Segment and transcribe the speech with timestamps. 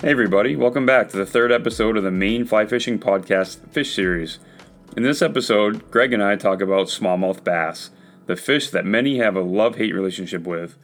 [0.00, 3.94] Hey, everybody, welcome back to the third episode of the Maine Fly Fishing Podcast Fish
[3.94, 4.38] Series.
[4.96, 7.90] In this episode, Greg and I talk about smallmouth bass,
[8.24, 10.78] the fish that many have a love hate relationship with.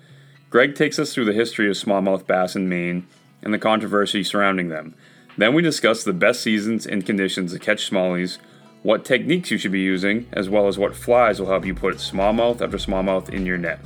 [0.50, 3.06] Greg takes us through the history of smallmouth bass in Maine
[3.40, 4.94] and the controversy surrounding them.
[5.38, 8.36] Then we discuss the best seasons and conditions to catch smallies,
[8.82, 11.96] what techniques you should be using, as well as what flies will help you put
[11.96, 13.80] smallmouth after smallmouth in your net.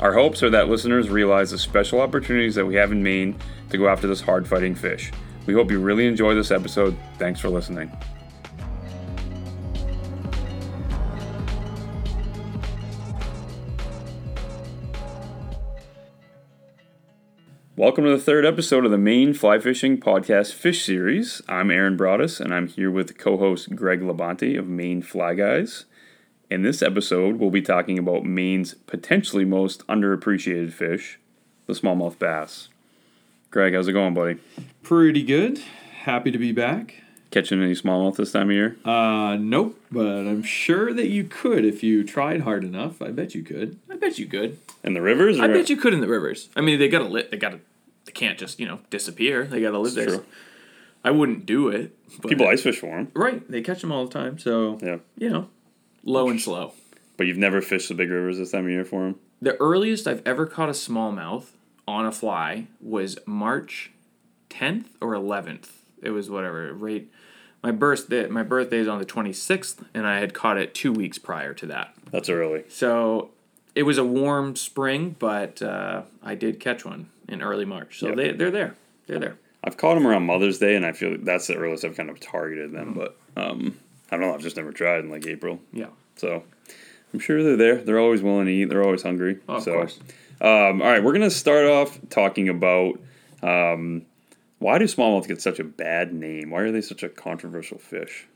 [0.00, 3.36] Our hopes are that listeners realize the special opportunities that we have in Maine
[3.70, 5.10] to go after this hard fighting fish.
[5.44, 6.96] We hope you really enjoy this episode.
[7.18, 7.90] Thanks for listening.
[17.74, 21.42] Welcome to the third episode of the Maine Fly Fishing Podcast Fish Series.
[21.48, 25.86] I'm Aaron Broaddus, and I'm here with co-host Greg LaBonte of Maine Fly Guys.
[26.50, 31.18] In this episode, we'll be talking about Maine's potentially most underappreciated fish,
[31.66, 32.68] the smallmouth bass.
[33.50, 34.38] Greg, how's it going, buddy?
[34.82, 35.58] Pretty good.
[36.02, 37.02] Happy to be back.
[37.30, 38.76] Catching any smallmouth this time of year?
[38.82, 43.02] Uh, nope, but I'm sure that you could if you tried hard enough.
[43.02, 43.78] I bet you could.
[43.90, 44.58] I bet you could.
[44.82, 45.38] In the rivers?
[45.38, 46.48] I bet you could in the rivers.
[46.56, 47.30] I mean, they gotta live.
[47.30, 47.60] They gotta.
[48.06, 49.44] They can't just you know disappear.
[49.44, 50.06] They gotta live there.
[50.06, 50.24] true.
[51.04, 51.94] I wouldn't do it.
[52.22, 53.12] But, People ice fish for them.
[53.14, 53.46] right?
[53.50, 54.38] They catch them all the time.
[54.38, 54.96] So Yeah.
[55.18, 55.48] you know,
[56.04, 56.72] low and slow.
[57.16, 59.18] But you've never fished the big rivers this time of year for them?
[59.42, 61.46] The earliest I've ever caught a smallmouth
[61.86, 63.90] on a fly was March
[64.50, 65.68] 10th or 11th.
[66.02, 66.72] It was whatever.
[66.74, 67.08] Right.
[67.62, 68.26] My birthday.
[68.28, 71.66] My birthday is on the 26th, and I had caught it two weeks prior to
[71.66, 71.92] that.
[72.12, 72.64] That's early.
[72.68, 73.30] So
[73.74, 77.98] it was a warm spring, but uh, I did catch one in early March.
[77.98, 78.16] So Yep.
[78.16, 78.76] they they're there.
[79.06, 79.36] They're there.
[79.64, 82.10] I've caught them around Mother's Day, and I feel like that's the earliest I've kind
[82.10, 82.94] of targeted them.
[82.94, 82.98] Mm-hmm.
[83.00, 83.76] But um,
[84.10, 84.34] I don't know.
[84.34, 85.60] I've just never tried in like April.
[85.72, 85.88] Yeah.
[86.16, 86.42] So
[87.12, 87.76] I'm sure they're there.
[87.76, 88.66] They're always willing to eat.
[88.66, 89.38] They're always hungry.
[89.48, 89.98] Oh, of so, course.
[90.40, 93.00] Um, all right, we're gonna start off talking about
[93.42, 94.06] um,
[94.58, 96.50] why do smallmouth get such a bad name?
[96.50, 98.28] Why are they such a controversial fish?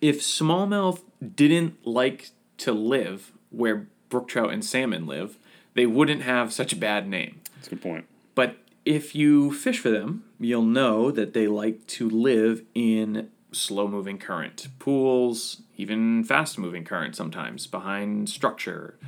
[0.00, 1.00] If smallmouth
[1.34, 5.38] didn't like to live where brook trout and salmon live,
[5.74, 7.40] they wouldn't have such a bad name.
[7.56, 8.06] That's a good point.
[8.34, 13.88] But if you fish for them, you'll know that they like to live in slow
[13.88, 18.98] moving current, pools, even fast moving current sometimes, behind structure.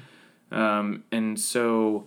[0.51, 2.07] Um, and so,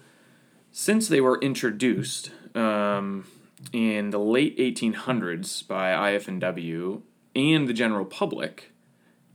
[0.72, 3.26] since they were introduced um,
[3.74, 7.02] in the late 1800s by IF&W
[7.36, 8.72] and the general public,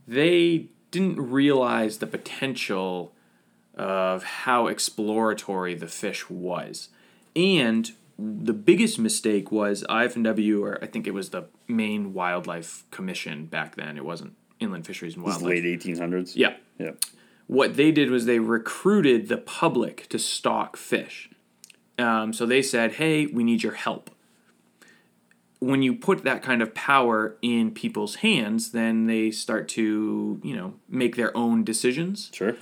[0.07, 3.13] they didn't realize the potential
[3.75, 6.89] of how exploratory the fish was.
[7.35, 13.45] And the biggest mistake was IF&W, or I think it was the Maine Wildlife Commission
[13.45, 13.97] back then.
[13.97, 15.63] It wasn't Inland Fisheries and Wildlife.
[15.63, 16.33] late 1800s.
[16.35, 16.55] Yeah.
[16.79, 16.91] Yeah.
[17.47, 21.29] What they did was they recruited the public to stock fish.
[21.99, 24.09] Um, so they said, hey, we need your help.
[25.59, 30.55] When you put that kind of power in people's hands, then they start to, you
[30.55, 32.29] know, make their own decisions.
[32.33, 32.55] Sure.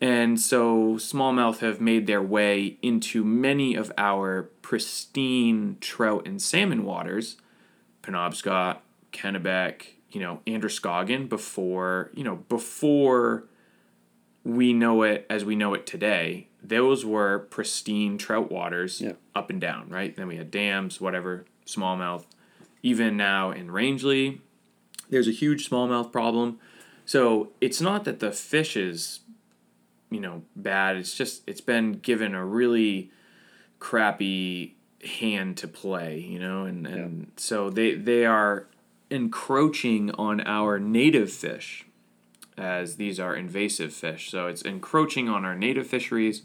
[0.00, 6.84] And so smallmouth have made their way into many of our pristine trout and salmon
[6.84, 7.36] waters,
[8.02, 8.78] Penobscot,
[9.12, 13.44] Kennebec, you know, Androscoggin before, you know, before
[14.44, 16.46] we know it as we know it today.
[16.62, 19.12] Those were pristine trout waters Yeah.
[19.34, 20.14] up and down, right?
[20.14, 22.24] Then we had dams, whatever, smallmouth.
[22.82, 24.40] Even now in Rangeley,
[25.10, 26.58] there's a huge smallmouth problem.
[27.04, 29.20] So it's not that the fish is,
[30.10, 30.96] you know, bad.
[30.96, 33.10] It's just it's been given a really
[33.78, 38.66] crappy hand to play, you know, and, and so they they are
[39.10, 41.84] encroaching on our native fish
[42.58, 44.30] as these are invasive fish.
[44.30, 46.42] So it's encroaching on our native fisheries,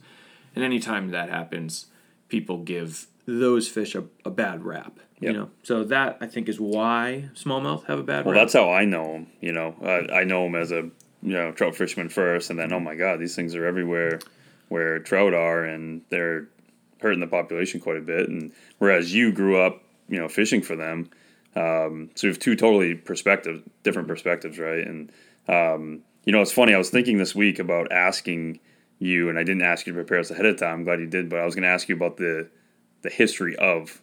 [0.56, 1.88] and anytime that happens,
[2.28, 5.00] people give those fish a, a bad rap.
[5.20, 5.34] Yep.
[5.34, 8.42] You know, so that I think is why smallmouth have a bad Well, rap.
[8.42, 9.28] that's how I know them.
[9.40, 10.90] You know, uh, I know them as a
[11.22, 14.20] you know trout fishermen first, and then oh my god, these things are everywhere
[14.70, 16.48] where trout are, and they're
[17.02, 18.30] hurting the population quite a bit.
[18.30, 21.10] And whereas you grew up, you know, fishing for them,
[21.56, 24.86] um, so we have two totally perspective, different perspectives, right?
[24.88, 25.12] And
[25.48, 26.74] um, you know, it's funny.
[26.74, 28.60] I was thinking this week about asking
[29.00, 30.80] you, and I didn't ask you to prepare us ahead of time.
[30.80, 32.50] I'm glad you did, but I was going to ask you about the
[33.02, 34.02] the history of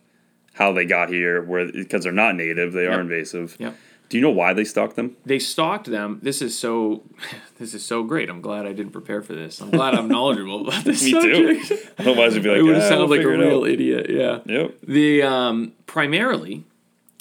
[0.54, 3.56] how they got here, where because they're not native, they are invasive.
[3.58, 3.76] Yep.
[4.08, 5.16] Do you know why they stocked them?
[5.26, 6.18] they stocked them.
[6.22, 7.02] This is so,
[7.58, 8.30] this is so great.
[8.30, 9.60] I'm glad I didn't prepare for this.
[9.60, 11.60] I'm glad I'm knowledgeable about this Me too.
[11.62, 11.92] subject.
[12.00, 14.06] Otherwise, it'd be like, it would "Ah, sounded we'll like a real out." idiot.
[14.08, 14.38] Yeah.
[14.46, 14.74] Yep.
[14.82, 16.64] The um, primarily,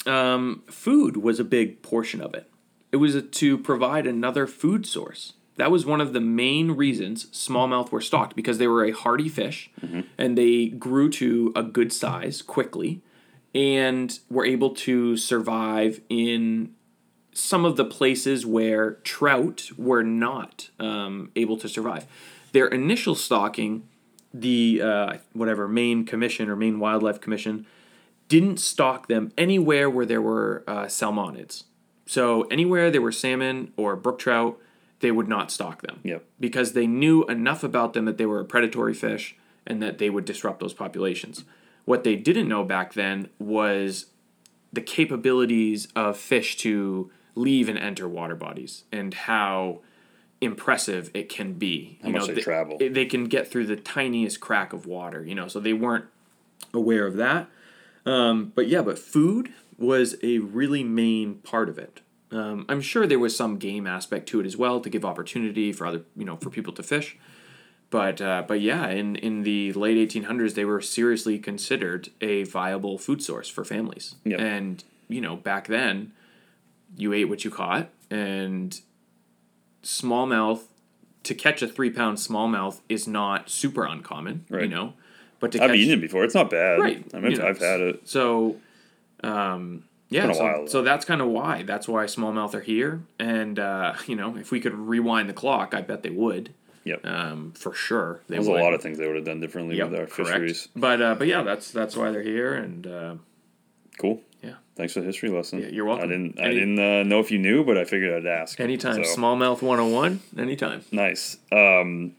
[0.06, 2.48] um, food was a big portion of it.
[2.90, 5.34] It was a, to provide another food source.
[5.56, 9.28] That was one of the main reasons smallmouth were stocked because they were a hardy
[9.28, 10.00] fish Mm-hmm.
[10.16, 13.02] and they grew to a good size quickly.
[13.54, 16.70] and were able to survive in
[17.38, 22.06] some of the places where trout were not um, able to survive.
[22.52, 23.88] Their initial stocking,
[24.34, 27.66] the uh, whatever Maine Commission or Maine Wildlife Commission,
[28.28, 31.64] didn't stock them anywhere where there were uh, salmonids.
[32.06, 34.58] So anywhere there were salmon or brook trout,
[35.00, 36.00] they would not stock them.
[36.02, 36.24] Yep.
[36.40, 39.36] Because they knew enough about them that they were a predatory fish
[39.66, 41.44] and that they would disrupt those populations.
[41.84, 44.06] What they didn't know back then was
[44.72, 49.80] the capabilities of fish to leave and enter water bodies and how
[50.40, 51.98] impressive it can be.
[52.02, 52.78] How much they travel.
[52.78, 56.06] They can get through the tiniest crack of water, you know, so they weren't
[56.72, 57.48] aware of that.
[58.04, 62.00] Um, but yeah, but food was a really main part of it.
[62.30, 65.72] Um, I'm sure there was some game aspect to it as well to give opportunity
[65.72, 67.16] for other, you know, for people to fish.
[67.90, 72.98] But uh, but yeah, in, in the late 1800s, they were seriously considered a viable
[72.98, 74.16] food source for families.
[74.24, 74.40] Yep.
[74.40, 76.12] And you know, back then,
[76.96, 78.80] you ate what you caught, and
[79.82, 80.60] smallmouth
[81.24, 84.44] to catch a three pound smallmouth is not super uncommon.
[84.50, 84.94] You know,
[85.40, 86.24] but to I've catch, eaten it before.
[86.24, 86.78] It's not bad.
[86.80, 87.04] Right.
[87.14, 88.08] I mean, You know, I've had it.
[88.08, 88.56] So,
[89.22, 91.62] um, yeah, so, while, so that's kind of why.
[91.64, 93.02] That's why smallmouth are here.
[93.18, 96.54] And, uh, you know, if we could rewind the clock, I bet they would.
[96.84, 97.04] Yep.
[97.04, 98.20] Um, for sure.
[98.28, 100.30] They There's a lot of things they would have done differently Yep, with our correct.
[100.30, 100.68] fisheries.
[100.74, 102.54] But, uh, but yeah, that's that's why they're here.
[102.54, 103.14] And uh,
[103.98, 104.22] Cool.
[104.42, 105.60] Yeah, Thanks for the history lesson.
[105.60, 106.04] Yeah, you're welcome.
[106.04, 106.40] I didn't.
[106.40, 108.58] I didn't uh, know if you knew, but I figured I'd ask.
[108.60, 109.04] anytime.
[109.04, 110.84] So, Smallmouth 101, anytime.
[110.92, 111.36] nice.
[111.50, 112.14] Um,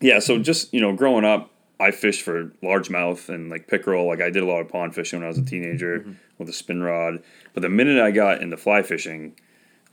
[0.00, 0.18] yeah.
[0.20, 1.50] So just you know, growing up,
[1.80, 4.06] I fished for largemouth and like pickerel.
[4.06, 6.12] Like I did a lot of pond fishing when I was a teenager Mm-hmm.
[6.38, 7.22] with a spin rod.
[7.52, 9.34] But the minute I got into fly fishing,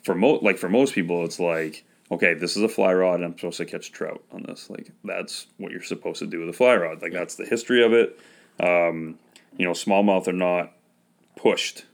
[0.03, 3.25] for mo like for most people, it's like, okay, this is a fly rod, and
[3.25, 4.69] I'm supposed to catch trout on this.
[4.69, 7.01] Like that's what you're supposed to do with a fly rod.
[7.01, 8.17] Like that's the history of it.
[8.59, 9.17] Um,
[9.57, 10.71] you know, smallmouth are not
[11.35, 11.85] pushed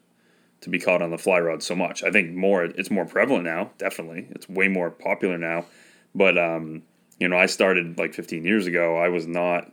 [0.61, 2.03] to be caught on the fly rod so much.
[2.03, 4.27] I think more it's more prevalent now, definitely.
[4.31, 5.65] It's way more popular now.
[6.13, 6.83] But um,
[7.19, 8.97] you know, I started like 15 years ago.
[8.97, 9.71] I was not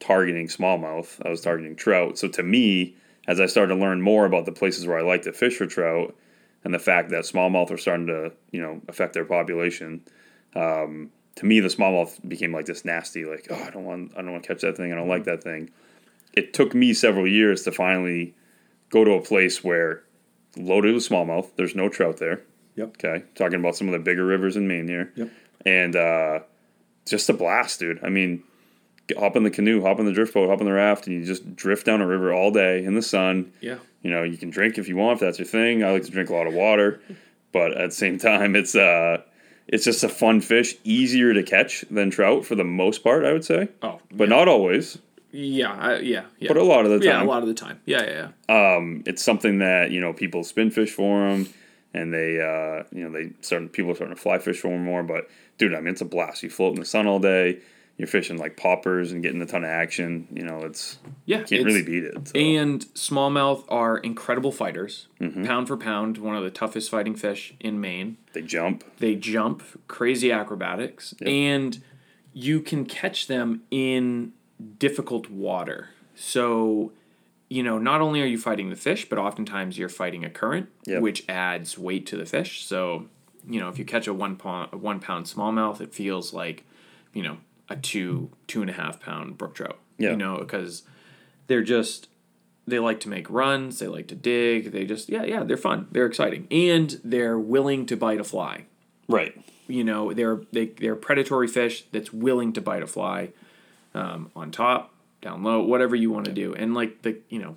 [0.00, 1.24] targeting smallmouth.
[1.24, 2.18] I was targeting trout.
[2.18, 2.96] So to me,
[3.26, 5.66] as I started to learn more about the places where I like to fish for
[5.66, 6.14] trout
[6.64, 10.02] and the fact that smallmouth are starting to, you know, affect their population,
[10.54, 14.22] um, to me the smallmouth became like this nasty, like, oh, I don't want I
[14.22, 14.92] don't want to catch that thing.
[14.92, 15.70] I don't like that thing.
[16.32, 18.34] It took me several years to finally
[18.90, 20.02] go to a place where
[20.56, 21.50] loaded with smallmouth.
[21.56, 22.42] There's no trout there.
[22.76, 22.88] Yep.
[23.04, 23.24] Okay.
[23.34, 25.12] Talking about some of the bigger rivers in Maine here.
[25.16, 25.30] Yep.
[25.66, 26.40] And uh,
[27.06, 28.02] just a blast, dude.
[28.02, 28.42] I mean,
[29.18, 31.24] hop in the canoe, hop in the drift boat, hop in the raft, and you
[31.24, 33.52] just drift down a river all day in the sun.
[33.60, 33.78] Yeah.
[34.02, 35.82] You know, you can drink if you want, if that's your thing.
[35.82, 37.00] I like to drink a lot of water,
[37.52, 39.22] but at the same time, it's uh,
[39.66, 43.32] it's just a fun fish, easier to catch than trout for the most part, I
[43.32, 44.98] would say, Oh, but not always.
[45.30, 46.48] Yeah, I, yeah, yeah.
[46.48, 47.06] But a lot of the time.
[47.06, 47.80] yeah, a lot of the time.
[47.84, 48.76] Yeah, yeah, yeah.
[48.76, 51.48] um, it's something that you know people spin fish for them,
[51.94, 54.84] and they uh, you know they start people are starting to fly fish for them
[54.84, 55.02] more.
[55.02, 55.28] But
[55.58, 56.42] dude, I mean it's a blast.
[56.42, 57.58] You float in the sun all day.
[57.98, 60.28] You're fishing like poppers and getting a ton of action.
[60.32, 62.28] You know it's Yeah, can't it's- really beat it.
[62.28, 62.38] so.
[62.38, 65.08] And smallmouth are incredible fighters.
[65.20, 65.44] Mm-hmm.
[65.44, 68.16] Pound for pound, one of the toughest fighting fish in Maine.
[68.34, 68.84] they jump.
[68.98, 71.82] They jump, crazy acrobatics, and
[72.32, 74.32] you can catch them in
[74.78, 75.90] difficult water.
[76.14, 76.92] So,
[77.48, 80.68] you know, not only are you fighting the fish, but oftentimes you're fighting a current,
[80.86, 81.02] Yep.
[81.02, 82.64] which adds weight to the fish.
[82.64, 83.06] So,
[83.48, 86.64] you know, if you catch a one pound, a one pound smallmouth, it feels like,
[87.14, 87.38] you know,
[87.68, 89.78] a two two and a half pound brook trout.
[89.98, 90.10] Yeah.
[90.10, 90.82] You know, because
[91.46, 92.08] they're just
[92.66, 95.86] they like to make runs, they like to dig, they just yeah, yeah, they're fun.
[95.92, 96.46] They're exciting.
[96.50, 98.64] And they're willing to bite a fly.
[99.08, 99.34] Right.
[99.66, 103.30] You know, they're they they're predatory fish that's willing to bite a fly
[103.98, 106.54] um, on top, down low, whatever you want to do.
[106.54, 107.56] And like the you know,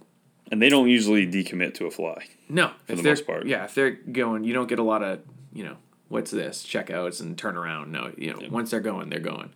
[0.52, 2.26] And they don't usually decommit to a fly.
[2.50, 3.46] no, for the most part.
[3.46, 5.20] yeah, if they're going, you don't get a lot of
[5.54, 5.78] you know
[6.10, 7.92] what's this checkouts and turn around.
[7.92, 9.52] No, you know, once they're going, they're going,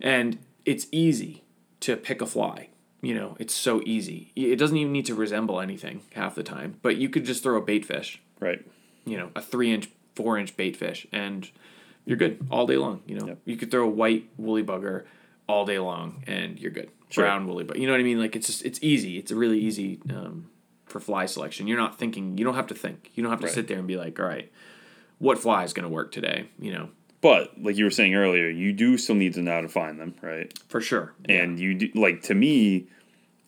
[0.00, 1.42] and it's easy
[1.80, 2.68] to pick a fly.
[3.00, 4.30] You know, it's so easy.
[4.36, 6.76] It doesn't even need to resemble anything half the time.
[6.82, 8.64] But you could just throw a bait fish, Right.
[9.04, 11.50] you know, a three inch, four inch bait fish, and
[12.06, 13.02] you're good all day long.
[13.06, 13.38] You know, Yep.
[13.44, 15.02] you could throw a white woolly bugger
[15.48, 16.90] all day long, and you're good.
[17.10, 17.24] Sure.
[17.24, 18.18] Brown woolly, but you know what I mean.
[18.18, 19.18] Like it's just it's easy.
[19.18, 20.48] It's a really easy um,
[20.86, 21.66] for fly selection.
[21.66, 22.38] You're not thinking.
[22.38, 23.10] You don't have to think.
[23.14, 23.54] You don't have to Right.
[23.54, 24.50] sit there and be like, all right,
[25.18, 26.48] what fly is going to work today?
[26.58, 26.88] You know,
[27.20, 30.00] But like you were saying earlier, you do still need to know how to find
[30.00, 30.52] them, right?
[30.68, 31.12] for sure.
[31.28, 32.88] And you do, like to me,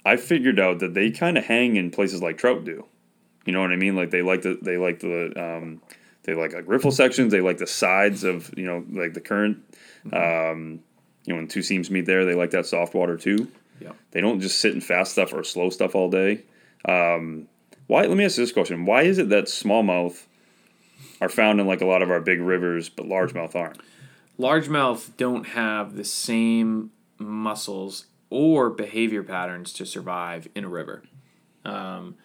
[0.05, 2.85] I figured out that they kind of hang in places like trout do.
[3.47, 3.97] You know what I mean?
[3.97, 5.81] Like they like the they like the um,
[6.25, 7.33] they like like riffle sections.
[7.33, 9.59] They like the sides of you know like the current.
[10.13, 10.81] Um,
[11.25, 13.49] you know when two seams meet there, they like that soft water too.
[13.81, 16.43] yeah, They don't just sit in fast stuff or slow stuff all day.
[16.87, 17.49] Um,
[17.87, 18.02] why?
[18.07, 20.25] Let me ask you this question: Why is it that smallmouth
[21.21, 23.81] are found in like a lot of our big rivers, but largemouth aren't?
[24.38, 31.02] Largemouth don't have the same muscles or behavior patterns to survive in a river.
[31.64, 32.16] Um,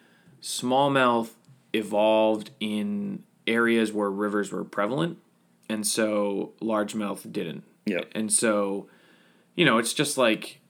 [0.42, 1.30] smallmouth
[1.72, 5.18] evolved in areas where rivers were prevalent,
[5.68, 7.64] and so largemouth didn't.
[7.90, 8.04] Yeah.
[8.12, 8.88] And so,
[9.54, 10.60] you know, it's just like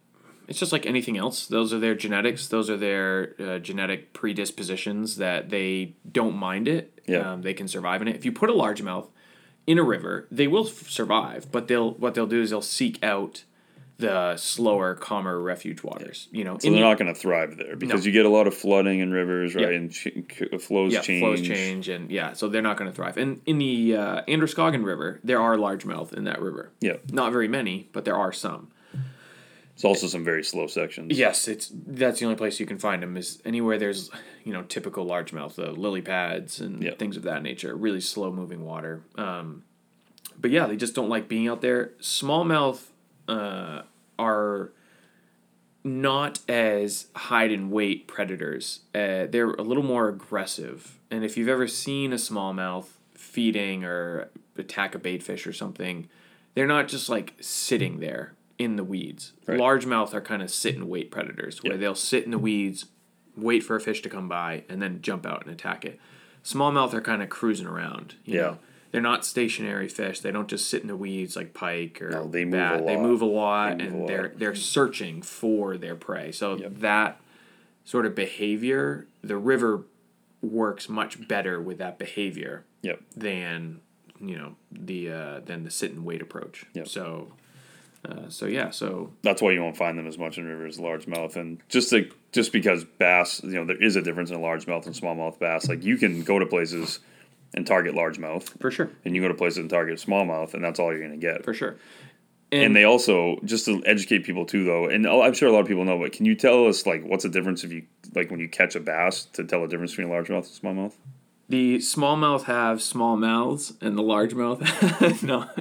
[0.48, 1.46] it's just like anything else.
[1.46, 2.48] Those are their genetics.
[2.48, 7.00] Those are their uh, genetic predispositions that they don't mind it.
[7.06, 7.32] Yeah.
[7.32, 8.16] Um, they can survive in it.
[8.16, 9.08] If you put a largemouth
[9.66, 13.02] in a river, they will f- survive, but they'll what they'll do is they'll seek
[13.04, 13.44] out
[14.00, 16.28] the slower, calmer refuge waters.
[16.32, 18.06] You know, So they're the- not going to thrive there because No.
[18.06, 19.70] you get a lot of flooding in rivers, right?
[19.70, 19.76] Yeah.
[19.76, 20.08] And ch-
[20.60, 21.22] flows yeah, change.
[21.22, 23.16] flows change, and yeah, so they're not going to thrive.
[23.16, 26.70] And in the uh, Androscoggin River, there are largemouth in that river.
[26.80, 26.96] Yeah.
[27.12, 28.68] Not very many, but there are some.
[29.74, 31.16] It's also some very slow sections.
[31.16, 34.10] Yes, it's that's the only place you can find them is anywhere there's
[34.44, 36.94] you know typical largemouth, the lily pads and Yeah.
[36.96, 37.74] things of that nature.
[37.74, 39.02] Really slow moving water.
[39.16, 39.62] Um,
[40.38, 41.92] but yeah, they just don't like being out there.
[42.00, 42.88] Smallmouth
[43.26, 43.82] uh,
[44.20, 44.72] are
[45.82, 48.80] not as hide and wait predators.
[48.94, 50.98] Uh, they're a little more aggressive.
[51.10, 56.08] And if you've ever seen a smallmouth feeding or attack a bait fish or something,
[56.54, 59.32] they're not just like sitting there in the weeds.
[59.46, 59.58] Right.
[59.58, 61.78] Largemouth are kind of sit and wait predators where Yeah.
[61.78, 62.86] they'll sit in the weeds,
[63.36, 65.98] wait for a fish to come by, and then jump out and attack it.
[66.44, 68.16] Smallmouth are kind of cruising around.
[68.26, 68.40] You Yeah.
[68.42, 68.58] Know?
[68.92, 70.20] They're not stationary fish.
[70.20, 72.86] They don't just sit in the weeds like pike or No, they move bat.
[72.86, 73.02] They lot.
[73.02, 76.32] move a lot, They move and a they're they're searching for their prey.
[76.32, 76.72] So Yep.
[76.80, 77.20] that
[77.84, 79.84] sort of behavior, the river
[80.42, 83.00] works much better with that behavior Yep.
[83.16, 83.80] than
[84.20, 86.66] you know the uh, than the sit and wait approach.
[86.74, 86.88] Yep.
[86.88, 87.32] So,
[88.04, 90.84] uh, so yeah, so That's why you won't find them as much in rivers, as
[90.84, 94.86] largemouth, and just like just because bass, you know, there is a difference in largemouth
[94.86, 95.68] and smallmouth bass.
[95.68, 96.98] Like you can go to places
[97.54, 100.78] and target largemouth, for sure, and you go to places and target smallmouth, and that's
[100.78, 101.44] all you're gonna get.
[101.44, 101.76] for sure.
[102.52, 105.68] And they also just to educate people too, though, and I'm sure a lot of
[105.68, 108.40] people know, but can you tell us like what's the difference if you like when
[108.40, 110.94] you catch a bass to tell the difference between a largemouth and smallmouth?
[111.50, 115.56] The smallmouth have small mouths, and the largemouth have not.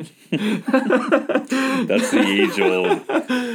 [1.87, 3.07] That's the age old.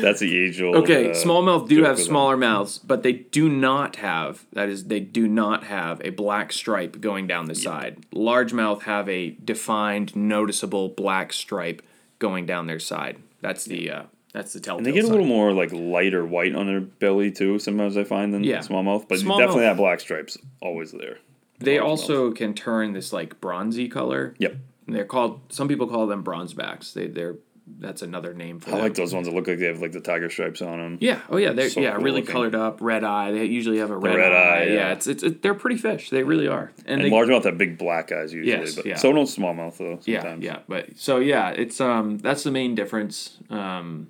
[0.03, 0.75] That's the age old.
[0.77, 2.05] Okay, uh, smallmouth do have them.
[2.07, 6.53] smaller mouths, but they do not have that is they do not have a black
[6.53, 8.05] stripe going down the side.
[8.13, 11.83] Largemouth have a defined, noticeable black stripe
[12.19, 13.19] going down their side.
[13.43, 14.79] That's the uh, that's the telltale.
[14.79, 15.13] And they get a sign.
[15.13, 17.61] little more like lighter white on their belly too.
[17.61, 18.59] Sometimes I find than Yeah.
[18.59, 21.19] smallmouth, but Smallmouth- definitely that black stripes always there.
[21.59, 24.35] They also can turn this like bronzy color.
[24.39, 24.57] Yep,
[24.89, 25.41] They're called.
[25.51, 26.93] Some people call them bronzebacks.
[26.93, 27.37] They they're
[27.79, 28.83] that's another name for I them.
[28.83, 30.99] like those ones that look like they have like the tiger stripes on them.
[31.01, 31.21] Yeah.
[31.31, 31.53] Oh yeah.
[31.53, 32.33] They're So yeah cool really looking.
[32.35, 33.33] colored up, red eye.
[33.33, 34.65] They usually have a red, red eye.
[34.65, 34.93] Yeah.
[34.93, 36.11] It's it's it, they're pretty fish.
[36.11, 36.73] They really are.
[36.85, 38.97] And, And they, largemouth have big black eyes usually, Yes, but yeah.
[38.97, 39.99] so don't smallmouth though.
[40.05, 40.59] yeah yeah.
[40.69, 43.39] But so yeah, it's um that's the main difference.
[43.49, 44.09] Um,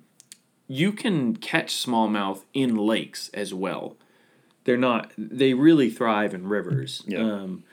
[0.66, 3.96] you can catch smallmouth in lakes as well.
[4.64, 5.12] They're not.
[5.16, 7.02] They really thrive in rivers.
[7.08, 7.20] Yeah.
[7.20, 7.64] Um,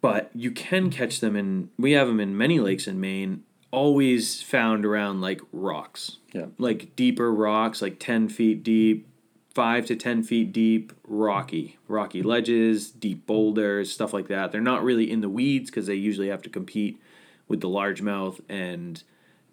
[0.00, 1.70] but you can catch them in.
[1.78, 3.42] We have them in many lakes in Maine.
[3.72, 6.18] Always found around like rocks.
[6.32, 6.46] Yeah.
[6.58, 9.08] Like deeper rocks, like ten feet deep,
[9.52, 14.52] five to ten feet deep, rocky, rocky ledges, deep boulders, stuff like that.
[14.52, 17.00] They're not really in the weeds because they usually have to compete
[17.48, 19.02] with the largemouth, and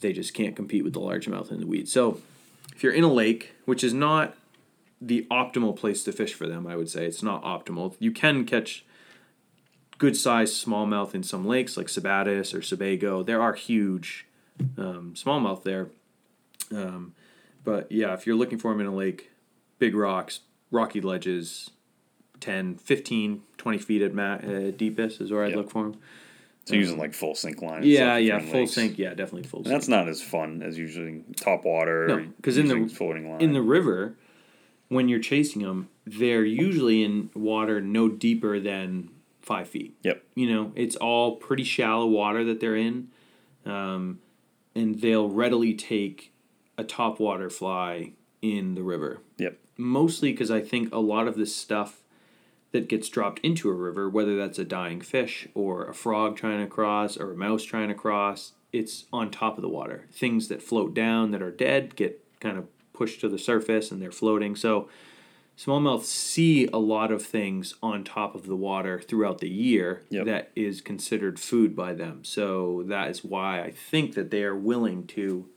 [0.01, 1.91] they just can't compete with the largemouth in the weeds.
[1.91, 2.19] So,
[2.75, 4.35] if you're in a lake, which is not
[5.05, 7.95] the optimal place to fish for them, I would say it's not optimal.
[7.99, 8.85] You can catch
[9.97, 13.23] good sized smallmouth in some lakes like Sabattus or Sebago.
[13.25, 14.25] There are huge
[14.77, 15.89] um, smallmouth there.
[16.71, 17.13] Um,
[17.63, 19.31] but yeah, if you're looking for them in a lake,
[19.79, 20.41] big rocks,
[20.71, 21.69] rocky ledges,
[22.39, 25.57] 10, 15, 20 feet at ma- uh, deepest is where I'd Yep.
[25.57, 25.97] look for them.
[26.65, 27.77] So using like full sink line.
[27.77, 28.71] and Yeah, yeah, full lakes.
[28.71, 28.97] sink.
[28.97, 29.75] Yeah, definitely full And sink.
[29.75, 32.07] that's not as fun as using top water.
[32.07, 33.41] No, or 'cause in the- floating line.
[33.41, 34.15] in the river,
[34.93, 39.09] when you're chasing them, they're usually in water no deeper than
[39.41, 39.95] five feet.
[40.03, 40.23] Yep.
[40.35, 43.09] You know, it's all pretty shallow water that they're in,
[43.65, 44.19] um,
[44.75, 46.31] and they'll readily take
[46.77, 49.19] a top water fly in the river.
[49.37, 49.59] Yep.
[49.77, 52.01] Mostly because I think a lot of this stuff
[52.71, 56.59] that gets dropped into a river, whether that's a dying fish or a frog trying
[56.59, 60.07] to cross or a mouse trying to cross, it's on top of the water.
[60.11, 64.01] Things that float down that are dead get kind of pushed to the surface and
[64.01, 64.55] they're floating.
[64.55, 64.87] So
[65.57, 70.25] smallmouth see a lot of things on top of the water throughout the year Yep.
[70.25, 72.23] that is considered food by them.
[72.23, 75.47] So that is why I think that they are willing to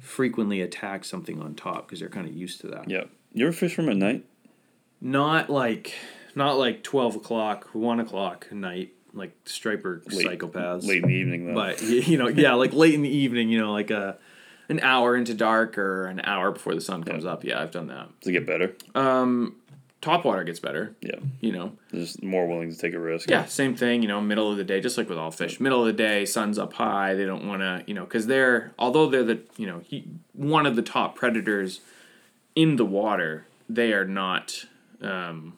[0.00, 2.88] frequently attack something on top because they're kind of used to that.
[2.88, 3.10] Yep.
[3.34, 4.24] You ever fish from at night?
[5.00, 5.94] Not like
[6.34, 10.86] not like twelve o'clock, one o'clock at night, like striper Late- psychopaths.
[10.86, 11.54] Late in the evening though.
[11.54, 14.18] But you know, yeah, like late in the evening, you know, like a
[14.72, 17.44] an hour into dark or an hour before the sun comes up.
[17.44, 18.08] Yeah, I've done that.
[18.20, 18.74] Does it get better?
[20.00, 20.96] Top water gets better.
[21.00, 21.20] Yeah.
[21.40, 23.30] You know, Just more willing to take a risk.
[23.30, 24.02] yeah, same thing.
[24.02, 25.60] You know, middle of the day, just like with all fish.
[25.60, 27.14] Middle of the day, sun's up high.
[27.14, 30.66] They don't want to, you know, because they're although they're the you know he, one
[30.66, 31.80] of the top predators
[32.56, 33.46] in the water.
[33.68, 34.64] They are not.
[35.00, 35.56] Um,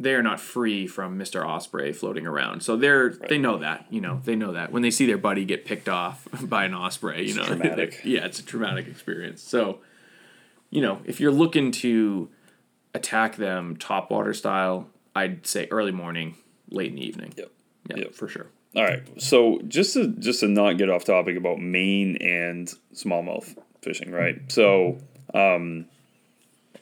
[0.00, 1.46] they are not free from Mr.
[1.46, 2.62] Osprey floating around.
[2.62, 5.44] So they're they know that, you know, they know that when they see their buddy
[5.44, 8.00] get picked off by an osprey, you know, traumatic.
[8.04, 9.42] yeah, it's a traumatic experience.
[9.42, 9.80] So,
[10.70, 12.30] you know, if you're looking to
[12.94, 16.36] attack them top water style, I'd say early morning,
[16.70, 17.34] late in the evening.
[17.36, 17.50] Yep.
[17.90, 18.14] Yeah, Yep.
[18.14, 18.46] for sure.
[18.74, 19.02] All right.
[19.20, 24.40] So just to just to not get off topic about Maine and smallmouth fishing, right?
[24.50, 24.98] So
[25.34, 25.86] um,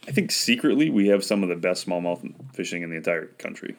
[0.09, 3.77] I think secretly we have some of the best smallmouth fishing in the entire country.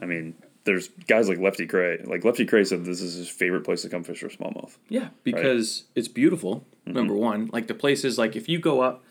[0.00, 2.04] I mean, there's guys like Lefty Kreh.
[2.08, 4.76] Like Lefty Kreh said, this is his favorite place to come fish for smallmouth.
[4.88, 6.64] Yeah, because it's beautiful.
[6.84, 9.04] Number one, like the places, like if you go up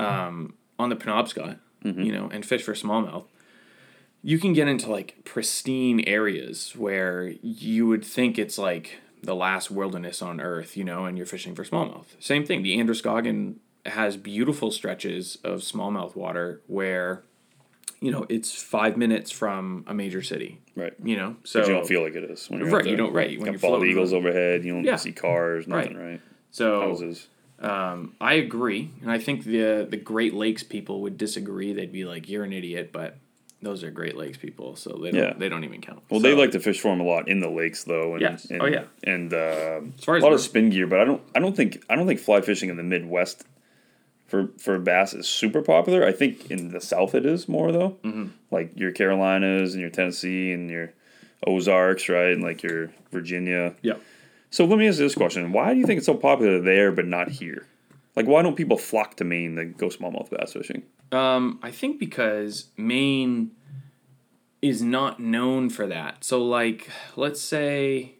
[0.00, 3.26] um, on the Penobscot, you know, and fish for smallmouth,
[4.22, 9.70] you can get into like pristine areas where you would think it's like the last
[9.70, 12.06] wilderness on earth, you know, and you're fishing for smallmouth.
[12.18, 12.62] Same thing.
[12.62, 17.22] The Androscoggin has beautiful stretches of smallmouth water where,
[18.00, 20.60] you know, it's five minutes from a major city.
[20.76, 20.92] Right.
[21.02, 22.48] You know, so But you don't feel like it is.
[22.48, 24.64] When you're Right, you don't- right, when you're bald eagles overhead.
[24.64, 24.96] You don't Yeah.
[24.96, 26.06] see cars, nothing, Right.
[26.12, 26.20] right?
[26.50, 27.28] so Houses.
[27.60, 31.72] Um, I agree, and I think the the Great Lakes people would disagree.
[31.72, 33.18] They'd be like, "You're an idiot," but
[33.62, 35.32] those are Great Lakes people, so they don't Yeah.
[35.38, 36.00] they don't even count.
[36.10, 38.14] Well, So- they like to fish for them a lot in the lakes, though.
[38.14, 38.46] And, Yes.
[38.50, 38.84] And, Oh, yeah.
[39.04, 41.22] And uh, As far as a lot of spin gear, but I don't.
[41.36, 41.84] I don't think.
[41.88, 43.44] I don't think fly fishing in the Midwest
[44.32, 46.06] for for bass is super popular.
[46.06, 47.98] I think in the South it is more though.
[48.02, 48.28] Mm-hmm.
[48.50, 50.94] Like your Carolinas and your Tennessee and your
[51.46, 52.32] Ozarks, right?
[52.32, 53.74] And like your Virginia.
[53.82, 53.96] yeah.
[54.48, 56.92] So let me ask you this question: Why do you think it's so popular there
[56.92, 57.66] but not here?
[58.16, 60.82] Like, why don't people flock to Maine to go smallmouth bass fishing?
[61.12, 63.50] Um, I think because Maine
[64.62, 66.24] is not known for that.
[66.24, 68.14] So, like, let's say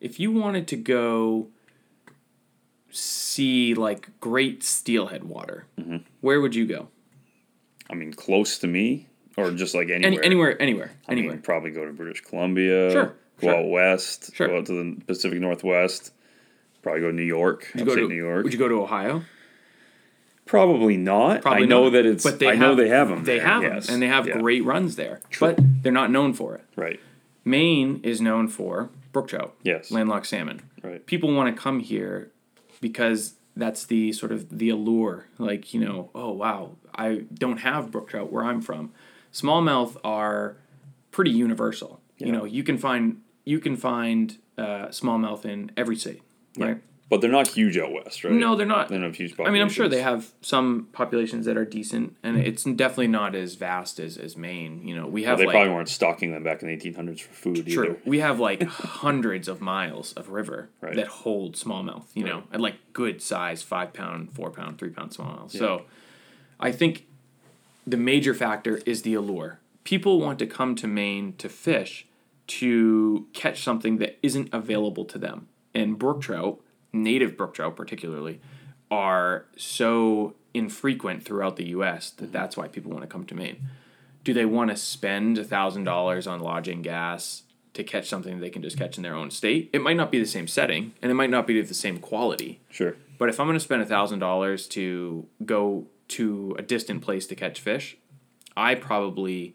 [0.00, 1.48] if you wanted to go
[2.96, 5.98] see like great steelhead water, Mm-hmm.
[6.20, 6.88] where would you go?
[7.90, 9.06] I mean, close to me,
[9.36, 10.06] or just like anywhere?
[10.06, 12.90] Any, anywhere, anywhere, I mean, probably go to British Columbia.
[12.90, 13.54] Sure, Go sure.
[13.56, 14.34] out west.
[14.34, 14.48] Sure.
[14.48, 16.12] Go out to the Pacific Northwest.
[16.82, 17.68] Probably go to New York.
[17.74, 18.44] Would you go to New York.
[18.44, 19.22] Would you go to Ohio?
[20.44, 21.42] Probably not.
[21.42, 21.92] Probably I know not.
[21.94, 22.22] that it's.
[22.24, 23.24] But they I know they have them.
[23.24, 23.86] They there, have yes.
[23.86, 24.38] them, and they have Yeah.
[24.38, 25.20] great runs there.
[25.30, 25.48] True.
[25.54, 26.64] But they're not known for it.
[26.76, 27.00] Right.
[27.44, 29.90] Maine is known for brook trout, Yes.
[29.90, 30.62] landlocked salmon.
[30.82, 31.04] Right.
[31.06, 32.30] People want to come here
[32.80, 35.26] because that's the sort of the allure.
[35.38, 38.92] Like you know, oh wow, I don't have brook trout where I'm from.
[39.32, 40.56] Smallmouth are
[41.10, 42.00] pretty universal.
[42.18, 46.22] You know, you can find you can find uh, smallmouth in every state,
[46.58, 46.80] right?
[47.08, 48.32] But they're not huge out west, right?
[48.32, 48.88] No, they're not.
[48.88, 49.38] They don't have huge.
[49.38, 53.36] I mean, I'm sure they have some populations that are decent, and it's definitely not
[53.36, 54.82] as vast as, as Maine.
[54.86, 57.32] You know, we have they like probably weren't stocking them back in the 1800s for
[57.32, 57.84] food true.
[57.84, 58.00] either.
[58.04, 60.96] We have like hundreds of miles of river Right.
[60.96, 62.06] that hold smallmouth.
[62.14, 65.52] You know, and like good size five pound, four pound, three pound smallmouth.
[65.52, 65.82] So,
[66.58, 67.06] I think
[67.86, 69.60] the major factor is the allure.
[69.84, 72.04] People want to come to Maine to fish
[72.48, 76.58] to catch something that isn't available to them, and brook trout,
[77.02, 78.40] native brook trout particularly,
[78.90, 82.10] are so infrequent throughout the U.S.
[82.10, 82.32] that mm-hmm.
[82.32, 83.58] that's why people want to come to Maine.
[84.24, 87.42] Do they want to spend thousand dollars on lodging gas
[87.74, 89.70] to catch something they can just catch in their own state?
[89.72, 91.98] It might not be the same setting, and it might not be of the same
[91.98, 92.60] quality.
[92.70, 92.96] Sure.
[93.18, 97.34] But if I'm going to spend thousand dollars to go to a distant place to
[97.34, 97.96] catch fish,
[98.56, 99.54] I probably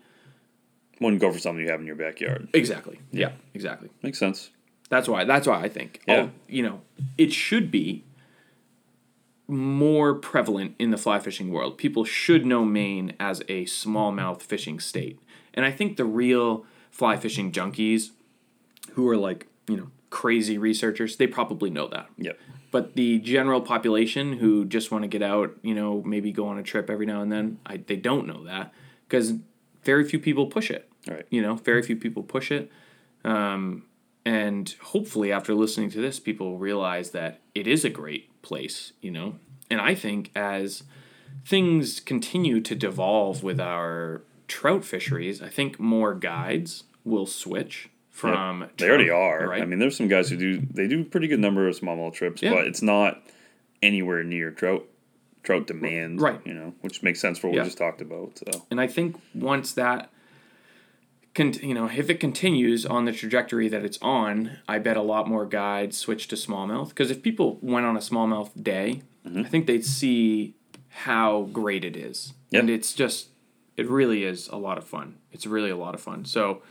[0.99, 2.49] Wouldn't go for something you have in your backyard.
[2.54, 3.89] exactly yeah exactly.
[4.04, 4.51] Makes sense.
[4.91, 5.23] That's why.
[5.23, 6.01] That's why I think.
[6.06, 6.15] Yeah.
[6.15, 6.82] Oh, you know,
[7.17, 8.04] it should be
[9.47, 11.77] more prevalent in the fly fishing world.
[11.77, 15.17] People should know Maine as a smallmouth fishing state,
[15.54, 18.12] and I think the real fly fishing junkies,
[18.91, 22.10] who are like you know crazy researchers, they probably know that.
[22.17, 22.38] Yep.
[22.69, 26.58] But the general population who just want to get out, you know, maybe go on
[26.58, 28.73] a trip every now and then, I, they don't know that
[29.08, 29.36] because
[29.84, 30.89] very few people push it.
[31.08, 31.25] Right.
[31.30, 32.69] You know, very few people push it.
[33.23, 33.84] Um,
[34.25, 39.12] and hopefully, after listening to this, people realize that it is a great place, you
[39.12, 39.36] know.
[39.69, 40.84] And I think as
[41.45, 48.67] things continue to devolve with our trout fisheries, I think more guides will switch from.
[48.77, 49.47] They already are.
[49.47, 49.62] Right?
[49.62, 50.62] I mean, there's some guys who do.
[50.71, 52.53] They do a pretty good number of smallmouth trips, Yeah.
[52.53, 53.23] but it's not
[53.81, 54.86] anywhere near trout
[55.43, 56.39] trout demand, Right.
[56.45, 57.63] You know, which makes sense for what Yeah.
[57.63, 58.38] we just talked about.
[58.38, 60.12] So And I think once that,
[61.36, 65.02] con- you know, if it continues on the trajectory that it's on, I bet a
[65.02, 66.89] lot more guides switch to smallmouth.
[66.89, 69.41] Because if people went on a smallmouth day, Mm-hmm.
[69.41, 70.56] I think they'd see
[70.89, 72.60] how great it is, Yep.
[72.62, 73.28] and it's just,
[73.78, 75.17] it really is a lot of fun.
[75.32, 76.26] It's really a lot of fun.
[76.26, 76.63] So,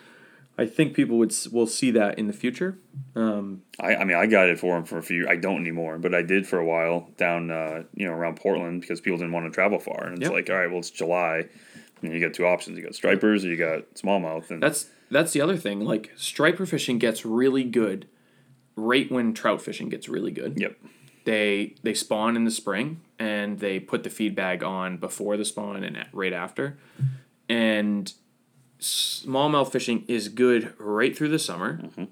[0.58, 2.76] I think people would will see that in the future.
[3.14, 5.28] Um, I, I mean, I guided for him for a few.
[5.28, 8.80] I don't anymore, but I did for a while down, uh, you know, around Portland
[8.80, 10.04] because people didn't want to travel far.
[10.06, 10.32] And it's Yep.
[10.32, 11.46] like, all right, well, it's July.
[12.02, 12.76] You, you got two options.
[12.78, 14.50] You got stripers or you got smallmouth.
[14.50, 15.80] And That's that's the other thing.
[15.80, 18.06] Like striper fishing gets really good
[18.76, 20.58] right when trout fishing gets really good.
[20.58, 20.76] yep,
[21.24, 25.44] They they spawn in the spring and they put the feed bag on before the
[25.44, 26.78] spawn and at- right after.
[27.48, 28.12] And
[28.78, 32.04] smallmouth fishing is good right through the summer, mm-hmm.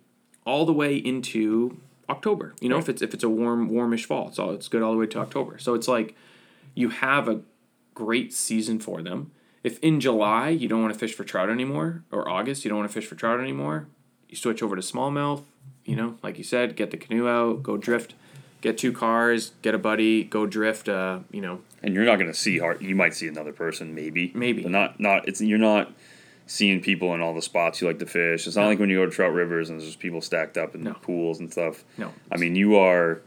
[0.45, 1.79] all the way into
[2.11, 2.55] October.
[2.61, 4.93] You know, if it's if it's a warm warmish fall, it's all it's good all
[4.93, 5.59] the way to October.
[5.59, 6.15] So it's like
[6.75, 7.41] you have a
[7.95, 9.31] great season for them.
[9.65, 12.79] If in July you don't want to fish for trout anymore, or August you don't
[12.79, 13.87] want to fish for trout anymore,
[14.29, 15.43] you switch over to smallmouth.
[15.85, 18.15] You know, like you said, get the canoe out, go drift,
[18.61, 20.89] get two cars, get a buddy, go drift.
[20.89, 22.83] Uh, you know, and you're not going to see hard.
[22.83, 24.63] You might see another person, maybe, Maybe.
[24.63, 25.27] but not not.
[25.27, 25.91] It's you're not
[26.47, 28.47] seeing people in all the spots you like to fish.
[28.47, 30.75] It's not like when you go to trout rivers and there's just people stacked up
[30.75, 30.95] in No.
[30.95, 31.85] pools and stuff.
[31.99, 32.13] no.
[32.33, 33.21] I mean, you are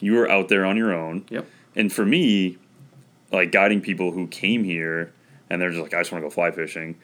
[0.00, 1.24] you are out there on your own.
[1.30, 1.46] Yep.
[1.76, 2.58] And for me,
[3.30, 5.12] like guiding people who came here
[5.52, 6.96] and they're just like, I just want to go fly fishing.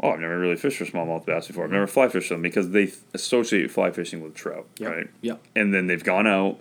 [0.00, 1.64] Oh, I've never really fished for smallmouth bass before.
[1.64, 4.90] I've never fly fished them because they associate fly fishing with trout, Yep.
[4.90, 5.06] right?
[5.20, 5.36] Yeah.
[5.54, 6.58] And then they've gone out.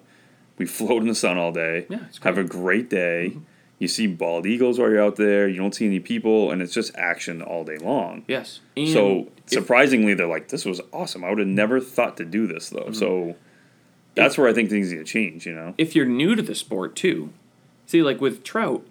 [0.57, 1.87] We float in the sun all day.
[1.89, 3.37] Yeah, it's have a great day.
[3.79, 5.47] You see bald eagles while you're out there.
[5.47, 8.23] You don't see any people, and it's just action all day long.
[8.27, 8.59] Yes.
[8.77, 11.23] And so if- surprisingly, they're like, "This was awesome.
[11.23, 12.93] I would have never thought to do this, though." Mm-hmm.
[12.93, 13.35] So
[14.13, 15.47] that's where I think things need to change.
[15.47, 15.73] You know?
[15.79, 17.31] if you're new to the sport too,
[17.87, 18.85] see, like with trout,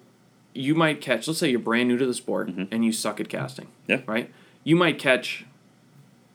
[0.53, 3.29] you might catch, let's say you're brand new to the sport and you suck at
[3.29, 3.65] casting.
[3.65, 3.91] Mm-hmm.
[3.91, 4.01] Yeah.
[4.05, 4.31] Right?
[4.63, 5.45] You might catch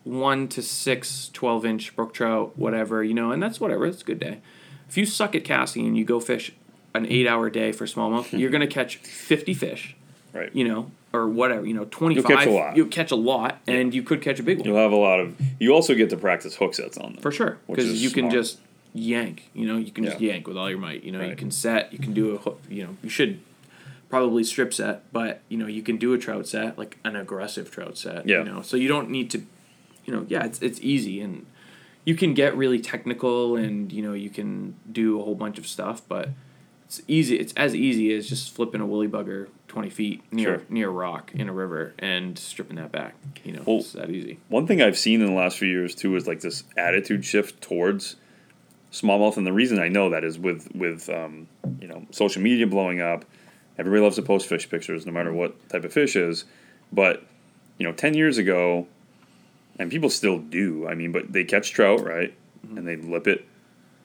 [0.05, 3.87] one to six 12 inch brook trout, whatever, you know, and that's whatever.
[3.87, 4.41] It's a good day.
[4.89, 6.53] If you suck at casting and you go fish
[6.95, 9.97] an eight hour day for smallmouth, you're going to catch 50 fish,
[10.33, 10.55] Right.
[10.55, 12.25] you know, or whatever, you know, 25.
[12.25, 12.77] catch a lot.
[12.77, 14.67] You'll catch a lot and you could catch a big one.
[14.69, 15.37] You'll have a lot of.
[15.59, 17.23] You also get to practice hook sets on them.
[17.23, 18.59] For sure, because you can just
[18.95, 19.51] yank.
[19.55, 21.03] You know, you can just yank with all your might.
[21.05, 21.93] You know, you can set.
[21.93, 22.61] You can do a hook.
[22.69, 23.41] You know, you should
[24.09, 27.71] probably strip set, but you know, you can do a trout set, like an aggressive
[27.71, 28.27] trout set.
[28.27, 28.39] Yeah.
[28.39, 29.43] You know, so you don't need to.
[30.05, 31.47] You know, yeah, it's it's easy and
[32.05, 35.67] you can get really technical and you know you can do a whole bunch of
[35.67, 36.29] stuff, but
[36.85, 37.37] it's easy.
[37.37, 40.63] It's as easy as just flipping a woolly bugger twenty feet near Sure.
[40.69, 43.17] near a rock in a river and stripping that back.
[43.43, 44.39] You know, Well, it's that easy.
[44.49, 47.61] One thing I've seen in the last few years too is like this attitude shift
[47.61, 48.15] towards
[48.93, 51.49] smallmouth, and the reason I know that is with with um,
[51.81, 53.25] you know social media blowing up.
[53.79, 56.45] Everybody loves to post fish pictures, no matter what type of fish is.
[56.93, 57.23] But
[57.79, 58.87] you know, ten years ago,
[59.79, 60.87] and people still do.
[60.89, 62.33] I mean, but they catch trout, right?
[62.67, 62.79] Mm-hmm.
[62.79, 63.45] And they lip it,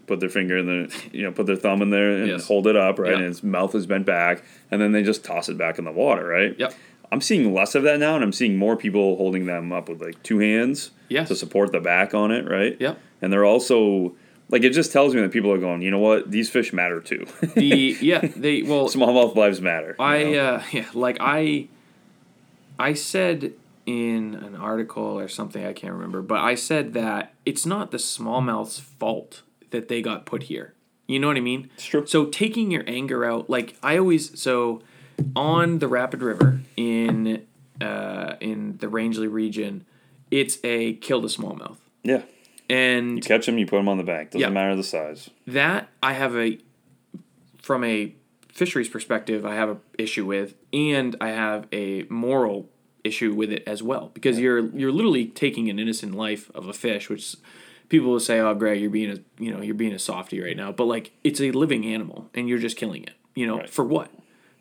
[0.08, 2.48] put their finger in the, you know, put their thumb in there and Yes.
[2.48, 3.12] hold it up, right?
[3.12, 3.18] Yeah.
[3.18, 5.92] And its mouth is bent back, and then they just toss it back in the
[5.92, 6.56] water, right?
[6.60, 6.74] Yep.
[7.14, 10.02] I'm seeing less of that now, and I'm seeing more people holding them up with
[10.02, 11.28] like two hands Yes.
[11.28, 12.78] to support the back on it, right?
[12.80, 13.00] Yep.
[13.22, 14.14] And they're also
[14.52, 17.00] like it just tells me that people are going, you know what, these fish matter
[17.02, 17.26] too.
[17.56, 19.96] The yeah they well Smallmouth lives matter.
[19.98, 20.40] you I know?
[20.40, 21.68] uh, yeah, like I
[22.78, 23.54] I said
[23.86, 27.98] in an article or something I can't remember, but I said that it's not the
[27.98, 30.74] smallmouth's fault that they got put here.
[31.08, 31.70] You know what I mean?
[31.76, 32.06] It's true.
[32.06, 34.82] So taking your anger out, like I always so
[35.36, 37.46] on the Rapid River in
[37.82, 39.86] uh, in the Rangeley region,
[40.30, 42.22] it's a kill the smallmouth, yeah,
[42.72, 44.32] and you catch them, you put them on the bank.
[44.32, 44.50] Doesn't Yeah.
[44.50, 45.30] matter the size.
[45.48, 46.58] that I have a
[47.62, 48.14] from a
[48.52, 52.70] fisheries perspective I have a issue with and I have a moral
[53.04, 56.74] issue with it as well because you're you're literally taking an innocent life of a
[56.74, 57.36] fish which
[57.90, 60.58] people will say oh Greg you're being a you know you're being a softy right
[60.58, 63.70] now but like it's a living animal and you're just killing it you know Right.
[63.70, 64.12] for what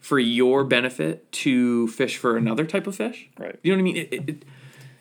[0.00, 3.58] for your benefit to fish for another type of fish Right.
[3.62, 4.44] you know what I mean it, it,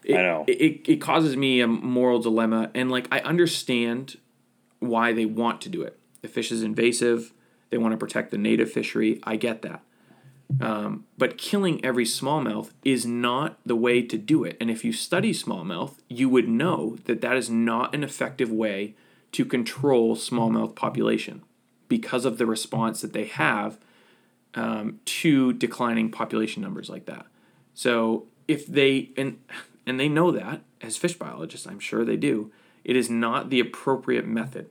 [0.09, 0.45] it, I know.
[0.47, 4.17] it, it, it causes me a moral dilemma and like I understand
[4.79, 5.99] why they want to do it.
[6.21, 7.33] The fish is invasive.
[7.69, 9.19] They want to protect the native fishery.
[9.23, 9.81] I get that.
[10.59, 14.57] Um, but killing every smallmouth is not the way to do it.
[14.59, 18.95] And if you study smallmouth, you would know that that is not an effective way
[19.33, 21.43] to control smallmouth population
[21.87, 23.77] because of the response that they have
[24.55, 27.27] um, to declining population numbers like that.
[27.75, 29.39] So if they and
[29.85, 32.51] and they know that as fish biologists, I'm sure they do.
[32.83, 34.69] It is not the appropriate method.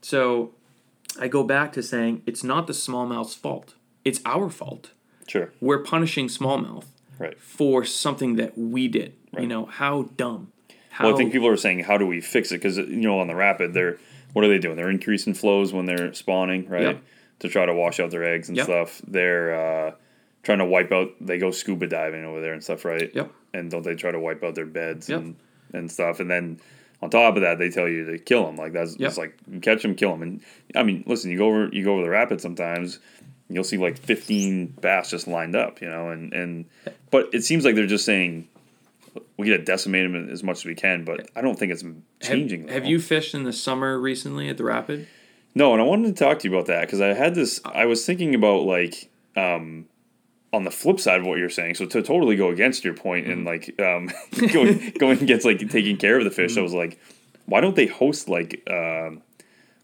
[0.00, 0.52] So
[1.20, 3.74] I go back to saying it's not the smallmouth's fault.
[4.04, 4.90] it's our fault.
[5.28, 5.52] Sure.
[5.60, 6.86] We're punishing smallmouth
[7.20, 7.38] Right.
[7.38, 9.14] for something that we did.
[9.32, 9.42] Right.
[9.42, 10.50] You know, how dumb.
[10.90, 12.56] How Well, I think people are saying, how do we fix it?
[12.56, 13.98] Because you know, on the rapid, they're
[14.32, 14.76] what are they doing?
[14.76, 16.82] They're increasing flows when they're spawning, right?
[16.82, 17.02] Yep.
[17.40, 18.64] To try to wash out their eggs and Yep.
[18.64, 19.02] stuff.
[19.06, 19.54] They're
[19.88, 19.92] uh,
[20.42, 21.10] trying to wipe out.
[21.20, 23.10] They go scuba diving over there and stuff, right?
[23.14, 23.30] Yep.
[23.54, 25.20] And don't they try to wipe out their beds Yep.
[25.20, 25.36] and
[25.72, 26.20] and stuff?
[26.20, 26.60] And then
[27.02, 28.56] on top of that, they tell you to kill them.
[28.56, 29.08] Like that's Yep.
[29.08, 30.22] it's like catch them, kill them.
[30.22, 30.40] And
[30.74, 32.98] I mean, listen, you go over you go over the rapid sometimes.
[33.48, 36.64] You'll see like 15 bass just lined up, you know, and, and
[37.10, 38.48] but it seems like they're just saying
[39.36, 41.84] we got to decimate them as much as we can, but I don't think it's
[42.20, 42.62] changing.
[42.68, 45.06] Have, have you fished in the summer recently at the rapid?
[45.54, 47.60] No, and I wanted to talk to you about that because I had this.
[47.66, 49.86] I was thinking about like um,
[50.52, 51.76] on the flip side of what you're saying.
[51.76, 54.10] So to totally go against your point and like um,
[54.52, 56.98] going going against like taking care of the fish, I was like,
[57.46, 59.22] why don't they host like um,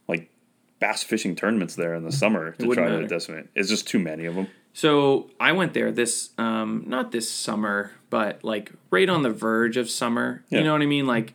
[0.06, 0.30] like
[0.78, 3.46] bass fishing tournaments there in the summer to try to decimate?
[3.54, 4.48] It's just too many of them.
[4.74, 9.76] So I went there this, um, not this summer, but like right on the verge
[9.76, 10.44] of summer.
[10.50, 10.58] Yeah.
[10.58, 11.06] You know what I mean?
[11.06, 11.34] Like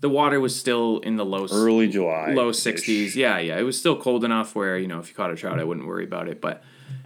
[0.00, 3.14] the water was still in the low Early July, low 60s.
[3.14, 3.58] Yeah, yeah.
[3.58, 5.86] It was still cold enough where, you know, if you caught a trout, I wouldn't
[5.86, 6.40] worry about it.
[6.40, 6.62] But,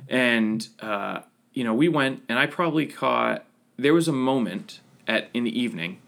[0.09, 1.21] and, uh,
[1.57, 3.45] you know, we went and I probably caught,
[3.79, 5.99] there was a moment at, in the evening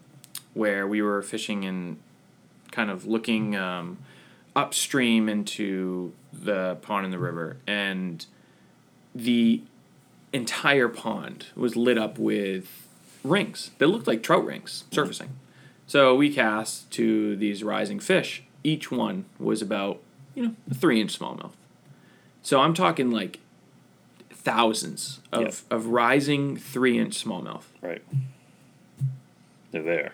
[0.53, 1.97] where we were fishing and
[2.71, 3.97] kind of looking, um,
[4.55, 7.57] upstream into the pond in the river.
[7.65, 8.23] And
[9.15, 9.63] the
[10.31, 12.87] entire pond was lit up with
[13.23, 15.31] rings that looked like trout rings surfacing.
[15.87, 18.43] So we cast to these rising fish.
[18.63, 19.99] Each one was about,
[20.35, 21.53] you know, a three inch smallmouth.
[22.43, 23.39] So I'm talking like
[24.41, 25.75] thousands of, Yeah.
[25.75, 27.63] of rising three inch smallmouth.
[27.81, 28.01] right?
[29.71, 30.13] They're there.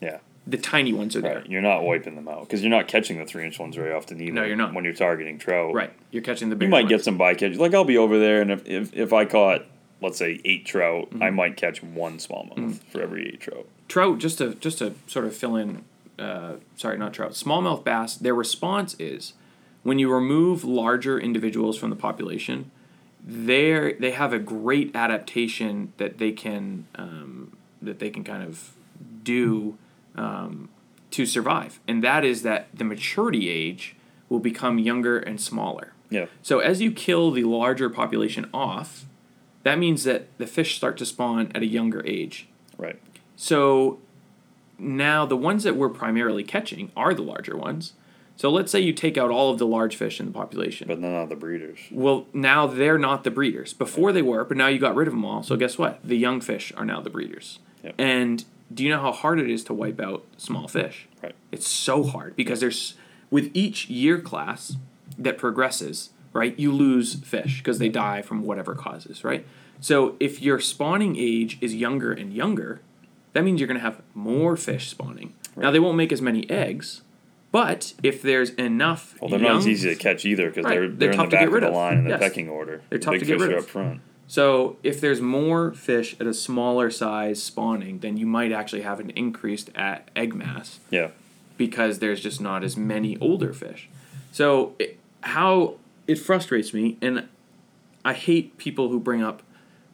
[0.00, 0.18] Yeah.
[0.46, 1.36] The tiny ones are there.
[1.38, 1.46] Right.
[1.48, 4.20] You're not wiping them out because you're not catching the three inch ones very often
[4.20, 4.32] either.
[4.32, 4.72] No, you're not.
[4.74, 5.74] when you're targeting trout.
[5.74, 5.92] Right.
[6.10, 6.88] You're catching the big You might ones.
[6.90, 7.58] get some bycatch.
[7.58, 9.66] Like I'll be over there, and if if, if I caught,
[10.00, 11.22] let's say, eight trout, Mm-hmm.
[11.22, 13.66] I might catch one smallmouth for every eight trout.
[13.88, 15.84] trout just to just to sort of fill in
[16.18, 19.34] uh, sorry not trout smallmouth bass their response is
[19.84, 22.70] when you remove larger individuals from the population
[23.30, 28.72] they they have a great adaptation that they can um, that they can kind of
[29.22, 29.76] do
[30.16, 30.70] um,
[31.10, 33.94] to survive and that is that the maturity age
[34.30, 36.26] will become younger and smaller Yeah.
[36.42, 39.04] so as you kill the larger population off
[39.62, 42.98] that means that the fish start to spawn at a younger age Right.
[43.36, 43.98] so
[44.78, 47.92] now the ones that we're primarily catching are the larger ones.
[48.38, 50.86] So let's say you take out all of the large fish in the population.
[50.86, 51.80] But none of the breeders.
[51.90, 53.74] well, now they're not the breeders.
[53.74, 55.42] Before they were, but now you got rid of them all.
[55.42, 55.98] So guess what?
[56.04, 57.58] The young fish are now the breeders.
[57.82, 57.96] Yep.
[57.98, 61.08] And do you know how hard it is to wipe out small fish?
[61.20, 61.34] Right.
[61.50, 62.94] It's so hard because there's
[63.28, 64.76] with each year class
[65.18, 66.56] that progresses, right?
[66.56, 69.44] You lose fish because they die from whatever causes, right?
[69.80, 72.82] So if your spawning age is younger and younger,
[73.32, 75.34] that means you're going to have more fish spawning.
[75.56, 77.02] Now they won't make as many eggs,
[77.52, 80.70] but if there's enough, Well, they're not as easy to catch either because Right.
[80.74, 81.74] they're They're they're, in tough the to back get of rid the of.
[81.74, 82.20] line in the Yes.
[82.20, 82.82] pecking order.
[82.90, 83.64] They're tough big to get rid of.
[83.64, 84.00] up front.
[84.26, 89.00] So if there's more fish at a smaller size spawning, then you might actually have
[89.00, 91.08] an increased at egg mass Yeah.
[91.56, 93.88] because there's just not as many older fish.
[94.30, 97.24] So it, how it frustrates me, and
[98.04, 99.42] I hate people who bring up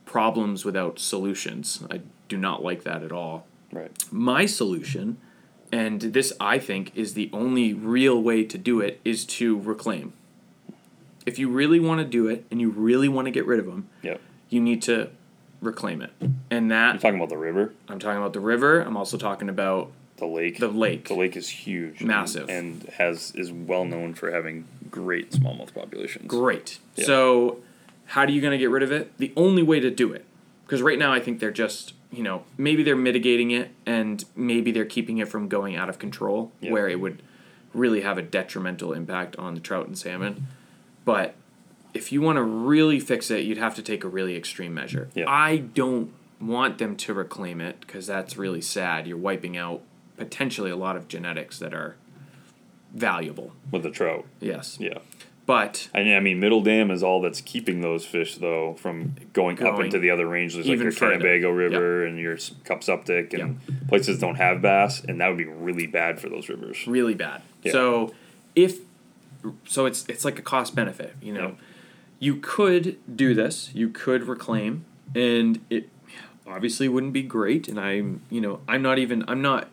[0.04, 1.82] problems without solutions.
[1.90, 3.46] I do not like that at all.
[3.72, 3.90] Right.
[4.10, 5.16] My solution,
[5.74, 10.12] and this I think is the only real way to do it, is to reclaim.
[11.26, 13.66] If you really want to do it and you really want to get rid of
[13.66, 14.20] them, Yep.
[14.50, 15.08] you need to
[15.60, 16.10] reclaim it.
[16.20, 18.80] And You're that talking about the river, I'm talking about the river.
[18.80, 20.58] I'm also talking about the lake.
[20.58, 21.08] the lake.
[21.08, 22.48] The lake is huge, and- Massive.
[22.48, 26.26] and has is well known for having great smallmouth populations.
[26.28, 26.78] Great.
[26.96, 27.06] Yeah.
[27.06, 27.58] So,
[28.06, 29.16] how are you going to get rid of it?
[29.18, 30.24] The only way to do it,
[30.66, 34.70] because right now I think they're just, you know, maybe they're mitigating it and maybe
[34.72, 36.70] they're keeping it from going out of control Yeah.
[36.72, 37.22] where it would
[37.72, 40.46] really have a detrimental impact on the trout and salmon.
[41.04, 41.34] But
[41.92, 45.08] if you want to really fix it, you'd have to take a really extreme measure.
[45.14, 45.24] Yeah.
[45.28, 49.06] I don't want them to reclaim it because that's really sad.
[49.06, 49.82] You're wiping out
[50.16, 51.96] potentially a lot of genetics that are
[52.92, 53.52] valuable.
[53.70, 54.24] with the trout.
[54.40, 54.76] Yes.
[54.80, 54.98] Yeah.
[55.46, 59.62] But And I mean, Middle Dam is all that's keeping those fish though from going,
[59.62, 61.18] up into the other ranges, like your further.
[61.18, 65.86] Kennebago River and your Cupsuptic and places don't have bass, and that would be really
[65.86, 66.86] bad for those rivers.
[66.86, 67.42] really bad.
[67.62, 67.72] Yeah.
[67.72, 68.14] So
[68.54, 68.78] if
[69.66, 71.48] so it's it's like a cost benefit, you know.
[71.48, 71.54] Yeah.
[72.20, 75.90] You could do this, you could reclaim and it
[76.46, 79.68] obviously wouldn't be great and I'm, you know, I'm not even I'm not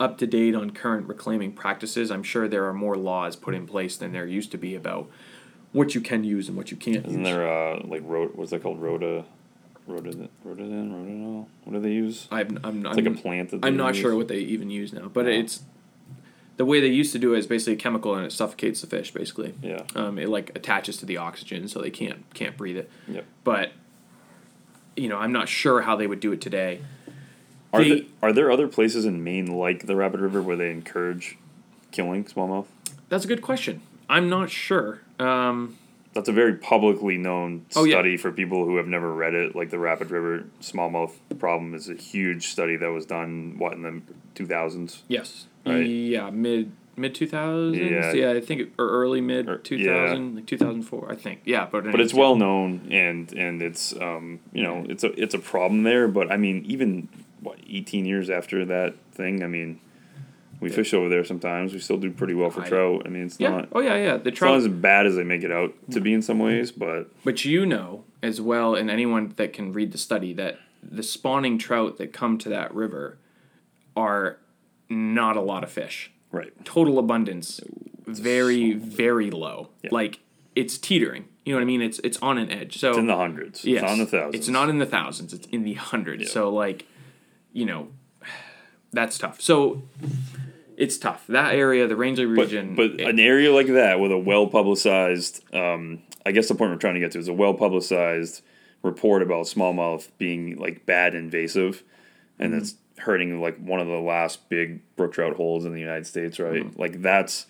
[0.00, 2.10] up to date on current reclaiming practices.
[2.10, 5.08] I'm sure there are more laws put in place than there used to be about
[5.72, 7.28] what you can use and what you can't Isn't use.
[7.28, 8.80] there uh like rot what's that called?
[8.80, 9.24] Rota
[9.86, 10.10] Rota
[10.44, 10.90] Rotaden?
[10.90, 11.46] Rotanol?
[11.64, 12.26] What do they use?
[12.30, 13.98] I'm, I'm, It's I'm, like a plant that they I'm not use.
[14.02, 15.30] sure what they even use now, but Oh.
[15.30, 15.62] it's
[16.56, 18.86] the way they used to do it is basically a chemical and it suffocates the
[18.86, 19.12] fish.
[19.12, 19.82] Basically, Yeah.
[19.94, 22.90] um, it like attaches to the oxygen so they can't can't breathe it.
[23.06, 23.24] Yep.
[23.44, 23.72] But
[24.96, 26.80] you know, I'm not sure how they would do it today.
[27.72, 31.38] Are, there, are there other places in Maine like the Rapid River where they encourage
[31.92, 32.66] killing smallmouth?
[33.08, 33.82] That's a good question.
[34.08, 35.02] I'm not sure.
[35.20, 35.76] Um,
[36.14, 37.94] That's a very publicly known Oh, yeah.
[37.94, 39.54] study for people who have never read it.
[39.54, 43.82] Like the Rapid River smallmouth problem is a huge study that was done what in
[43.82, 44.02] the
[44.34, 45.02] two thousands.
[45.08, 45.46] yes.
[45.66, 45.86] Right.
[45.86, 46.30] Yeah.
[46.30, 47.76] Mid mid two thousands.
[47.78, 48.12] Yeah.
[48.12, 48.30] Yeah.
[48.32, 51.06] I think or early mid two thousand, like two thousand four.
[51.12, 51.42] I think.
[51.44, 51.68] Yeah.
[51.70, 55.38] But But it's well known and and it's um you know it's a it's a
[55.38, 56.08] problem there.
[56.08, 57.08] But I mean even
[57.42, 59.80] what eighteen years after that thing, I mean
[60.60, 61.72] we fish over there sometimes.
[61.72, 63.02] We still do pretty well for I- trout.
[63.06, 63.50] I mean it's Yeah.
[63.50, 63.96] not Oh yeah.
[63.96, 64.16] Yeah.
[64.18, 64.56] The it's not trout.
[64.58, 66.46] as bad as they make it out to be in some mm-hmm.
[66.46, 70.58] ways, but But you know as well, and anyone that can read the study, that
[70.82, 73.18] the spawning trout that come to that river
[73.96, 74.38] are
[74.90, 76.10] not a lot of fish.
[76.30, 76.52] right.
[76.64, 77.60] Total abundance,
[78.06, 79.70] very, very low.
[79.82, 79.90] Yeah.
[79.92, 80.20] Like
[80.54, 81.24] it's teetering.
[81.44, 81.80] You know what I mean?
[81.82, 82.78] It's it's on an edge.
[82.78, 83.64] So It's in the hundreds.
[83.64, 84.34] yes, It's in the thousands.
[84.34, 85.32] It's not in the thousands.
[85.32, 86.24] It's in the hundreds.
[86.24, 86.28] Yeah.
[86.28, 86.86] So like,
[87.52, 87.88] you know,
[88.92, 89.40] that's tough.
[89.40, 89.82] So
[90.76, 91.26] it's tough.
[91.28, 92.74] That area, the Rangeley but, region.
[92.74, 96.70] but it- an area like that with a well publicized, um, I guess the point
[96.70, 98.42] we're trying to get to is a well publicized
[98.82, 101.82] report about smallmouth being like bad invasive,
[102.38, 102.62] and Mm-hmm.
[102.62, 106.38] it's hurting like one of the last big brook trout holes in the United States,
[106.38, 106.64] right?
[106.64, 106.80] Mm-hmm.
[106.80, 107.46] Like that's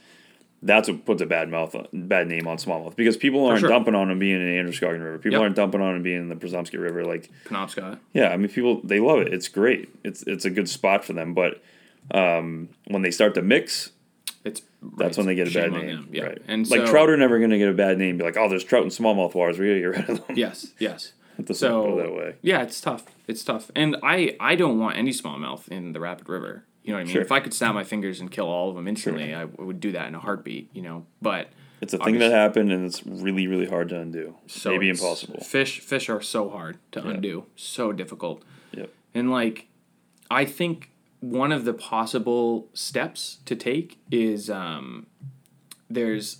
[0.62, 3.68] that's what puts a bad mouth bad name on smallmouth because people aren't sure.
[3.70, 5.18] dumping on them being in the Androscoggin River.
[5.18, 5.40] People Yep.
[5.42, 7.04] aren't dumping on them being in the Presumpscot River.
[7.04, 7.98] Like Penobscot.
[8.12, 9.32] yeah, I mean, people they love it.
[9.32, 9.88] It's great.
[10.04, 11.32] It's it's a good spot for them.
[11.34, 11.62] But
[12.12, 13.90] um, when they start to mix,
[14.44, 14.62] It's
[14.98, 16.08] that's when they get a shame bad name.
[16.12, 16.22] Yeah.
[16.24, 16.42] Right.
[16.48, 18.16] And like so, trout are never going to get a bad name.
[18.18, 19.58] Be like, oh, there's trout in smallmouth waters.
[19.58, 20.36] We got to get rid of them.
[20.36, 20.68] Yes.
[20.78, 21.12] Yes.
[21.38, 22.34] It doesn't So that way.
[22.42, 23.04] yeah, it's tough.
[23.26, 26.64] It's tough, and I I don't want any smallmouth in the Rapid River.
[26.82, 27.12] You know what I mean?
[27.12, 27.22] Sure.
[27.22, 29.92] If I could snap my fingers and kill all of them instantly, I would do
[29.92, 30.70] that in a heartbeat.
[30.72, 31.48] You know, but
[31.80, 34.36] It's a thing that happened, and it's really, really hard to undo.
[34.46, 35.40] so Maybe impossible.
[35.40, 38.42] Fish fish are so hard to undo, so difficult.
[38.72, 38.90] Yep.
[39.14, 39.66] And like,
[40.30, 40.90] I think
[41.20, 45.06] one of the possible steps to take is um,
[45.90, 46.38] there's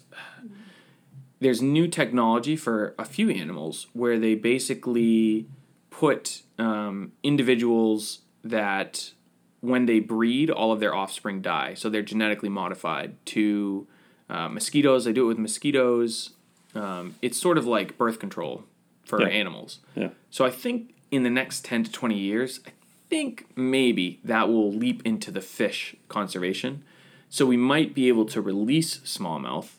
[1.40, 5.46] there's new technology for a few animals where they basically
[5.90, 9.12] put um, individuals that
[9.60, 11.74] when they breed, all of their offspring die.
[11.74, 13.86] So they're genetically modified to
[14.28, 15.04] uh, mosquitoes.
[15.04, 16.30] They do it with mosquitoes.
[16.74, 18.64] Um, it's sort of like birth control
[19.04, 19.28] for Yeah.
[19.28, 19.80] animals.
[19.94, 20.10] Yeah.
[20.30, 22.70] So I think in the next 10 to 20 years, I
[23.08, 26.84] think maybe that will leap into the fish conservation.
[27.28, 29.70] So we might be able to release smallmouth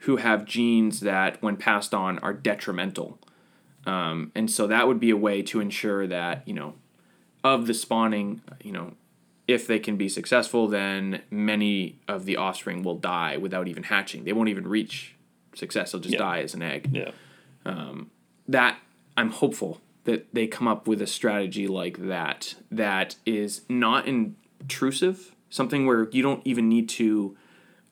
[0.00, 3.20] who have genes that, when passed on, are detrimental.
[3.86, 6.74] Um, and so that would be a way to ensure that, you know,
[7.44, 8.94] of the spawning, you know,
[9.50, 14.24] if they can be successful, then many of the offspring will die without even hatching.
[14.24, 15.14] They won't even reach
[15.54, 15.92] success.
[15.92, 16.18] They'll just Yeah.
[16.18, 17.10] die as an egg Yeah.
[17.64, 18.10] Um,
[18.48, 18.78] that
[19.16, 25.34] I'm hopeful that they come up with a strategy like that that is not intrusive,
[25.50, 27.36] something where you don't even need to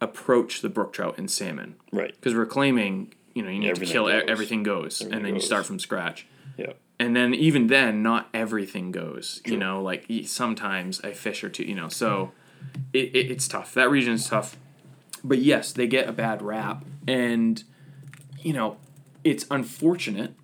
[0.00, 2.14] approach the brook trout and salmon Right.
[2.14, 4.22] because we're claiming you know you need Everything to kill goes.
[4.28, 6.72] everything goes and Everything then you start from scratch Yeah.
[7.00, 11.64] And then even then not everything goes you know like sometimes a fish or two
[11.64, 12.32] you know so
[12.92, 13.74] it, it, it's tough.
[13.74, 14.56] That region is tough.
[15.22, 16.84] But yes they get a bad rap.
[17.06, 17.62] And
[18.40, 18.78] you know
[19.24, 20.34] it's unfortunate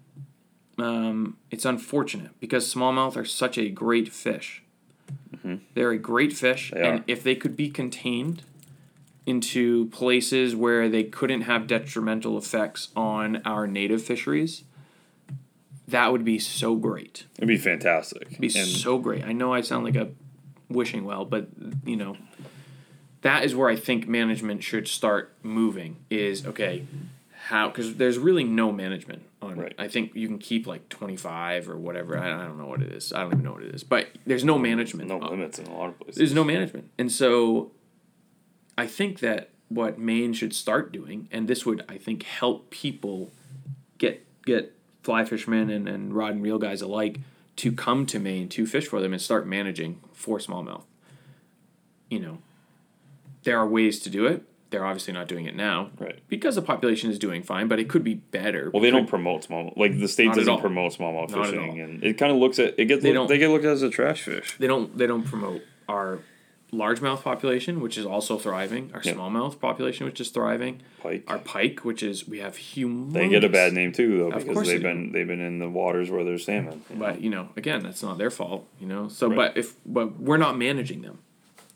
[0.77, 4.63] um, it's unfortunate because smallmouth are such a great fish.
[5.75, 6.73] They're a great fish.
[6.75, 8.43] They and if they could be contained
[9.27, 14.65] into places where they couldn't have detrimental effects on our native fisheries
[15.89, 18.23] that would be so great It'd be fantastic.
[18.29, 19.25] It'd be and so great.
[19.25, 20.09] I know I sound like a
[20.69, 21.49] wishing well, but
[21.85, 22.17] you know,
[23.23, 25.97] that is where I think management should start moving.
[26.11, 26.87] Is okay,
[27.49, 27.69] how?
[27.69, 29.59] Because there's really no management on.
[29.59, 29.75] Right.
[29.79, 32.19] I think you can keep like 25 or whatever.
[32.19, 33.13] I, I don't know what it is.
[33.13, 33.85] I don't even know what it is.
[33.85, 35.09] But there's no management.
[35.09, 36.17] no on- limits in a lot of places.
[36.17, 36.91] there's no management.
[36.99, 37.73] And so
[38.79, 43.33] I think that what Maine should start doing, and this would I think help people
[43.99, 44.75] get get
[45.05, 47.21] fly fishermen and, and rod and reel guys alike
[47.57, 50.83] to come to Maine to fish for them and start managing for smallmouth.
[52.11, 52.39] You know,
[53.45, 54.43] there are ways to do it.
[54.71, 55.91] They're obviously not doing it now.
[56.01, 56.19] Right.
[56.29, 58.71] Because the population is doing fine, but it could be better.
[58.73, 62.33] Well, they don't promote small like the state doesn't promote smallmouth fishing, and it kind
[62.33, 64.23] of looks at it gets They they, don't- they get looked at as a trash
[64.23, 64.57] fish.
[64.59, 66.19] they don't they don't promote our
[66.75, 68.91] largemouth population, which is also thriving.
[68.93, 69.15] Our Yeah.
[69.15, 70.81] smallmouth population, which is thriving.
[71.03, 71.25] Pike.
[71.29, 73.13] Our pike, which is we have humongous.
[73.13, 75.69] They get a bad name too, though, because they've they been they've been in the
[75.69, 76.83] waters where there's salmon.
[76.95, 78.67] But you know, again, that's not their fault.
[78.81, 79.37] You know, so Right.
[79.37, 81.19] but if but we're not managing them,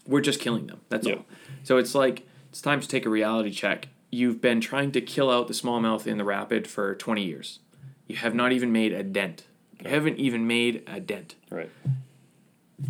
[0.06, 0.80] we're just killing them.
[0.88, 1.14] That's Yeah.
[1.14, 1.26] all.
[1.62, 3.88] So it's like it's time to take a reality check.
[4.10, 7.58] You've been trying to kill out the smallmouth in the rapid for twenty years.
[8.06, 9.44] You have not even made a dent.
[9.84, 11.34] You haven't even made a dent.
[11.50, 11.68] Right.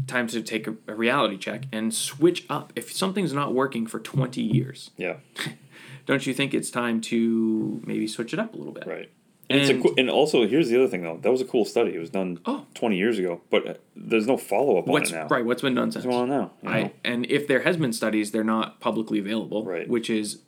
[0.06, 2.72] Time to take a, a reality check and switch up.
[2.76, 5.16] If something's not working for twenty years, Yeah.
[6.06, 8.86] don't you think it's time to maybe switch it up a little bit?
[8.86, 9.10] Right.
[9.50, 11.16] And, it's a And- cool, and also here's the other thing though.
[11.22, 11.94] That was a cool study.
[11.94, 12.66] It was done Oh.
[12.74, 15.26] 20 years ago, but uh, there's no follow up on it now.
[15.28, 15.42] right?
[15.44, 16.04] What's been done since?
[16.04, 16.50] What's going on now?
[16.62, 19.88] you I and if there has been studies, they're not publicly available, Right.
[19.88, 20.40] which is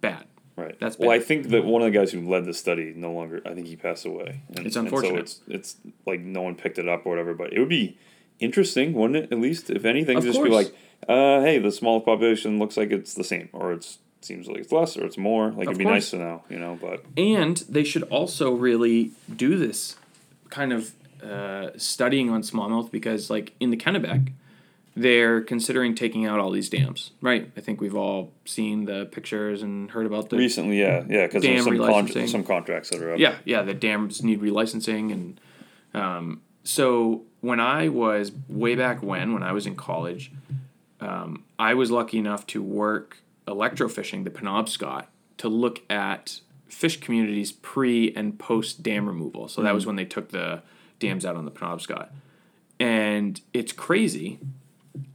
[0.00, 0.24] bad.
[0.56, 0.78] Right.
[0.80, 1.10] That's well.
[1.10, 3.42] I think that one of the guys who led the study no longer.
[3.44, 4.40] I think he passed away.
[4.56, 5.28] And, It's unfortunate.
[5.28, 7.34] so it's it's like no one picked it up or whatever.
[7.34, 7.98] But it would be
[8.42, 9.32] interesting, wouldn't it?
[9.32, 10.74] At least if anything, Of just be like,
[11.08, 14.72] uh, hey, the small population looks like it's the same, or it's seems like it's
[14.72, 15.50] less, or it's more.
[15.50, 15.94] Like Of it'd be course.
[15.94, 16.78] nice to know, you know.
[16.80, 19.96] But And they should also really do this
[20.50, 24.32] kind of uh, studying on smallmouth because, like in the Kennebec,
[24.94, 27.12] they're considering taking out all these dams.
[27.20, 27.50] Right?
[27.56, 31.42] I think we've all seen the pictures and heard about the recently, yeah, yeah, because
[31.42, 33.18] there's some con- some contracts that are up.
[33.18, 35.40] Yeah, yeah, the dams need relicensing, and
[35.94, 40.32] um, so when I was way back when, when I was in college,
[41.00, 45.06] um, I was lucky enough to work electrofishing the Penobscot
[45.38, 49.48] to look at fish communities pre and post dam removal.
[49.48, 50.62] So that was when they took the
[50.98, 52.08] dams out on the Penobscot,
[52.78, 54.38] and it's crazy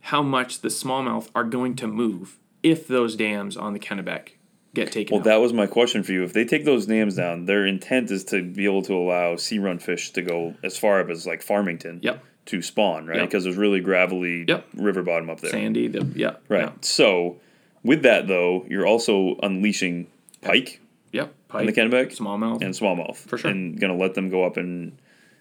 [0.01, 4.31] how much the smallmouth are going to move if those dams on the Kennebec
[4.85, 5.25] get taken Well, out.
[5.25, 6.23] that was my question for you.
[6.23, 9.59] If they take those dams down, their intent is to be able to allow sea
[9.59, 12.23] run fish to go as far up as like Farmington Yep.
[12.47, 13.17] to spawn, right?
[13.19, 13.25] Yep.
[13.29, 14.65] Because there's really gravelly Yep.
[14.75, 15.51] river bottom up there.
[15.51, 16.61] Sandy, the yeah, Right.
[16.63, 16.71] yeah.
[16.81, 17.37] So,
[17.83, 20.07] with that though, you're also unleashing
[20.41, 20.79] pike
[21.11, 22.61] Yep, in the Kennebec smallmouth.
[22.61, 23.15] and smallmouth.
[23.17, 23.49] For sure.
[23.51, 24.93] And going to let them go up and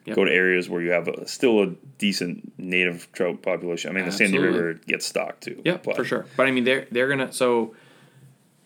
[0.07, 0.15] Yep.
[0.15, 1.67] go to areas where you have a, still a
[1.99, 3.91] decent native trout population.
[3.91, 5.61] I mean, the Sandy River gets stocked too.
[5.65, 6.27] yeah, for sure.
[6.37, 7.75] But I mean, they're they're gonna so,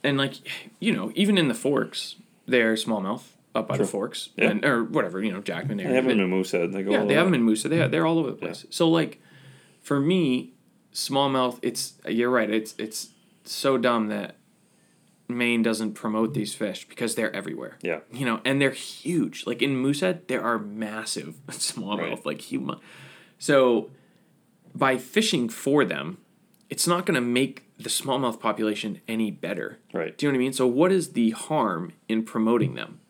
[0.02, 0.34] and like
[0.78, 3.22] you know, even in the forks, they're smallmouth
[3.54, 4.50] up by the forks Yeah.
[4.50, 6.72] and or whatever you know, Jackman They have them in Moosehead.
[6.72, 7.68] They go yeah, they have them in Moosa.
[7.68, 8.64] They they're all over the place.
[8.70, 9.20] So like,
[9.82, 10.52] for me,
[10.92, 11.58] smallmouth.
[11.62, 12.48] It's you're right.
[12.50, 13.08] It's it's
[13.44, 14.36] so dumb that
[15.28, 17.78] Maine doesn't promote these fish because they're everywhere.
[17.82, 18.00] Yeah.
[18.12, 19.46] you know, and they're huge.
[19.46, 22.26] Like in Moosehead, there are massive smallmouth, Right.
[22.26, 22.78] like human.
[23.38, 23.90] So
[24.74, 26.18] by fishing for them,
[26.70, 29.78] it's not going to make the smallmouth population any better.
[29.92, 30.16] Right.
[30.16, 30.52] Do you know what I mean?
[30.52, 33.00] So what is the harm in promoting them?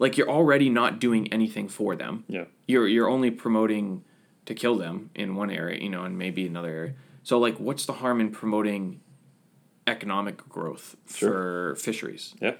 [0.00, 2.24] Like you're already not doing anything for them.
[2.28, 2.44] Yeah.
[2.66, 4.04] You're you're only promoting
[4.46, 6.94] to kill them in one area, you know, and maybe another area.
[7.22, 9.00] So like what's the harm in promoting
[9.86, 12.34] economic growth for fisheries?
[12.40, 12.54] Yeah.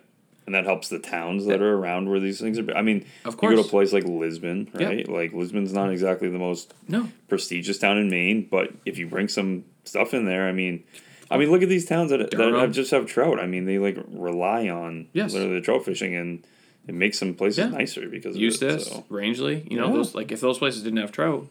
[0.46, 2.74] And that helps the towns that are around where these things are.
[2.74, 3.50] I mean, Of course.
[3.50, 4.86] you go to a place like Lisbon, Yeah.
[4.86, 5.08] right?
[5.08, 5.92] Like Lisbon's not mm-hmm.
[5.92, 7.08] exactly the most No.
[7.28, 10.84] prestigious town in Maine, but if you bring some stuff in there, I mean,
[11.30, 13.38] I mean, look at these towns that, that have just have trout.
[13.40, 15.32] I mean, they like rely on Yes.
[15.34, 16.44] literally the trout fishing, and
[16.86, 17.68] it makes some places Yeah.
[17.68, 18.90] nicer because of Eustis, it.
[18.90, 19.92] So Rangeley, you know, Yeah.
[19.94, 21.46] those like if those places didn't have trout,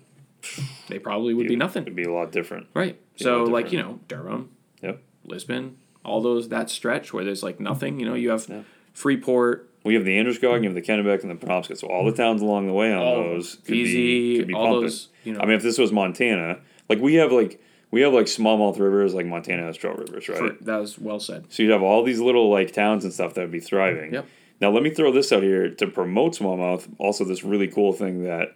[0.88, 1.84] they probably would be nothing.
[1.84, 2.68] It'd be a lot different.
[2.74, 2.96] Right.
[3.18, 4.50] Be So lot like, you know, Durham,
[4.82, 5.02] Yep.
[5.26, 8.62] Lisbon, all those that stretch where there's like nothing, you know, you have Yeah.
[8.94, 11.78] Freeport, We have the Androscoggin, you have the Kennebec, and the Penobscot.
[11.78, 14.54] So all the towns along the way on All those could be, VZ, could be
[14.54, 14.82] all pumping.
[14.82, 15.40] those, you know.
[15.40, 16.60] I mean, if this was Montana,
[16.90, 17.62] like we have like
[17.92, 20.38] we have like smallmouth rivers, like Montana has trout rivers, right?
[20.58, 21.46] for- that was well said.
[21.50, 24.14] So you'd have all these little like towns and stuff that would be thriving.
[24.14, 24.26] Yep.
[24.60, 26.88] Now let me throw this out here to promote smallmouth.
[26.98, 28.56] Also, this really cool thing that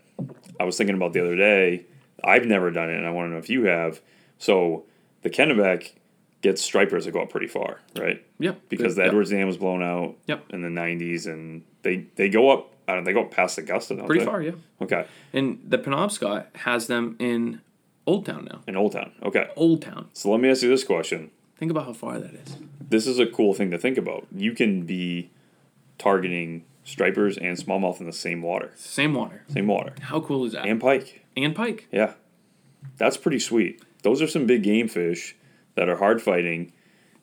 [0.59, 1.85] I was thinking about the other day.
[2.23, 3.99] I've never done it, and I want to know if you have.
[4.37, 4.85] So
[5.23, 5.91] the Kennebec
[6.41, 8.23] gets stripers that go up pretty far, right?
[8.39, 8.61] Yep.
[8.69, 9.09] Because the Yep.
[9.09, 10.45] Edwards Dam was blown out Yep.
[10.51, 12.73] in the '90s, and they they go up.
[12.87, 14.25] I don't, they go up past Augusta, Pretty they?
[14.25, 14.51] far, yeah.
[14.81, 17.61] Okay, And the Penobscot has them in
[18.11, 18.61] Old Town now.
[18.67, 19.11] in Old Town.
[19.23, 20.07] Okay, Old Town.
[20.13, 21.31] so let me ask you this question.
[21.57, 22.57] Think about how far that is.
[22.79, 24.27] this is a cool thing to think about.
[24.35, 25.29] You can be
[25.97, 29.43] targeting stripers and smallmouth in the same water, Same water.
[29.47, 30.65] same water, How cool is that?
[30.65, 31.23] and pike.
[31.37, 31.87] and pike.
[31.91, 32.13] Yeah,
[32.97, 33.81] that's pretty sweet.
[34.03, 35.35] Those are some big game fish
[35.75, 36.73] that are hard fighting,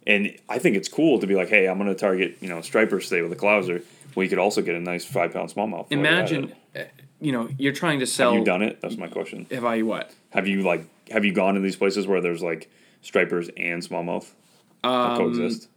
[0.07, 2.61] and I think it's cool to be like, hey, I'm going to target you know
[2.61, 3.83] stripers today with a clouser.
[4.15, 5.71] Well, you could also get a nice five pound smallmouth.
[5.71, 6.53] while you're at Imagine,
[7.21, 8.31] you know, you're trying to sell.
[8.33, 8.81] Have you done it?
[8.81, 9.47] That's my question.
[9.51, 10.15] Have I what?
[10.31, 12.71] Have you like have you gone to these places where there's like
[13.03, 14.31] stripers and smallmouth
[14.85, 15.69] Um, coexist?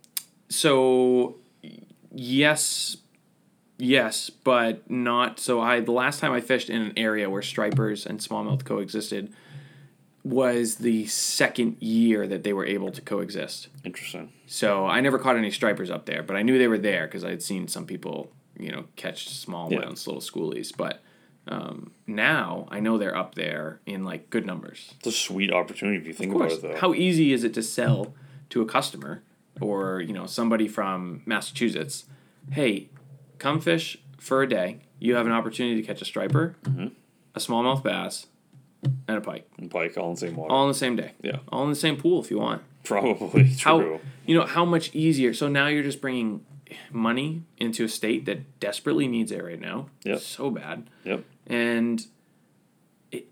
[0.49, 1.37] So,
[2.13, 2.97] yes,
[3.77, 5.39] yes, but not.
[5.39, 9.33] So I the last time I fished in an area where stripers and smallmouth coexisted,
[10.23, 13.69] was the second year that they were able to coexist.
[13.83, 14.31] Interesting.
[14.45, 17.23] So I never caught any stripers up there, but I knew they were there because
[17.23, 19.79] I had seen some people, you know, catch small Yeah.
[19.85, 20.75] ones, little schoolies.
[20.75, 21.01] But
[21.47, 24.93] um, now I know they're up there in like good numbers.
[24.99, 26.75] It's a sweet opportunity if you think about it, though.
[26.77, 28.13] How easy is it to sell
[28.49, 29.23] to a customer
[29.59, 32.05] or you know somebody from Massachusetts?
[32.51, 32.89] Hey,
[33.39, 34.81] come fish for a day.
[34.99, 36.87] You have an opportunity to catch a striper, Mm-hmm.
[37.35, 38.27] a smallmouth bass,
[39.07, 40.51] and a pike, and pike all in the same water.
[40.53, 41.13] all in the same day.
[41.23, 41.37] Yeah.
[41.49, 42.61] all in the same pool if you want.
[42.83, 43.99] Probably How true.
[44.25, 45.33] you know how much easier?
[45.33, 46.43] So now you're just bringing
[46.91, 49.87] money into a state that desperately needs it right now.
[50.03, 50.19] Yep.
[50.19, 51.23] so bad, Yep.
[51.47, 52.05] and
[53.11, 53.27] it,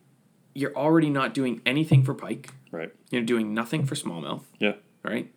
[0.54, 2.50] you're already not doing anything for pike.
[2.72, 2.92] Right.
[3.12, 4.74] You're doing nothing for smallmouth, Yeah.
[5.04, 5.32] right?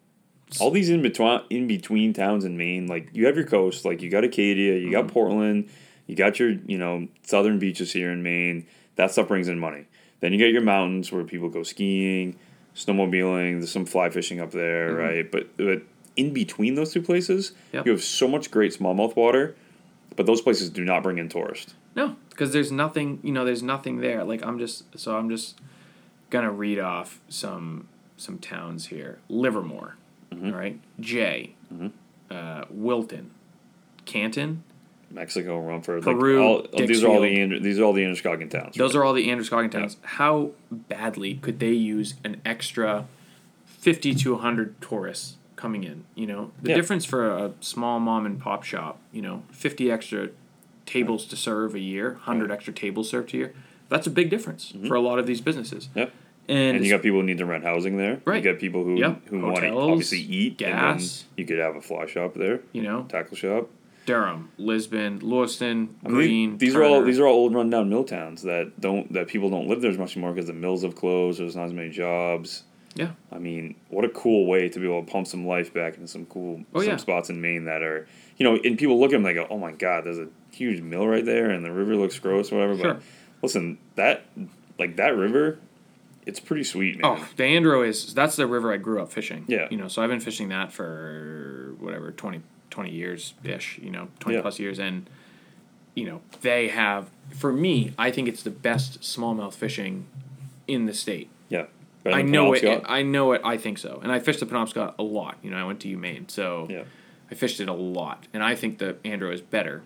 [0.60, 4.02] all these in between in between towns in Maine, like you have your coast, like
[4.02, 4.92] you got Acadia, you Mm-hmm.
[4.92, 5.70] got Portland,
[6.06, 8.66] you got your you know southern beaches here in Maine.
[8.96, 9.86] That stuff brings in money.
[10.20, 12.36] Then you get your mountains where people go skiing,
[12.76, 13.60] snowmobiling.
[13.60, 14.98] There's some fly fishing up there, Mm-hmm.
[14.98, 15.30] right?
[15.32, 15.82] But but
[16.16, 17.86] in between those two places, Yep.
[17.86, 19.54] you have so much great smallmouth water,
[20.16, 21.74] but those places do not bring in tourists.
[21.94, 23.18] No, because there's nothing.
[23.22, 24.24] You know, there's nothing there.
[24.24, 25.58] Like I'm just so I'm just
[26.30, 29.18] gonna read off some some towns here.
[29.28, 29.96] Livermore,
[30.32, 30.46] Mm-hmm.
[30.46, 30.80] all right.
[31.00, 31.54] Jay,
[32.30, 33.30] uh, Wilton,
[34.04, 34.64] Canton.
[35.10, 37.38] Mexico, Rumford, Peru, like all, these are all the.
[37.38, 38.76] Ander- these are all the Androscoggin towns.
[38.76, 39.98] Those are all the Androscoggin towns.
[40.02, 43.06] How badly could they use an extra
[43.66, 46.04] fifty to hundred tourists coming in?
[46.16, 46.76] You know, the Yeah.
[46.76, 48.98] difference for a small mom and pop shop.
[49.12, 50.30] You know, fifty extra
[50.86, 53.54] tables to serve a year, hundred extra tables served a year.
[53.88, 55.88] That's a big difference for a lot of these businesses.
[55.94, 56.08] Yep.
[56.08, 56.12] And,
[56.58, 56.76] Mm-hmm.
[56.76, 58.20] And you got people who need to rent housing there.
[58.24, 58.42] Right.
[58.44, 59.28] You got people who Yep.
[59.28, 60.58] who want to obviously eat.
[60.58, 61.24] gas.
[61.36, 63.68] You could have a fly shop there, you know, tackle shop.
[64.04, 66.58] Durham, Lisbon, Lewiston, I mean, Greene.
[66.58, 69.68] these are all these are all old rundown mill towns that don't that people don't
[69.68, 71.38] live there as much anymore because the mills have closed.
[71.38, 72.64] There's not as many jobs.
[72.94, 73.12] Yeah.
[73.30, 76.08] I mean, what a cool way to be able to pump some life back into
[76.08, 76.96] some cool Oh, some yeah.
[76.96, 78.06] spots in Maine that are
[78.38, 80.28] you know, and people look at them and they go, "Oh my God, there's a
[80.52, 82.94] huge mill right there, and the river looks gross, or whatever." Sure.
[82.94, 83.02] But
[83.42, 84.24] listen, that
[84.78, 85.58] like that river,
[86.26, 87.18] it's pretty sweet, man.
[87.18, 89.44] Oh, the Andro is that's the river I grew up fishing.
[89.48, 89.68] Yeah.
[89.70, 93.78] You know, so I've been fishing that for whatever 20, 20 years ish.
[93.82, 94.42] You know, twenty Yeah.
[94.42, 95.08] plus years, and
[95.94, 97.10] you know they have.
[97.30, 100.06] For me, I think it's the best smallmouth fishing
[100.66, 101.28] in the state.
[101.48, 101.66] yeah.
[102.04, 102.82] Better I know it.
[102.86, 103.40] I know it.
[103.44, 104.00] I think so.
[104.02, 105.38] And I fished the Penobscot a lot.
[105.42, 106.84] You know, I went to UMaine, so Yeah.
[107.30, 109.82] I fished it a lot, and I think the Andro is better.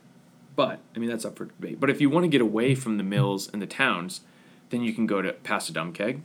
[0.57, 1.79] But I mean, that's up for debate.
[1.79, 4.23] But if you want to get away from the mills and the towns,
[4.71, 6.21] then you can go to Passadumkeag,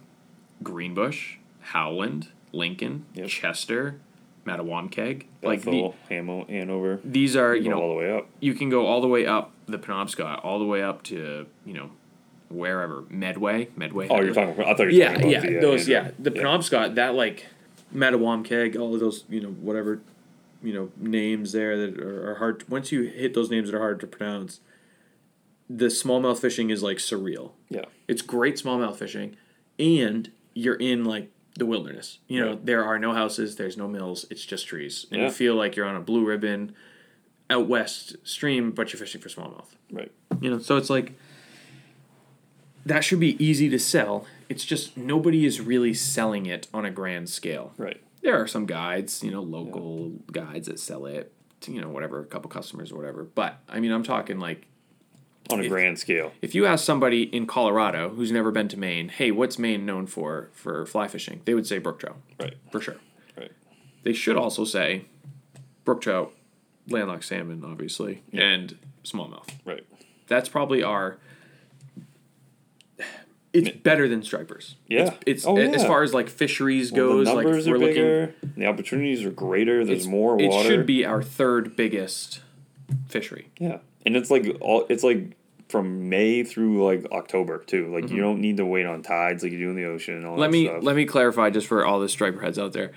[0.64, 3.28] Greenbush, Howland, Lincoln, Yep.
[3.28, 4.00] Chester,
[4.46, 5.26] Mattawamkeag.
[5.44, 7.00] Like the, Hamo, Hanover.
[7.04, 8.28] these are You you know all the way up.
[8.39, 11.74] you can go all the way up the Penobscot, all the way up to you
[11.74, 11.92] know
[12.52, 14.08] wherever Medway, Medway.
[14.10, 14.64] Oh, you're talking.
[14.64, 17.16] I thought you were yeah, talking yeah, about the, uh, those, yeah, the Penobscot, that
[17.16, 17.47] like
[17.95, 20.02] Mattawamkeag, all of those, you know, whatever,
[20.64, 22.68] you know, names there that are, are hard.
[22.70, 24.60] once you hit those names that are hard to pronounce,
[25.70, 27.52] the smallmouth fishing is like surreal.
[27.70, 27.86] Yeah.
[28.08, 29.38] It's great smallmouth fishing,
[29.80, 32.20] and you're in like the wilderness.
[32.28, 32.66] You know, Right.
[32.66, 35.28] there are no houses, there's no mills, it's just trees, and Yeah.
[35.28, 36.74] you feel like you're on a blue ribbon
[37.49, 39.68] out west stream, but you're fishing for smallmouth.
[39.91, 40.12] Right.
[40.39, 41.14] You know, so it's like
[42.86, 44.26] that should be easy to sell.
[44.50, 47.74] It's just nobody is really selling it on a grand scale.
[47.78, 48.02] Right.
[48.22, 52.20] There are some guides, you know, local guides that sell it to, you know, whatever,
[52.20, 53.24] a couple customers or whatever.
[53.24, 54.68] But I mean, I'm talking like
[55.52, 56.32] On a If- grand scale.
[56.42, 60.06] if you ask somebody in Colorado who's never been to Maine, hey, what's Maine known
[60.06, 61.42] for for fly fishing?
[61.46, 62.56] They would say brook trout, Right.
[62.72, 62.98] for sure.
[63.38, 63.52] Right.
[64.04, 65.06] They should also say
[65.84, 66.34] brook trout,
[66.88, 69.50] landlocked salmon, obviously, and smallmouth.
[69.66, 69.86] Right.
[70.28, 71.18] That's probably our.
[73.54, 74.76] It's better than stripers.
[74.88, 75.16] Yeah.
[75.26, 77.28] It's, it's Oh, as far as like fisheries Well, goes.
[77.28, 77.80] the like we're are looking.
[77.88, 78.36] bigger.
[78.56, 79.84] The opportunities are greater.
[79.84, 82.41] There's more It should be our third biggest
[83.08, 83.49] fishery.
[83.60, 84.86] Yeah, and it's like all.
[84.89, 85.36] It's like
[85.70, 87.93] from May through like October too.
[87.93, 90.26] Like you don't need to wait on tides like you do in the ocean and
[90.26, 90.41] all Mm-hmm.
[90.41, 90.84] Let me stuff.
[90.84, 92.91] let me clarify just for all the striper heads out there.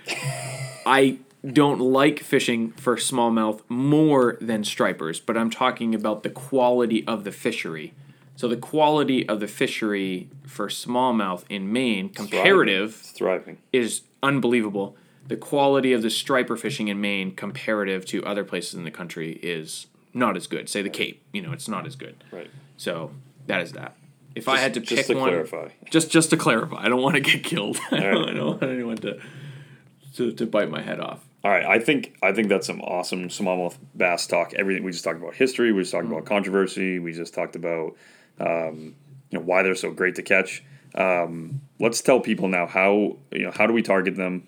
[0.85, 7.05] I don't like fishing for smallmouth more than stripers, but I'm talking about the quality
[7.07, 7.93] of the fishery.
[8.35, 13.57] So the quality of the fishery for smallmouth in Maine, comparative, It's thriving.
[13.71, 14.97] is unbelievable.
[15.27, 19.39] The quality of the striper fishing in Maine, comparative to other places in the country,
[19.41, 20.67] is not as good.
[20.69, 22.23] Say the Cape, you know, it's not as good.
[22.31, 22.49] Right.
[22.77, 23.11] So
[23.47, 23.95] that is that.
[24.35, 25.69] If I had to just pick to one, clarify.
[25.89, 27.77] just just to clarify, I don't want to get killed.
[27.91, 28.29] I, don't, right.
[28.29, 29.17] I don't want anyone to,
[30.17, 31.25] to to bite my head off.
[31.43, 34.53] All right, I think I think that's some awesome smallmouth bass talk.
[34.55, 36.11] Everything we just talked about history, we just talked Mm.
[36.11, 37.95] about controversy, we just talked about
[38.39, 38.95] um,
[39.29, 40.63] you know why they're so great to catch.
[40.95, 44.47] Um, let's tell people now how you know how do we target them?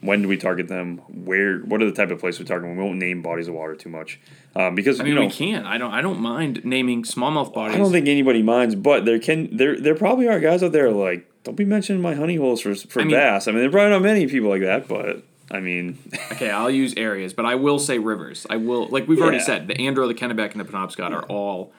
[0.00, 0.98] When do we target them?
[1.24, 1.58] Where?
[1.58, 2.68] What are the type of places we target?
[2.68, 2.76] them?
[2.76, 4.20] We won't name bodies of water too much
[4.54, 5.66] um, because I mean, you know we can.
[5.66, 5.92] I don't.
[5.92, 7.74] I don't mind naming smallmouth bodies.
[7.74, 10.90] I don't think anybody minds, but there can there there probably are guys out there
[10.90, 13.48] like don't be mentioning my honey holes for for I mean- bass.
[13.48, 15.98] I mean, there probably not many people like that, but I mean,
[16.32, 18.46] Okay, I'll use areas, but I will say rivers.
[18.50, 21.72] I will like we've already said the Andro, the Kennebec, and the Penobscot are all,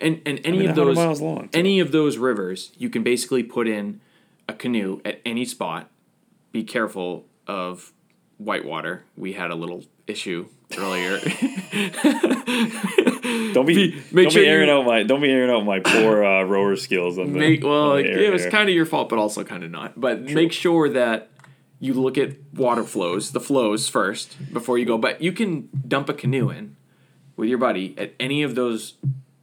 [0.00, 3.42] and and any mean, of those miles long, any of those rivers you can basically
[3.42, 4.00] put in
[4.48, 5.90] a canoe at any spot.
[6.52, 7.92] Be careful of
[8.38, 9.04] whitewater.
[9.16, 11.18] We had a little issue earlier.
[13.52, 15.80] don't be, make don't sure be airing you- out my don't be airing out my
[15.80, 18.74] poor uh, rower skills on the, make well, on the air it was kind of
[18.74, 20.00] your fault, but also kind of not.
[20.00, 21.30] But make sure that
[21.80, 24.98] you look at water flows, the flows first before you go.
[24.98, 26.76] But you can dump a canoe in
[27.36, 28.94] with your buddy at any of those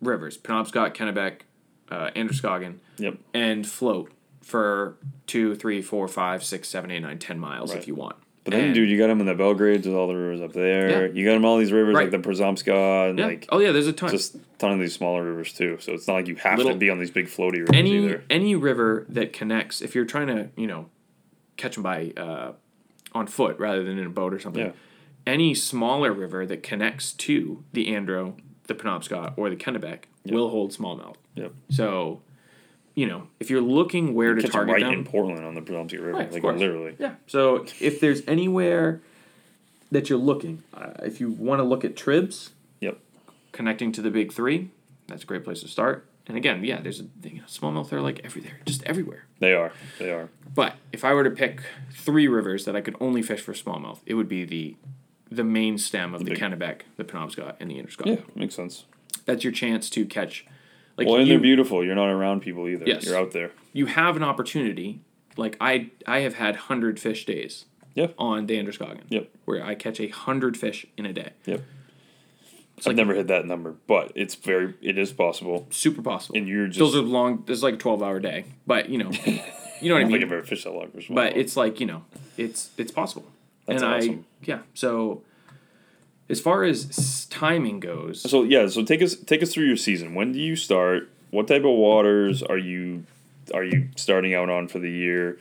[0.01, 1.41] rivers, Penobscot, Kennebec,
[1.89, 3.17] uh, Androscoggin, Yep.
[3.33, 4.95] and float for
[5.27, 7.79] two, three, four, five, six, seven, eight, nine, ten miles Right.
[7.79, 8.15] if you want.
[8.43, 10.51] But then, And- dude, you got them in the Belgrades with all the rivers up
[10.53, 11.07] there.
[11.07, 11.13] Yeah.
[11.13, 12.11] You got them all these rivers Right.
[12.11, 13.25] like the Presumpscot and yeah.
[13.27, 14.09] like oh yeah, there's a ton.
[14.09, 15.77] just a ton of these smaller rivers too.
[15.79, 17.97] So it's not like you have Little- to be on these big floaty rivers any
[18.05, 18.23] either.
[18.31, 20.89] any river that connects if you're trying to you know
[21.57, 22.53] catch them by uh,
[23.13, 24.71] on foot rather than in a boat or something Yeah.
[25.27, 28.33] any smaller river that connects to the andro
[28.77, 31.53] the penobscot or the kennebec will hold smallmouth Yep.
[31.69, 32.21] so
[32.95, 35.55] you know if you're looking where to Catch 'em target right them in Portland on
[35.55, 36.95] the Presumpscot River, Right, like literally.
[36.99, 39.01] yeah so if there's anywhere
[39.91, 42.51] that you're looking uh, if you want to look at tribs
[42.81, 42.97] Yep.
[43.51, 44.69] connecting to the big three
[45.07, 48.01] that's a great place to start and again yeah there's a you know, smallmouth are
[48.01, 49.71] like everywhere just everywhere They are.
[49.97, 50.29] They are.
[50.53, 51.61] But if I were to pick
[51.91, 54.75] three rivers that I could only fish for smallmouth, it would be the
[55.31, 58.17] the main stem of the, big- Kennebec, the Penobscot, and the Androscoggin.
[58.17, 58.85] Yeah, makes sense.
[59.25, 60.45] That's your chance to catch.
[60.97, 61.83] Like Well, and you, they're beautiful.
[61.83, 62.85] You're not around people either.
[62.85, 63.05] Yes.
[63.05, 63.51] You're out there.
[63.73, 64.99] you have an opportunity.
[65.37, 67.65] Like I, I have had hundred fish days
[67.95, 68.07] Yeah.
[68.17, 69.03] on the Androscoggin.
[69.09, 69.29] Yep.
[69.45, 71.31] Where I catch a hundred fish in a day.
[71.45, 71.61] Yep.
[72.77, 75.67] It's I've like never hit that number, but it's very it is possible.
[75.69, 76.37] super possible.
[76.37, 77.43] And you're just Those are long.
[77.45, 80.15] This is like a twelve hour day, but you know, you know what I mean.
[80.15, 82.03] I've ever fished that long for but it's like you know
[82.37, 83.25] it's it's possible
[83.71, 84.25] That's and awesome.
[84.41, 85.21] i yeah so
[86.29, 90.15] as far as timing goes So yeah, so take us take us through your season.
[90.15, 91.09] When do you start?
[91.29, 93.05] What type of waters are you
[93.53, 95.37] are you starting out on for the year?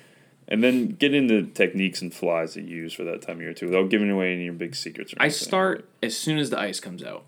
[0.49, 3.55] And then get into techniques and flies that you use for that time of year
[3.55, 5.12] too, without giving away any of your big secrets.
[5.12, 7.24] Or i start as soon as the ice comes out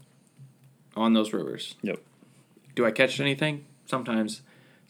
[0.96, 2.00] on those rivers Yep.
[2.74, 4.42] do i catch anything sometimes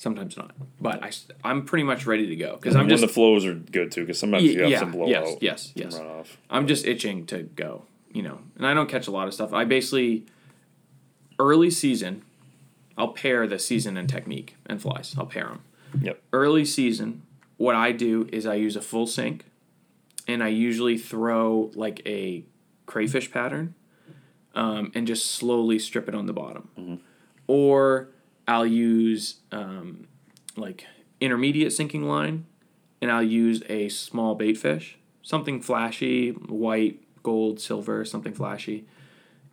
[0.02, 0.50] sometimes not
[0.80, 1.12] but I,
[1.48, 4.00] am pretty much ready to go because i'm when just the flows are good too,
[4.00, 5.08] because sometimes you have yeah, some blowout.
[5.08, 5.98] yes, yes, yes.
[5.98, 6.26] Runoff.
[6.50, 8.40] I'm just itching to go, you know.
[8.56, 9.52] And I don't catch a lot of stuff.
[9.52, 10.26] I basically
[11.38, 12.22] early season,
[12.98, 15.14] I'll pair the season and technique and flies.
[15.16, 15.62] I'll pair them.
[16.00, 16.20] Yep.
[16.32, 17.22] Early season,
[17.56, 19.44] what I do is I use a full sink,
[20.26, 22.44] and I usually throw like a
[22.86, 23.74] crayfish pattern,
[24.54, 27.00] um, and just slowly strip it on the bottom,
[27.46, 28.08] or
[28.46, 30.06] I'll use um,
[30.56, 30.86] like
[31.20, 32.46] intermediate sinking line,
[33.00, 38.84] and I'll use a small bait fish, something flashy, white, gold, silver, something flashy,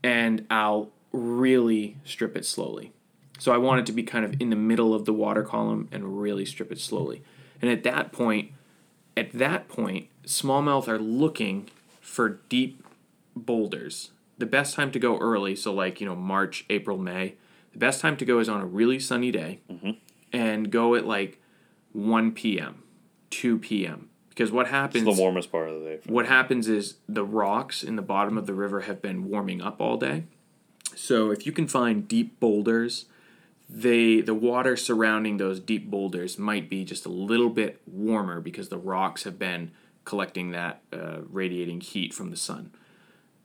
[0.04, 2.92] and I'll really strip it slowly.
[3.38, 5.88] So I want it to be kind of in the middle of the water column
[5.92, 7.24] and really strip it slowly.
[7.62, 8.52] And at that point,
[9.16, 11.70] at that point, smallmouth are looking
[12.02, 12.86] for deep
[13.36, 14.12] boulders.
[14.38, 17.36] The best time to go early, so like, you know, March, April, May,
[17.72, 19.60] the best time to go is on a really sunny day
[20.34, 21.42] and go at like
[21.94, 22.84] 1 p.m.,
[23.32, 24.10] 2 p.m.
[24.30, 26.00] Because what happens It's the warmest part of the day.
[26.06, 29.82] what happens is the rocks in the bottom of the river have been warming up
[29.82, 30.24] all day.
[30.96, 33.06] So if you can find deep boulders,
[33.70, 38.70] they the water surrounding those deep boulders might be just a little bit warmer because
[38.70, 39.72] the rocks have been
[40.06, 42.72] collecting that uh, radiating heat from the sun.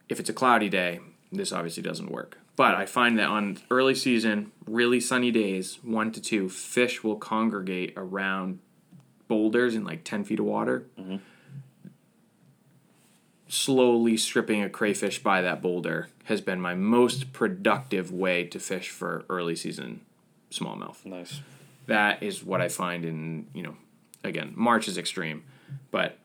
[0.08, 1.00] If it's a cloudy day,
[1.30, 2.38] this obviously doesn't work.
[2.56, 7.16] But I find that on early season, really sunny days, one to two, fish will
[7.16, 8.60] congregate around
[9.26, 11.16] boulders in like 10 feet of water mm-hmm.
[13.48, 18.90] slowly stripping a crayfish by that boulder has been my most productive way to fish
[18.90, 20.02] for early season
[20.50, 21.04] smallmouth.
[21.04, 21.40] Nice.
[21.86, 23.76] That is what I find in, you know,
[24.22, 25.44] again, March is extreme,
[25.90, 26.18] but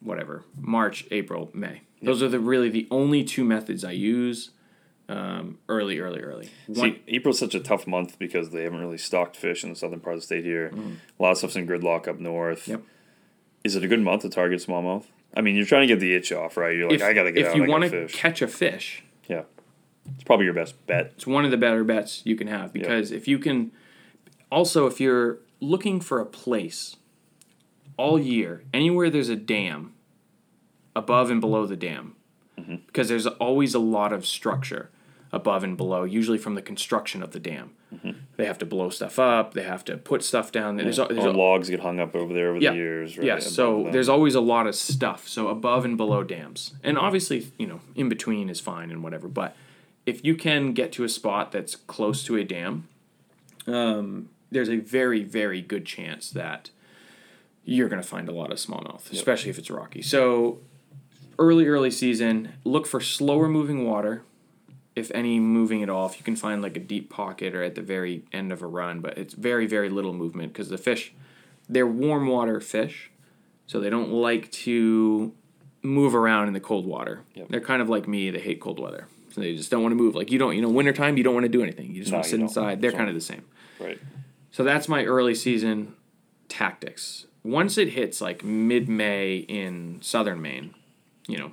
[0.00, 0.44] whatever.
[0.56, 1.82] March, April, May.
[2.02, 4.50] Those are the really the only two methods I use
[5.10, 6.50] um, early, early, early.
[6.68, 9.76] One, See, April's such a tough month because they haven't really stocked fish in the
[9.76, 10.72] southern part of the state here.
[11.18, 12.66] A lot of stuff's in gridlock up north.
[12.66, 12.68] Mm.
[12.68, 12.82] Yep.
[13.64, 15.06] Is it a good month to target smallmouth?
[15.34, 16.76] I mean, you're trying to get the itch off, right?
[16.76, 17.56] You're like, if, I gotta get if out.
[17.56, 19.42] you want to catch a fish, yeah,
[20.14, 21.12] it's probably your best bet.
[21.16, 23.72] it's one of the better bets you can have because if you can
[24.50, 26.96] also if you're looking for a place
[27.96, 29.92] all year, anywhere there's a dam,
[30.96, 32.16] above and below the dam,
[32.86, 34.90] because there's always a lot of structure
[35.32, 37.70] above and below, usually from the construction of the dam.
[38.36, 39.54] They have to blow stuff up.
[39.54, 40.76] They have to put stuff down.
[40.76, 42.70] There's, there's All a- logs get hung up over there over yeah.
[42.70, 43.18] the years.
[43.18, 43.26] Right?
[43.26, 43.50] Yes.
[43.52, 43.92] So them.
[43.92, 45.28] there's always a lot of stuff.
[45.28, 49.28] So above and below dams, and obviously, you know, in between is fine and whatever.
[49.28, 49.56] But
[50.06, 52.88] if you can get to a spot that's close to a dam,
[53.66, 56.70] um, there's a very, very good chance that
[57.64, 60.02] you're going to find a lot of smallmouth, especially if it's rocky.
[60.02, 60.58] So
[61.38, 64.22] early, early season, look for slower moving water.
[65.00, 67.74] If any moving at all, if you can find like a deep pocket or at
[67.74, 71.12] the very end of a run, but it's very, very little movement because the fish,
[71.70, 73.10] they're warm water fish,
[73.66, 75.32] so they don't like to
[75.82, 77.22] move around in the cold water.
[77.34, 77.48] Yep.
[77.48, 79.96] They're kind of like me; they hate cold weather, so they just don't want to
[79.96, 80.14] move.
[80.14, 81.94] Like you don't, you know, wintertime, you don't want to do anything.
[81.94, 82.82] You just No, want to sit inside.
[82.82, 83.42] They're So- kind of the same.
[83.80, 83.98] right.
[84.52, 85.94] So that's my early season
[86.48, 87.26] tactics.
[87.42, 90.74] Once it hits like mid May in southern Maine,
[91.26, 91.52] you know,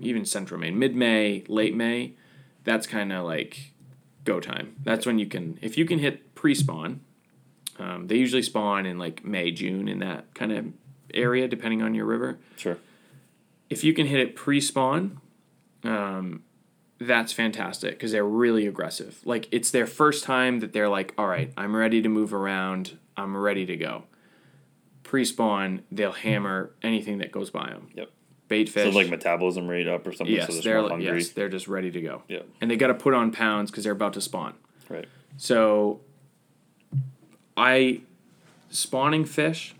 [0.00, 2.14] even central Maine, mid May, late May,
[2.64, 3.72] that's kind of like
[4.24, 4.76] go time.
[4.82, 7.00] That's when you can, if you can hit pre spawn,
[7.78, 10.66] um, they usually spawn in like May, June in that kind of
[11.14, 12.38] area, depending on your river.
[12.56, 12.78] Sure.
[13.70, 15.20] If you can hit it pre spawn,
[15.84, 16.42] um,
[17.00, 19.20] that's fantastic because they're really aggressive.
[19.24, 22.98] Like it's their first time that they're like, all right, I'm ready to move around.
[23.16, 24.04] I'm ready to go.
[25.04, 27.88] Pre spawn, they'll hammer anything that goes by them.
[27.94, 28.10] Yep.
[28.48, 28.94] Bait So fish.
[28.94, 30.34] like metabolism rate up or something.
[30.34, 32.22] yes, so they're, they're yes, they're just ready to go.
[32.28, 32.40] Yeah.
[32.60, 34.54] And they got to put on pounds because they're about to spawn.
[34.88, 35.06] Right.
[35.36, 36.00] So
[37.56, 38.00] I
[38.70, 39.74] spawning fish,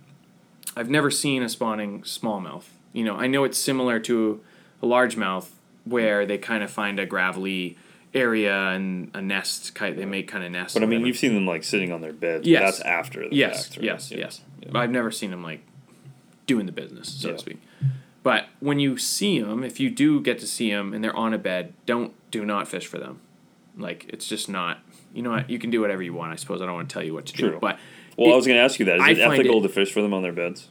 [0.77, 2.65] I've never seen a spawning smallmouth.
[2.93, 4.41] You know, I know it's similar to
[4.83, 5.49] a largemouth
[5.85, 7.77] where they kind of find a gravelly
[8.15, 10.75] area and a nest kind they make kind of nests.
[10.75, 11.07] But I mean, whatever.
[11.09, 12.47] you've seen them like sitting on their beds.
[12.47, 12.63] Yes.
[12.79, 13.77] That's after the yes, fact.
[13.79, 13.85] right?
[13.85, 14.19] yes, Yeah.
[14.19, 14.41] yes.
[14.63, 14.69] Yeah.
[14.73, 15.61] But I've never seen them like
[16.47, 17.35] doing the business, so Yeah.
[17.35, 17.59] to speak.
[18.23, 21.33] But when you see them, if you do get to see them and they're on
[21.33, 23.21] a bed, don't do not fish for them.
[23.77, 24.79] Like it's just not.
[25.15, 25.49] You know what?
[25.49, 26.33] You can do whatever you want.
[26.33, 27.49] I suppose I don't want to tell you what to do.
[27.51, 27.59] True.
[27.61, 27.79] But
[28.17, 28.97] Well, it- I was going to ask you that.
[28.97, 30.69] Is I it ethical it- to fish for them on their beds?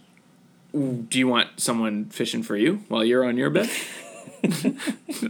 [0.73, 3.69] do you want someone fishing for you while you're on your bed?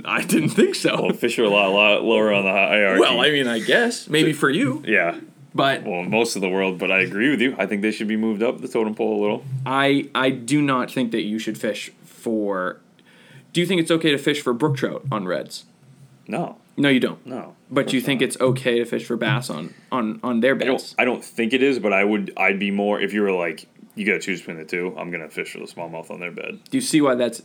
[0.05, 1.01] I didn't think so.
[1.01, 2.99] Well, fish are a lot, lot lower on the hierarchy.
[2.99, 5.19] Well, I mean, I guess maybe for you, yeah.
[5.55, 7.55] but Well, most of the world, but I agree with you.
[7.57, 9.45] I think they should be moved up the totem pole a little.
[9.65, 11.91] I I do not think that you should fish
[12.37, 12.81] for.
[13.53, 15.63] Do you think it's okay to fish for brook trout on redds?
[16.27, 17.25] No, No, you don't.
[17.25, 17.55] no.
[17.71, 20.77] But you think it's okay to fish for bass on on on their I don't.
[20.77, 20.95] beds?
[20.99, 22.33] I don't think it is, but I would.
[22.35, 23.65] I'd be more if you were like,
[23.95, 24.93] you got to choose between the two.
[24.97, 26.59] I'm gonna fish for the smallmouth on their bed.
[26.69, 27.41] Do you see why that's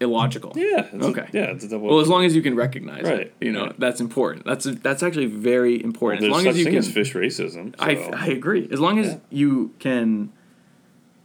[0.00, 0.52] illogical?
[0.54, 0.86] Yeah.
[0.92, 1.26] it's a- Okay.
[1.32, 1.88] yeah, it's a double.
[1.88, 3.80] Well, as long as you can recognize Right, it, you know right.
[3.80, 4.44] that's important.
[4.46, 6.20] That's that's actually very important.
[6.22, 7.74] there's as long as you can, as fish racism.
[7.80, 8.68] I, I agree.
[8.70, 9.18] As long as Yeah.
[9.30, 10.30] you can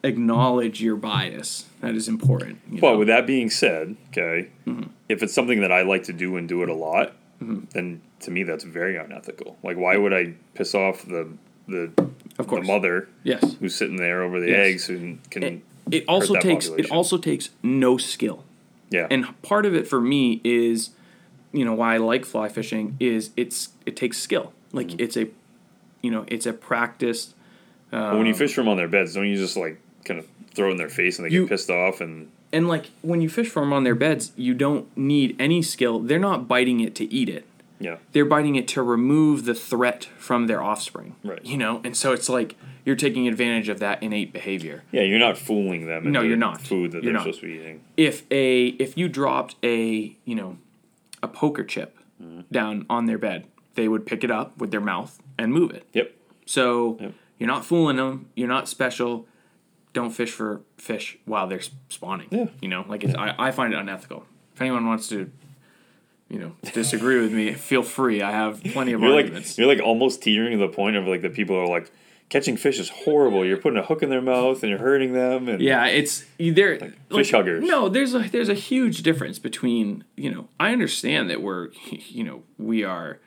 [0.04, 2.60] acknowledge your bias, that is important.
[2.70, 2.98] you But know?
[3.00, 4.90] with that being said, okay, Mm-hmm.
[5.10, 8.30] if it's something that I like to do and do it a lot, then to
[8.32, 9.58] me that's very unethical.
[9.64, 11.28] Like, why would I piss off the
[11.68, 11.92] the,
[12.38, 12.66] of course.
[12.66, 13.56] the mother yes.
[13.60, 14.68] who's sitting there over the Yes.
[14.68, 18.44] eggs and can It, it also takes it also takes no skill.
[18.90, 20.90] yeah And part of it for me is,
[21.54, 24.52] you know, why I like fly fishing is it's it takes skill.
[24.74, 25.00] Like Mm-hmm.
[25.04, 25.28] it's a,
[26.02, 27.34] you know, it's a practice.
[27.92, 30.72] But when you fish from on their beds, don't you just like kind of throw
[30.72, 33.48] in their face and they You- get pissed off and And like when you fish
[33.48, 36.00] for them on their beds, you don't need any skill.
[36.00, 37.46] They're not biting it to eat it.
[37.80, 41.16] yeah, they're biting it to remove the threat from their offspring.
[41.24, 41.44] Right.
[41.44, 44.84] You know, and so it's like you're taking advantage of that innate behavior.
[44.92, 46.12] yeah, you're not fooling them.
[46.12, 46.62] No, you're not.
[46.62, 47.24] Food that You're they're not.
[47.24, 47.82] supposed to be eating.
[47.98, 50.58] If a if you dropped a you know
[51.24, 52.42] a poker chip Mm-hmm.
[52.52, 55.88] down on their bed, they would pick it up with their mouth and move it.
[55.94, 56.14] Yep.
[56.46, 57.14] So Yep.
[57.40, 58.28] you're not fooling them.
[58.36, 59.26] You're not special.
[59.94, 62.28] Don't fish for fish while they're spawning.
[62.32, 62.46] Yeah.
[62.62, 64.26] You know, like it's, I, I find it unethical.
[64.56, 65.30] If anyone wants to,
[66.30, 68.22] you know, disagree with me, feel free.
[68.22, 69.58] I have plenty of You're like arguments.
[69.58, 71.92] you're like almost teetering to the point of like the people are like
[72.30, 73.46] catching fish is horrible.
[73.46, 75.50] You're putting a hook in their mouth and you're hurting them.
[75.50, 76.80] And Yeah, it's there.
[76.80, 77.62] Like, fish huggers.
[77.66, 80.48] No, there's a there's a huge difference between you know.
[80.58, 83.18] I understand that we're you know we are sh-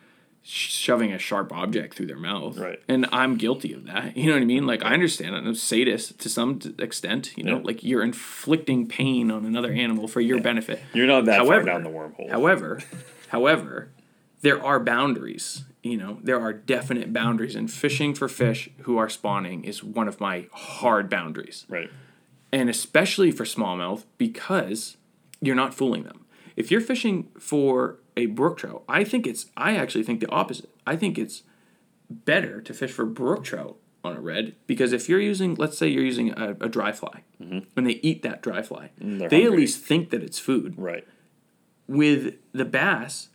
[0.47, 2.79] shoving a sharp object through their mouth, Right.
[2.87, 4.15] And I'm guilty of that.
[4.17, 4.67] You know what I mean?
[4.67, 5.35] Like I understand.
[5.35, 7.33] I'm a sadist to some extent.
[7.37, 7.63] You know, Yeah.
[7.65, 10.81] like you're inflicting pain on another animal for your benefit.
[10.93, 12.29] you're not that However, far down the wormhole.
[12.31, 12.81] However,
[13.29, 13.89] however,
[14.43, 15.65] there are boundaries.
[15.83, 20.09] You know, there are definite boundaries, and fishing for fish who are spawning is one
[20.09, 21.91] of my hard boundaries right.
[22.53, 24.97] and especially for smallmouth because
[25.41, 26.25] you're not fooling them.
[26.57, 30.71] If you're fishing for a brook trout, I think it's I actually think the opposite.
[30.87, 31.43] I think it's
[32.11, 35.89] better to fish for brook trout on a redd because if you're using, let's say
[35.89, 39.19] you're using a, a dry fly, and they eat that dry fly, Mm-hmm.
[39.19, 40.75] they're they at least think that it's food.
[40.77, 41.07] Right.
[41.87, 43.29] With the bass,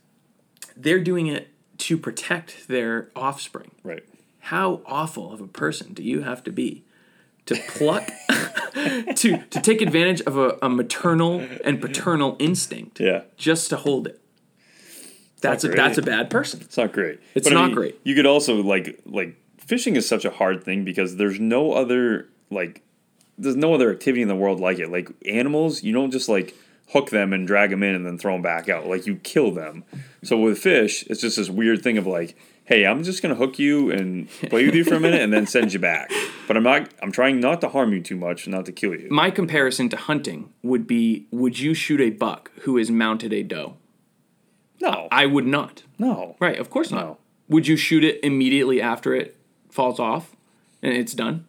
[0.76, 3.70] they're doing it to protect their offspring.
[3.82, 4.02] Right.
[4.40, 6.84] How awful of a person do you have to be
[7.46, 8.08] to pluck
[9.16, 13.22] to to take advantage of a, a maternal and paternal instinct Yeah.
[13.36, 14.19] just to hold it?
[15.40, 15.76] That's a great.
[15.76, 16.60] that's a bad person.
[16.62, 17.20] It's not great.
[17.34, 18.00] It's not great.
[18.04, 22.28] You could also like like fishing is such a hard thing because there's no other
[22.50, 22.82] like
[23.38, 24.90] there's no other activity in the world like it.
[24.90, 26.54] Like animals, you don't just like
[26.92, 28.86] hook them and drag them in and then throw them back out.
[28.86, 29.84] Like you kill them.
[30.22, 33.58] So with fish, it's just this weird thing of like, hey, I'm just gonna hook
[33.58, 36.10] you and play with you for a minute and then send you back.
[36.46, 36.90] But I'm not.
[37.00, 39.08] I'm trying not to harm you too much, not to kill you.
[39.10, 43.42] My comparison to hunting would be: Would you shoot a buck who has mounted a
[43.44, 43.76] doe?
[44.80, 45.08] No.
[45.10, 45.82] I would not.
[45.98, 46.36] no.
[46.40, 47.04] Right, of course not.
[47.04, 47.18] No.
[47.48, 49.36] Would you shoot it immediately after it
[49.70, 50.36] falls off
[50.82, 51.46] and it's done?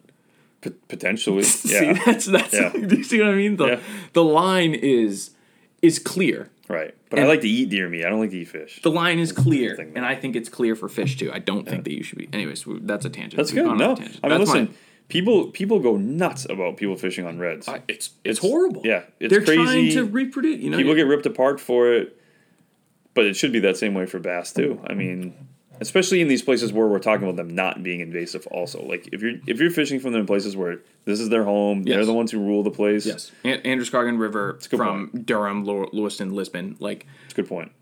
[0.60, 1.42] P- potentially.
[1.44, 2.02] See, Yeah.
[2.04, 2.52] that's that's.
[2.54, 2.70] Yeah.
[2.86, 3.56] Do you see what I mean?
[3.56, 3.80] The Yeah.
[4.12, 5.30] the line is
[5.80, 6.50] is clear.
[6.68, 6.94] right.
[7.10, 8.04] But I like to eat deer meat.
[8.06, 8.80] I don't like to eat fish.
[8.82, 11.30] The line is clear, thing, and I think it's clear for fish too.
[11.30, 12.28] I don't think that you should be.
[12.32, 13.36] Anyways, that's a tangent.
[13.36, 13.76] That's We've good.
[13.76, 13.92] No.
[13.92, 14.74] I mean, That's listen.
[15.08, 17.68] People people go nuts about people fishing on redds.
[17.68, 18.80] I- it's, it's horrible.
[18.84, 19.62] yeah, it's they're crazy.
[19.62, 20.60] trying to reproduce.
[20.60, 22.18] You know, people get ripped apart for it,
[23.14, 24.80] but it should be that same way for bass too.
[24.86, 25.34] I mean,
[25.80, 28.46] especially in these places where we're talking about them not being invasive.
[28.48, 31.44] Also, like if you're if you're fishing from them in places where this is their
[31.44, 33.04] home, they're the ones who rule the place.
[33.06, 36.76] yes, An- Androscoggin River from Durham, Lew- Lewiston, Lisbon.
[36.80, 37.72] Like it's a good point.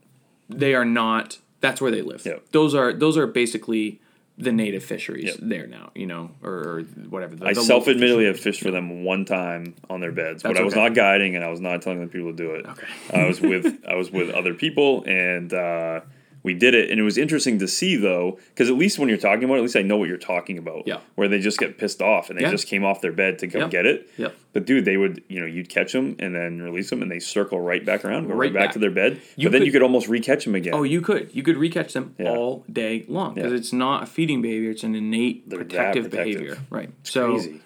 [0.48, 1.38] they are not.
[1.60, 2.24] That's where they live.
[2.24, 2.36] Yeah.
[2.52, 4.00] Those are those are basically
[4.40, 5.32] the native fisheries Yeah.
[5.40, 5.90] there now.
[5.94, 7.36] You know, or, or whatever.
[7.36, 10.60] The, I self admittedly have fished for them one time on their beds, but That's
[10.60, 10.82] I was okay.
[10.82, 12.66] not guiding and I was not telling the people to do it.
[12.66, 12.86] Okay.
[13.12, 16.00] I was with I was with other people and uh,
[16.42, 19.18] we did it, and it was interesting to see though, because at least when you're
[19.18, 20.84] talking about it, at least I know what you're talking about.
[20.86, 21.00] Yeah.
[21.14, 22.50] Where they just get pissed off and they Yeah.
[22.50, 23.68] just came off their bed to go Yeah.
[23.68, 24.08] get it.
[24.16, 24.34] Yep.
[24.54, 27.18] But dude, they would you know you'd catch them and then release them and they
[27.18, 28.72] circle right back around, go right, Right back, back.
[28.72, 29.20] to their bed.
[29.36, 30.72] You but then you could almost re-catch them again.
[30.74, 31.28] Oh, you could.
[31.34, 32.30] You could recatch them Yeah.
[32.30, 33.58] all day long because Yeah.
[33.58, 36.10] it's not a feeding behavior; it's an innate protective, protective.
[36.38, 36.58] behavior.
[36.70, 36.88] Right.
[37.02, 37.60] so, Crazy.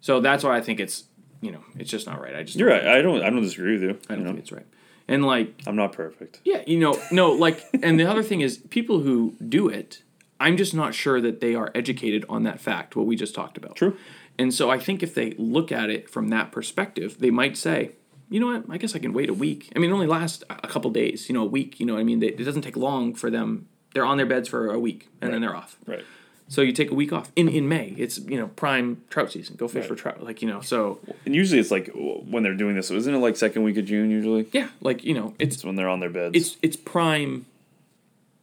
[0.00, 1.04] so that's why I think it's
[1.40, 2.34] you know it's just not right.
[2.36, 2.98] I just You're don't right.
[2.98, 3.90] I don't I don't disagree with you.
[4.10, 4.30] I don't you know?
[4.32, 4.66] think it's right.
[5.08, 6.40] And like I'm not perfect.
[6.44, 10.02] yeah, you know, no, like, and the other thing is people who do it.
[10.40, 12.94] I'm just not sure that they are educated on that fact.
[12.94, 13.74] What we just talked about.
[13.74, 13.96] True.
[14.38, 17.92] And so I think if they look at it from that perspective, they might say,
[18.30, 19.72] you know what, I guess I can wait a week.
[19.74, 21.80] I mean, it only lasts a couple days, you know, a week.
[21.80, 22.20] You know what I mean?
[22.20, 23.66] They, it doesn't take long for them.
[23.94, 25.76] They're on their beds for a week and then they're off.
[25.86, 26.04] Right.
[26.50, 27.94] So you take a week off in in May.
[27.98, 29.56] It's you know prime trout season.
[29.56, 30.22] Go fish for trout.
[30.22, 33.36] Like you know, so And usually it's like when they're doing this, isn't it like
[33.36, 34.46] second week of June usually?
[34.52, 36.34] yeah, like you know, it's It's when they're on their beds.
[36.36, 37.44] it's it's prime.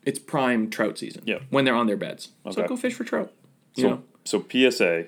[0.05, 1.23] It's prime trout season.
[1.25, 1.39] Yeah.
[1.49, 2.29] when they're on their beds.
[2.51, 3.31] So go fish for trout.
[3.73, 5.05] You so, know, so PSA,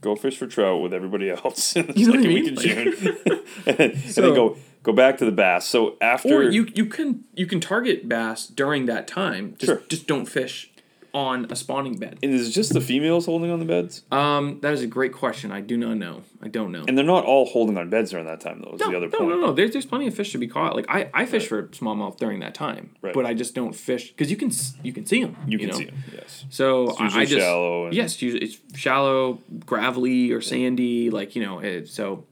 [0.00, 2.44] go fish for trout with everybody else in the You know what I second mean?
[2.44, 5.64] week of June, and, then, and then go go back to the bass.
[5.66, 9.54] So after or you you can you can target bass during that time.
[9.58, 9.82] Just Sure.
[9.88, 10.71] just don't fish
[11.14, 12.18] on a spawning bed.
[12.22, 15.12] and is it just the females holding on the beds, Um, that is a great
[15.12, 15.52] question.
[15.52, 16.22] I do not know.
[16.42, 16.84] I don't know.
[16.88, 18.72] and they're not all holding on beds during that time though.
[18.74, 19.30] Is no, the other no, point?
[19.30, 19.52] no, no.
[19.52, 20.74] There's there's plenty of fish to be caught.
[20.74, 23.12] Like I, I fish for smallmouth during that time, Right.
[23.12, 24.50] but I just don't fish because you can
[24.82, 25.36] you can see them.
[25.46, 25.76] You can know?
[25.76, 25.96] see them.
[26.14, 26.44] Yes.
[26.48, 31.10] So It's I just shallow and- yes, it's shallow, gravelly or sandy.
[31.10, 32.24] Like you know, it, so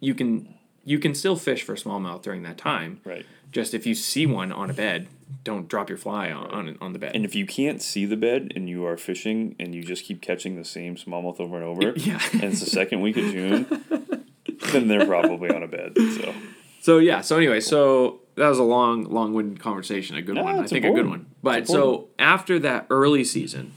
[0.00, 3.00] you can you can still fish for smallmouth during that time.
[3.04, 3.26] Right.
[3.50, 5.08] Just if you see one on a bed,
[5.44, 7.12] don't drop your fly on on, on the bed.
[7.14, 10.20] And if you can't see the bed and you are fishing and you just keep
[10.22, 12.20] catching the same smallmouth over and over, Yeah.
[12.32, 13.66] and it's the second week of June,
[14.72, 15.92] then they're probably on a bed.
[15.96, 16.34] So
[16.80, 17.20] So yeah.
[17.20, 20.16] So anyway, so that was a long, long-winded conversation.
[20.16, 20.58] A good No, one.
[20.60, 21.26] I think a good one.
[21.42, 23.72] But so after that early season,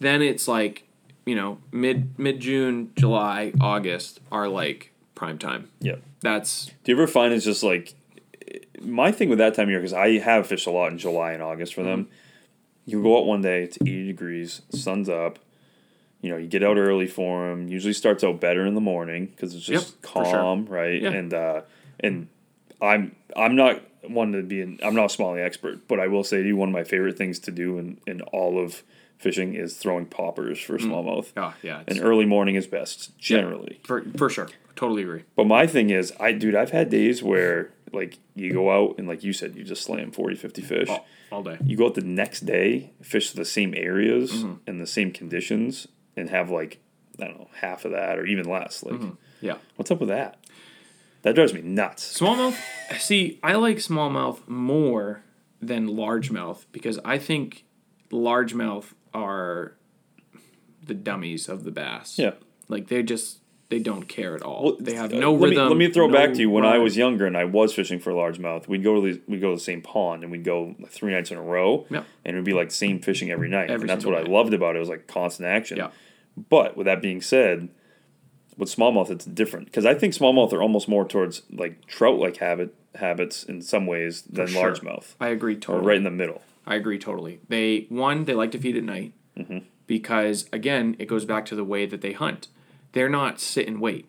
[0.00, 0.84] then it's like
[1.26, 5.70] you know mid mid June, July, August are like prime time.
[5.80, 5.96] yeah.
[6.20, 7.94] That's Do you ever find it's just like
[8.82, 11.32] my thing with that time of year because I have fished a lot in July
[11.32, 12.04] and August for them.
[12.04, 12.12] Mm-hmm.
[12.86, 15.38] You go out one day, it's eighty degrees, sun's up.
[16.20, 17.68] You know, you get out early for them.
[17.68, 20.34] Usually starts out better in the morning because it's just Yep, for sure.
[20.34, 21.00] calm, right?
[21.00, 21.10] Yeah.
[21.10, 21.60] And uh,
[22.00, 22.28] and
[22.80, 26.24] I'm I'm not one to be an, I'm not a smallie expert, but I will
[26.24, 28.82] say to you one of my favorite things to do in, in all of
[29.18, 30.86] fishing is throwing poppers for mm.
[30.86, 31.32] smallmouth.
[31.36, 31.82] oh yeah.
[31.86, 33.80] And early morning is best generally.
[33.84, 34.48] for for sure.
[34.78, 35.24] Totally agree.
[35.34, 39.08] But my thing is, I dude, I've had days where like you go out and
[39.08, 40.88] like you said, you just slam 40, 50 fish.
[40.88, 41.58] All, all day.
[41.64, 44.52] You go out the next day, fish the same areas Mm-hmm.
[44.68, 46.78] and the same conditions, and have like
[47.20, 48.84] I don't know half of that or even less.
[48.84, 49.00] Like,
[49.40, 49.56] Yeah.
[49.74, 50.38] what's up with that?
[51.22, 52.16] That drives me nuts.
[52.20, 52.56] Smallmouth.
[53.00, 55.24] See, I like smallmouth more
[55.60, 57.64] than largemouth because I think
[58.12, 59.74] largemouth are
[60.80, 62.16] the dummies of the bass.
[62.18, 62.34] Yeah.
[62.68, 63.38] Like they just
[63.70, 64.62] they don't care at all.
[64.64, 65.64] Well, they have uh, no let rhythm.
[65.64, 67.74] Me, let me throw no back to you when I was younger and I was
[67.74, 68.66] fishing for largemouth.
[68.68, 71.30] We'd go to the we'd go to the same pond and we'd go three nights
[71.30, 71.86] in a row.
[71.90, 72.06] Yep.
[72.24, 73.70] And it would be like same fishing every night.
[73.70, 74.78] Every and that's what I loved about it.
[74.78, 75.76] It was like constant action.
[75.76, 75.90] Yeah.
[76.48, 77.68] But with that being said,
[78.56, 82.38] with smallmouth it's different because I think smallmouth are almost more towards like trout like
[82.38, 85.14] habit habits in some ways than largemouth.
[85.20, 85.86] I agree Or totally.
[85.86, 86.42] right in the middle.
[86.66, 87.40] I agree totally.
[87.48, 89.58] They one they like to feed at night Mm-hmm.
[89.86, 92.48] because again it goes back to the way that they hunt.
[92.92, 94.06] They're not sit and wait.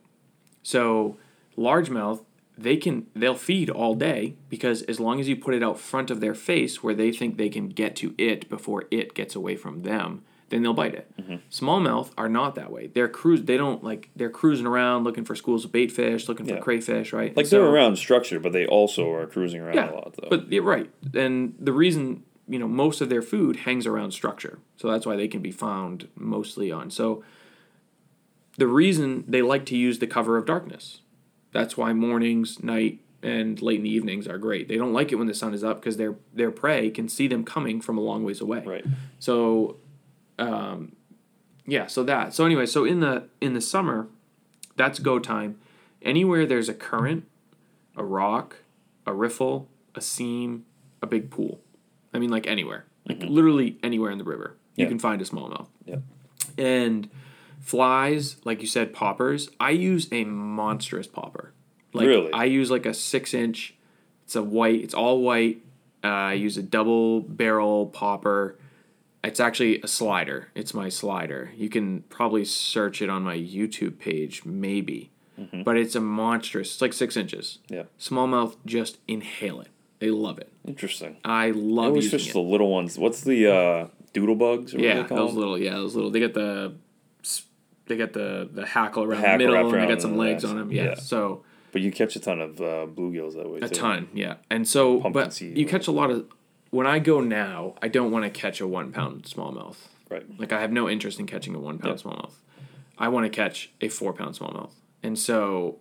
[0.64, 1.18] So
[1.58, 2.24] largemouth
[2.58, 6.12] they can they'll feed all day because as long as you put it out front
[6.12, 9.56] of their face where they think they can get to it before it gets away
[9.56, 11.10] from them, then they'll bite it.
[11.18, 11.36] Mm-hmm.
[11.50, 12.88] Smallmouth are not that way.
[12.88, 13.44] They're cruise.
[13.44, 14.10] They don't like.
[14.16, 16.56] They're cruising around looking for schools of bait fish, looking Yeah.
[16.58, 17.36] for crayfish, right?
[17.36, 20.28] Like So- they're around structure, but they also are cruising around yeah, a lot though.
[20.30, 20.90] but you're right.
[21.14, 24.60] And the reason, you know, most of their food hangs around structure.
[24.76, 26.90] So that's why they can be found mostly on.
[26.90, 27.24] So
[28.60, 31.02] the reason they like to use the cover of darkness.
[31.54, 34.68] That's why mornings, night, and late in the evenings are great.
[34.68, 37.28] They don't like it when the sun is up because their their prey can see
[37.28, 38.64] them coming from a long ways away.
[38.66, 38.86] right.
[39.18, 39.78] So,
[40.38, 40.96] um,
[41.66, 41.88] yeah.
[41.88, 42.34] So that.
[42.34, 42.66] So anyway.
[42.66, 44.08] So in the in the summer,
[44.76, 45.58] that's go time.
[46.02, 47.26] Anywhere there's a current,
[47.96, 48.58] a rock,
[49.06, 50.66] a riffle, a seam,
[51.02, 51.62] a big pool.
[52.14, 55.68] I mean, like anywhere, like literally anywhere in the river, you can find a smallmouth.
[55.86, 55.98] Yeah.
[56.58, 57.10] And
[57.70, 59.50] flies, like you said, poppers.
[59.60, 61.54] I use a monstrous popper.
[61.94, 62.32] Like Really?
[62.34, 63.76] I use like a six inch.
[64.26, 64.82] It's a white.
[64.82, 65.62] It's all white.
[66.04, 68.58] Uh, I use a double barrel popper.
[69.24, 70.50] It's actually a slider.
[70.56, 71.52] It's my slider.
[71.56, 75.10] You can probably search it on my YouTube page, maybe.
[75.40, 75.64] Mhm.
[75.64, 76.74] But it's a monstrous.
[76.74, 77.60] It's like six inches.
[77.70, 77.84] Yeah.
[78.00, 79.70] Smallmouth just inhale it.
[80.00, 80.50] They love it.
[80.66, 81.18] Interesting.
[81.26, 82.34] I I love always using fish it.
[82.34, 82.98] the little ones.
[82.98, 84.74] What's the uh, doodle bugs?
[84.74, 85.58] Or Yeah, those little.
[85.58, 86.10] Yeah, those little.
[86.12, 86.74] They get the.
[87.90, 90.56] They get the the hackle around the, hackle middle, and they got some legs on
[90.58, 90.72] them.
[90.72, 90.96] Yeah, Yeah.
[90.96, 93.76] so But you catch a ton of uh, bluegills that way a too.
[93.76, 94.08] ton.
[94.14, 96.26] Yeah, and so Pumpkin but you catch a lot of.
[96.72, 99.76] When I go now, I don't want to catch a one pound smallmouth.
[100.10, 100.24] Right.
[100.40, 102.04] Like I have no interest in catching a one pound Yeah.
[102.12, 102.34] smallmouth.
[102.98, 104.72] I want to catch a four pound smallmouth.
[105.04, 105.78] And so,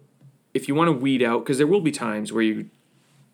[0.55, 2.71] if you want to weed out, because there will be times where you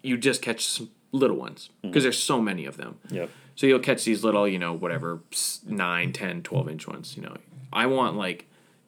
[0.03, 1.91] you just catch some little ones Mm-hmm.
[1.91, 2.97] because there's so many of them.
[3.11, 3.31] Yep.
[3.55, 7.23] So you'll catch these little, you know, whatever, s- 9, 10, 12 inch ones, you
[7.23, 7.37] know.
[7.73, 8.47] I want like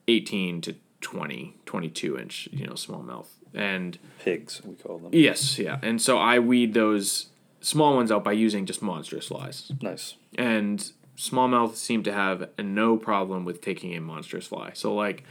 [0.08, 3.26] 18 to 20, 22 inch, you know, smallmouth.
[3.54, 5.10] And Pigs, we call them.
[5.12, 5.78] yes, yeah.
[5.82, 7.26] And so I weed those
[7.60, 9.72] small ones out by using just monstrous flies.
[9.80, 10.16] Nice.
[10.36, 14.72] And smallmouth seem to have no problem with taking a monstrous fly.
[14.74, 15.24] So like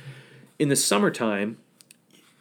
[0.57, 1.57] in the summertime,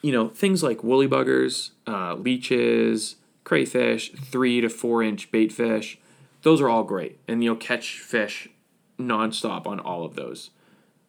[0.03, 5.99] you know, things like woolly buggers, uh, leeches, crayfish, three to four inch bait fish,
[6.43, 7.19] those are all great.
[7.29, 8.49] And you'll catch fish
[8.99, 10.51] nonstop on all of those.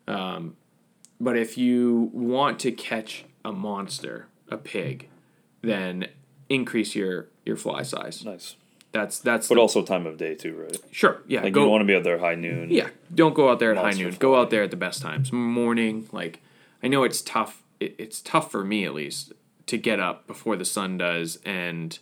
[0.08, 0.56] Um,
[1.20, 5.10] but if you want to catch a monster, a pig,
[5.62, 6.08] then
[6.50, 8.24] increase your your fly size.
[8.26, 8.56] Nice.
[8.92, 10.78] That's that's But the- also time of day too, right?
[10.92, 11.22] sure.
[11.28, 12.70] Yeah, Like go you don't want to be out there high noon.
[12.72, 14.12] yeah, don't go out there at high noon.
[14.12, 14.20] fly.
[14.20, 15.32] Go out there at the best times.
[15.34, 16.42] Morning, like
[16.82, 17.62] I know it's tough.
[17.80, 19.34] It, it's tough for me at least
[19.68, 21.98] to get up before the sun does and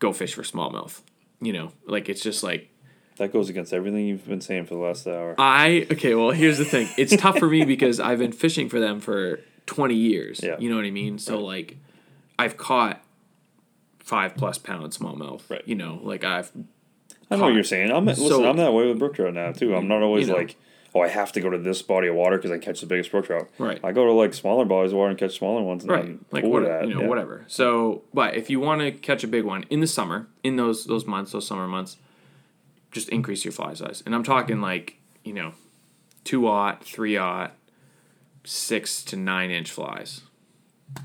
[0.00, 1.00] go fish for smallmouth.
[1.40, 2.68] You know, like it's just like
[3.18, 5.34] That goes against everything you've been saying for the last hour.
[5.38, 6.14] I okay.
[6.14, 6.88] Well, here's the thing.
[6.96, 10.40] It's tough for me because I've been fishing for them for 20 years.
[10.42, 10.56] Yeah.
[10.58, 11.18] You know what I mean?
[11.18, 11.76] So like,
[12.38, 13.02] I've caught
[13.98, 15.48] five plus pound smallmouth.
[15.50, 15.62] Right.
[15.66, 16.50] You know, like I've
[17.30, 17.90] I know what you're saying.
[17.90, 18.44] I'm listen.
[18.44, 19.74] I'm that way with brook trout now too.
[19.74, 20.38] I'm not always You know.
[20.38, 20.56] like,
[20.94, 23.10] oh, I have to go to this body of water because I catch the biggest
[23.10, 23.48] brook trout.
[23.58, 23.78] Right.
[23.84, 25.84] I go to like smaller bodies of water and catch smaller ones.
[25.84, 27.06] And right like what you know yeah.
[27.06, 30.56] whatever so but if you want to catch a big one in the summer in
[30.56, 31.98] those those months those summer months
[32.90, 35.52] just increase your fly size and i'm talking like you know
[36.24, 37.52] two aught three aught
[38.44, 40.22] six to nine inch flies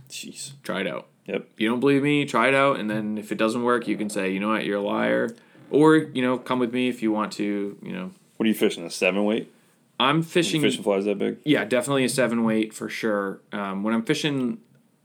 [0.10, 0.52] Jeez.
[0.64, 1.48] try it out Yep.
[1.54, 3.96] if you don't believe me try it out and then if it doesn't work you
[3.98, 5.34] can say you know what you're a liar
[5.70, 8.54] or you know come with me if you want to you know What are you
[8.56, 8.86] fishing?
[8.86, 9.52] A seven weight?
[10.00, 11.38] i'm fishing fishing flies that big?
[11.46, 13.40] yeah, definitely a seven weight for sure.
[13.54, 14.58] Um, when I'm fishing,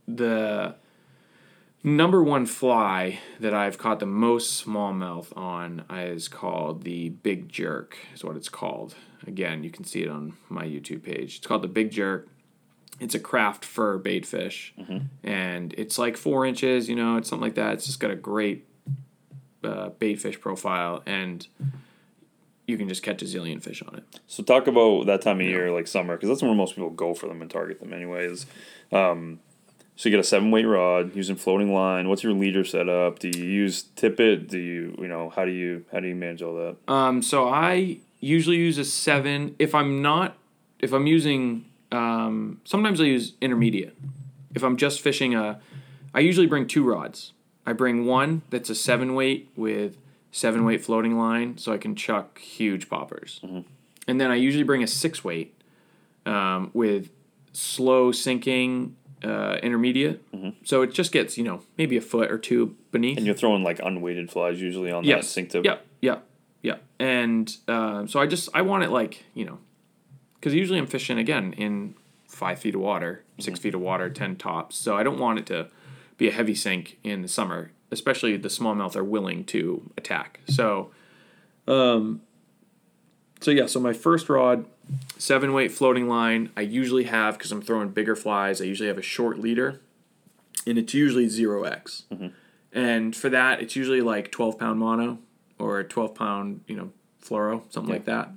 [0.08, 0.74] the
[1.82, 7.98] number one fly that I've caught the most smallmouth on is called the Big Jerk.
[8.14, 8.94] Is what it's called.
[9.26, 11.38] Again, you can see it on my YouTube page.
[11.38, 12.28] It's called the Big Jerk.
[13.00, 14.74] It's a craft fur bait fish,
[15.22, 16.88] and it's like four inches.
[16.88, 17.74] You know, it's something like that.
[17.74, 18.66] It's just got a great
[19.62, 21.46] uh, bait fish profile, and
[22.66, 24.04] you can just catch a zillion fish on it.
[24.26, 27.14] So talk about that time of year, like summer, because that's when most people go
[27.14, 28.46] for them and target them, anyways.
[28.92, 29.40] Um,
[29.98, 32.08] so you get a seven weight rod using floating line.
[32.08, 33.18] What's your leader setup?
[33.18, 34.48] Do you use tippet?
[34.48, 36.76] Do you you know how do you how do you manage all that?
[36.86, 39.56] Um, so I usually use a seven.
[39.58, 40.36] If I'm not
[40.78, 43.98] if I'm using, um, sometimes I use intermediate.
[44.54, 45.60] If I'm just fishing a,
[46.14, 47.32] I usually bring two rods.
[47.66, 49.98] I bring one that's a seven weight with
[50.30, 53.40] seven weight floating line, so I can chuck huge poppers.
[54.06, 55.60] And then I usually bring a six weight
[56.24, 57.10] um, with
[57.52, 58.94] slow sinking
[59.24, 60.22] uh, intermediate.
[60.64, 63.16] So it just gets you know maybe a foot or two beneath.
[63.16, 65.64] And you're throwing like unweighted flies usually on that sink tip.
[65.64, 65.86] Yep.
[66.00, 66.24] Yep.
[66.62, 66.82] Yep.
[66.98, 69.58] And uh, so I just I want it like you know,
[70.34, 71.94] because usually I'm fishing again in
[72.26, 74.76] five feet of water, 6 feet of water, ten tops.
[74.76, 75.68] So I don't want it to
[76.18, 80.40] be a heavy sink in the summer, especially the smallmouth are willing to attack.
[80.48, 80.90] So,
[81.66, 82.20] um,
[83.40, 83.66] so yeah.
[83.66, 84.66] So my first rod,
[85.18, 86.50] seven weight floating line.
[86.56, 88.60] I usually have because I'm throwing bigger flies.
[88.60, 89.80] I usually have a short leader,
[90.66, 92.04] and it's usually zero X.
[92.12, 92.28] Mm-hmm.
[92.72, 95.18] And for that, it's usually like 12 pound mono
[95.58, 98.30] or 12 pound, you know, fluoro, something like that.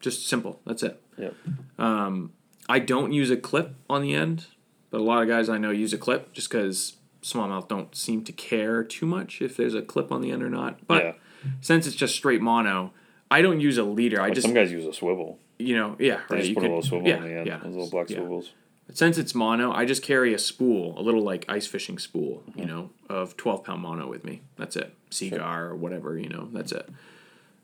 [0.00, 0.60] Just simple.
[0.66, 1.00] That's it.
[1.16, 1.34] Yep.
[1.78, 2.32] Um,
[2.68, 4.46] I don't use a clip on the end,
[4.90, 8.22] but a lot of guys I know use a clip just because smallmouth don't seem
[8.24, 10.86] to care too much if there's a clip on the end or not.
[10.86, 11.12] But Yeah.
[11.60, 12.92] since it's just straight mono,
[13.30, 14.20] I don't use a leader.
[14.20, 15.38] I Like just, some guys use a swivel.
[15.58, 16.44] You know, yeah, right.
[16.44, 17.46] you put could- a little swivel yeah, on the end.
[17.46, 18.18] yeah, Those little black yeah.
[18.18, 18.52] swivels.
[18.92, 22.58] Since it's mono, I just carry a spool, a little like ice fishing spool, Mm-hmm.
[22.60, 24.42] you know, of 12 pound mono with me.
[24.56, 24.94] That's it.
[25.10, 26.88] Seaguar or whatever, you know, that's it.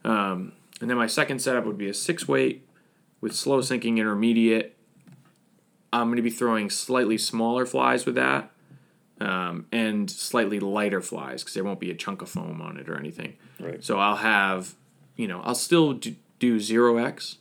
[0.04, 2.66] Um, and then my second setup would be a six weight
[3.20, 4.76] with slow sinking intermediate.
[5.92, 8.50] I'm going to be throwing slightly smaller flies with that
[9.20, 12.88] um, and slightly lighter flies because there won't be a chunk of foam on it
[12.88, 13.34] or anything.
[13.60, 13.84] Right.
[13.84, 14.74] So I'll have,
[15.16, 17.36] you know, I'll still do, do 0x,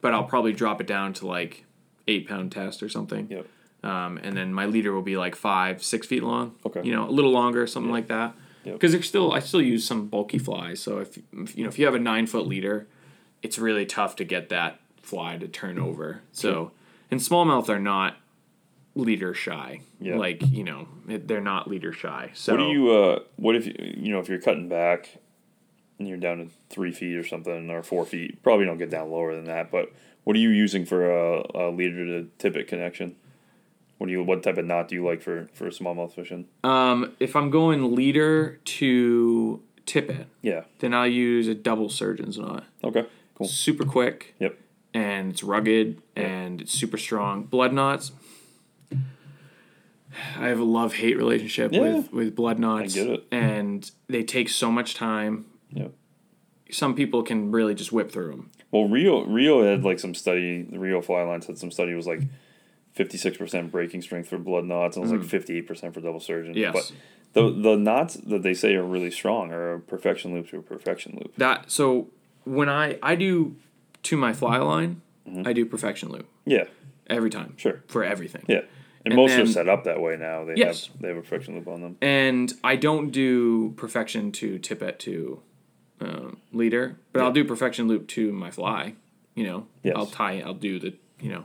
[0.00, 1.64] but I'll probably drop it down to like
[2.08, 3.28] eight pound test or something.
[3.30, 3.46] Yep.
[3.82, 6.54] Um, and then my leader will be like five, six feet long.
[6.64, 6.82] Okay.
[6.82, 8.34] You know, a little longer, something like that.
[8.64, 8.74] Yep.
[8.74, 10.80] Because there's still, I still use some bulky flies.
[10.80, 12.86] So if, if you know, if you have a nine foot leader,
[13.42, 16.22] it's really tough to get that fly to turn over.
[16.32, 16.72] So,
[17.10, 18.16] and smallmouth are not
[18.96, 19.82] leader shy.
[20.00, 20.16] Yeah.
[20.16, 22.30] Like you know, it, they're not leader shy.
[22.34, 22.90] So What do you?
[22.90, 24.12] Uh, what if you?
[24.12, 25.18] Know, if you're cutting back,
[25.98, 28.42] you're down to three feet or something, or four feet.
[28.42, 29.70] Probably don't get down lower than that.
[29.70, 29.92] But
[30.24, 33.16] what are you using for a, a leader to tippet connection?
[33.98, 34.22] What do you?
[34.22, 36.46] What type of knot do you like for for smallmouth fishing?
[36.64, 40.64] Um, if I'm going leader to tippet, Yeah.
[40.80, 42.64] then I'll use a double surgeon's knot.
[42.84, 43.06] Okay.
[43.36, 43.46] Cool.
[43.46, 44.58] Super quick Yep.
[44.92, 47.44] and it's rugged and it's super strong.
[47.44, 48.12] Blood knots.
[50.38, 51.80] I have a love hate relationship Yeah.
[51.80, 52.94] with with blood knots.
[52.94, 53.24] get it.
[53.30, 55.46] And they take so much time.
[55.76, 55.92] Yep.
[56.72, 58.50] Some people can really just whip through them.
[58.72, 60.62] Well, Rio Rio had like some study.
[60.62, 61.92] The Rio Fly Lines had some study.
[61.92, 62.22] It was like
[62.92, 65.94] fifty six percent breaking strength for blood knots, and it was like fifty eight percent
[65.94, 66.54] for double surgeon.
[66.54, 66.58] Mm.
[66.58, 66.72] Yes.
[67.32, 70.58] But the the knots that they say are really strong are a perfection loop to
[70.58, 71.36] a perfection loop.
[71.36, 72.08] That so
[72.44, 73.54] when I I do
[74.04, 75.02] to my fly line,
[75.44, 76.64] I do perfection loop Yeah.
[77.08, 77.50] every time.
[77.50, 77.56] Mm-hmm.
[77.58, 77.82] Sure.
[77.88, 78.44] For everything.
[78.48, 78.62] Yeah.
[79.04, 80.44] And, And most then- are set up that way now.
[80.44, 80.86] They Yes.
[80.88, 81.96] have they have a perfection loop on them.
[82.02, 85.42] and I don't do perfection to tippet to
[86.00, 88.94] um, leader, but I'll do perfection loop to my fly.
[89.34, 89.94] You know, Yes.
[89.96, 90.40] I'll tie.
[90.40, 91.44] I'll do the you know,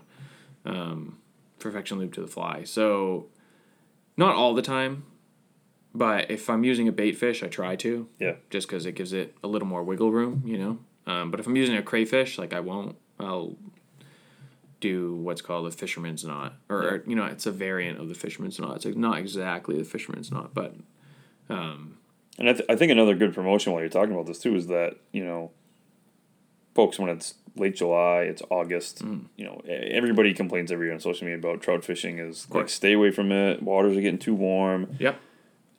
[0.65, 1.17] um,
[1.59, 2.63] perfection loop to the fly.
[2.65, 3.27] So,
[4.17, 5.03] not all the time,
[5.93, 8.07] but if I'm using a bait fish, I try to.
[8.19, 8.35] Yeah.
[8.49, 10.79] Just because it gives it a little more wiggle room, you know.
[11.07, 12.95] Um, but if I'm using a crayfish, like I won't.
[13.19, 13.55] I'll
[14.79, 18.15] do what's called a fisherman's knot, or, or, you know, it's a variant of the
[18.15, 18.77] fisherman's knot.
[18.77, 20.75] It's like not exactly the fisherman's knot, but
[22.41, 24.65] And I, th- I think another good promotion while you're talking about this too is
[24.65, 25.51] that you know,
[26.73, 29.05] folks, when it's late July, it's August.
[29.05, 29.25] Mm.
[29.37, 32.17] You know, everybody complains every year on social media about trout fishing.
[32.17, 33.61] Is like stay away from it.
[33.61, 34.95] Waters are getting too warm.
[34.99, 35.19] yep,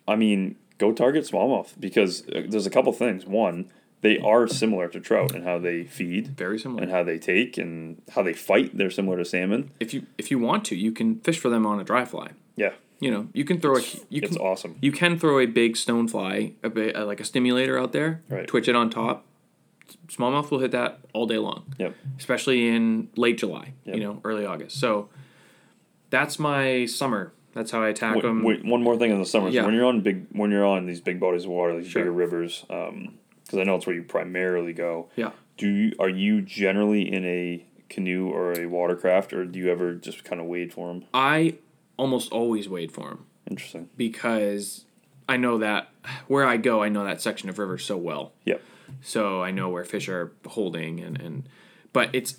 [0.06, 3.26] I mean, go target smallmouth because uh, there's a couple things.
[3.26, 3.68] One,
[4.02, 6.84] they are similar to trout in how they feed very similar.
[6.84, 8.78] and how they take and how they fight.
[8.78, 9.72] They're similar to salmon.
[9.80, 12.30] if you if you want to, you can fish for them on a dry fly.
[12.54, 13.80] Yeah, You know, you can throw a
[14.10, 14.76] you it's can awesome.
[14.80, 18.22] you can throw a big stone fly, a bit, uh, like a stimulator out there,
[18.28, 18.46] Right.
[18.46, 19.26] twitch it on top.
[20.08, 21.64] Smallmouth will hit that all day long.
[21.78, 21.94] Yep.
[22.18, 23.96] especially in late July, Yep.
[23.96, 24.78] you know, early August.
[24.78, 25.08] So
[26.10, 27.32] that's my summer.
[27.54, 28.42] That's how I attack Wait, them.
[28.44, 29.48] wait, one more thing in the summer.
[29.50, 29.66] So Yeah.
[29.66, 32.02] when you're on big, when you're on these big bodies of water, these Sure.
[32.02, 35.08] bigger rivers, because I know it's where you primarily go.
[35.16, 35.32] Yeah.
[35.58, 39.94] Do you, are you generally in a canoe or a watercraft, or do you ever
[39.94, 41.04] just kind of wade for them?
[41.12, 41.56] I
[42.02, 43.88] almost always wade for them Interesting.
[43.96, 44.84] because
[45.28, 45.88] I know that
[46.26, 48.32] where I go, I know that section of river so well.
[48.44, 48.60] Yep.
[49.02, 51.48] So I know where fish are holding and, and
[51.92, 52.36] but it's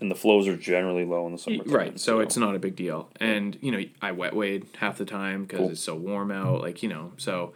[0.00, 1.62] And the flows are generally low in the summer.
[1.66, 1.98] right.
[2.00, 3.10] So it's not a big deal.
[3.20, 5.70] And you know, I wet wade half the time because Cool.
[5.70, 6.60] it's so warm out.
[6.62, 7.52] Like you know, so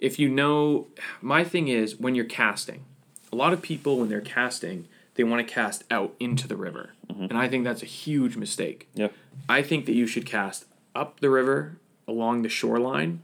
[0.00, 0.86] if you know,
[1.20, 2.84] my thing is when you're casting,
[3.32, 4.86] a lot of people when they're casting,
[5.16, 6.90] they want to cast out into the river.
[7.08, 7.24] Mm-hmm.
[7.24, 8.88] And I think that's a huge mistake.
[8.94, 9.08] Yeah.
[9.48, 10.64] I think that you should cast
[10.94, 13.22] up the river along the shoreline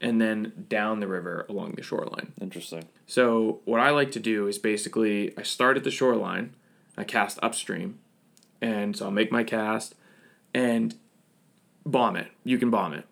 [0.00, 2.32] and then down the river along the shoreline.
[2.40, 2.84] Interesting.
[3.06, 6.54] So what I like to do is basically I start at the shoreline,
[6.96, 7.98] I cast upstream,
[8.60, 9.94] and so I'll make my cast
[10.54, 10.94] and
[11.84, 12.28] bomb it.
[12.44, 13.04] You can bomb it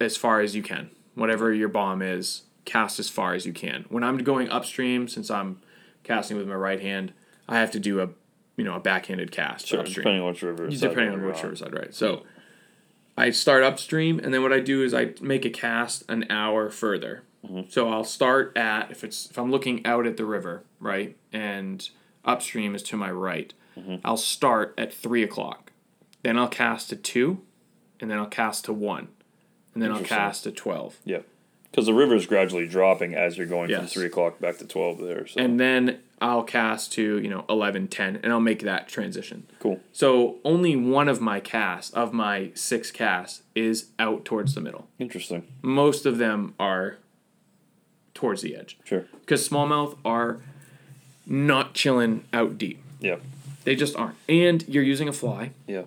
[0.00, 0.90] as far as you can.
[1.14, 3.84] Whatever your bomb is, cast as far as you can.
[3.88, 5.60] When I'm going upstream, since I'm
[6.04, 7.12] casting with my right hand,
[7.48, 8.08] I have to do a
[8.56, 9.80] you know a backhanded cast Sure.
[9.80, 10.70] upstream Depending on which river.
[10.70, 11.94] side depending on which riverside, right?
[11.94, 12.22] So
[13.16, 16.70] I start upstream, and then what I do is I make a cast an hour
[16.70, 17.24] further.
[17.44, 17.70] Mm-hmm.
[17.70, 21.88] So I'll start at if it's if I'm looking out at the river, right, and
[22.24, 23.52] upstream is to my right.
[23.78, 23.96] Mm-hmm.
[24.04, 25.72] I'll start at three o'clock,
[26.22, 27.40] then I'll cast to two,
[27.98, 29.08] and then I'll cast to one,
[29.74, 30.96] and then I'll cast to twelve.
[31.04, 31.20] Yeah.
[31.70, 34.98] Because the river is gradually dropping as you're going from three o'clock back to twelve
[34.98, 35.26] there.
[35.26, 39.46] So and then I'll cast to you know 11, 10, and I'll make that transition.
[39.58, 39.80] cool.
[39.92, 44.88] So only one of my casts of my six casts is out towards the middle.
[44.98, 45.46] Interesting.
[45.62, 46.98] Most of them are
[48.14, 49.06] towards the edge Sure.
[49.20, 50.40] because smallmouth are
[51.26, 52.82] not chilling out deep.
[53.00, 53.16] Yeah.
[53.64, 54.16] They just aren't.
[54.28, 55.82] And you're using a fly, Yeah.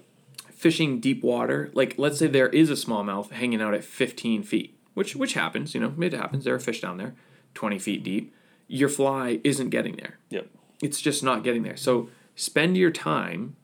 [0.51, 1.69] fishing deep water.
[1.73, 5.76] Like let's say there is a smallmouth hanging out at 15 feet, which which happens.
[5.76, 6.43] You know, it happens.
[6.45, 7.14] There are fish down there,
[7.53, 8.34] 20 feet deep.
[8.68, 10.18] Your fly isn't getting there.
[10.30, 10.48] Yep.
[10.81, 11.77] It's just not getting there.
[11.77, 13.56] So spend your time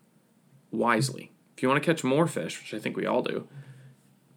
[0.72, 1.32] wisely.
[1.56, 3.48] If you want to catch more fish, which I think we all do,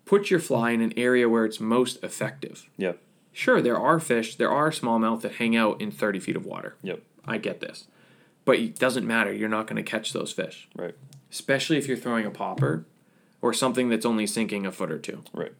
[0.05, 2.69] put your fly in an area where it's most effective.
[2.77, 2.93] Yeah.
[3.33, 6.77] Sure, there are fish, there are smallmouth that hang out in 30 feet of water.
[6.83, 7.03] Yep.
[7.27, 7.87] I get this.
[8.45, 9.33] But it doesn't matter.
[9.33, 10.95] You're not going to catch those fish, Right.
[11.31, 12.85] especially if you're throwing a popper
[13.41, 15.23] or something that's only sinking a foot or two.
[15.33, 15.53] Right.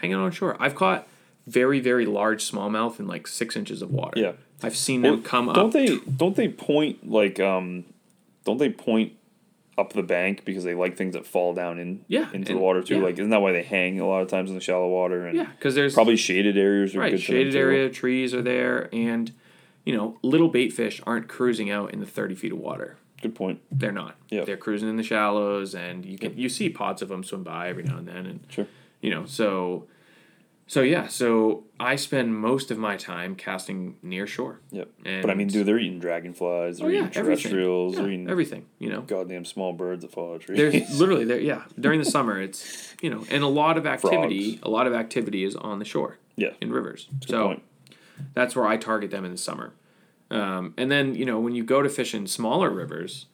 [0.00, 0.56] Hang out on shore.
[0.60, 1.06] I've caught
[1.48, 4.20] very, very large smallmouth in like six inches of water.
[4.20, 4.32] Yeah.
[4.62, 5.72] I've seen them Well, come don't up.
[5.72, 7.84] they don't they point like um
[8.44, 9.12] don't they point
[9.76, 12.82] up the bank because they like things that fall down in Yeah, into the water
[12.82, 12.96] too?
[12.96, 13.02] yeah.
[13.02, 15.36] Like isn't that why they hang a lot of times in the shallow water and
[15.36, 19.30] Yeah, because there's probably shaded areas are right good shaded area, trees are there, and
[19.84, 22.96] you know little bait fish aren't cruising out in the 30 feet of water.
[23.22, 23.60] Good point.
[23.70, 24.14] They're not.
[24.28, 24.44] Yeah.
[24.44, 27.68] They're cruising in the shallows, and you can you see pods of them swim by
[27.68, 28.66] every now and then, and Sure.
[29.00, 29.86] you know so
[30.68, 34.88] so yeah so i spend most of my time casting near shore Yep.
[35.04, 38.00] and but I mean, dude, they're eating dragonflies, they're oh yeah eating everything terrestrials, yeah,
[38.02, 40.58] they're eating everything you know goddamn small birds that fall out of trees.
[40.58, 44.52] there's literally there yeah during the summer it's you know and a lot of activity
[44.52, 44.62] Frogs.
[44.66, 46.50] a lot of activity is on the shore yeah.
[46.60, 47.62] in rivers Good so point.
[48.34, 49.72] that's where i target them in the summer
[50.30, 53.26] um, and then you know when you go to fish in smaller rivers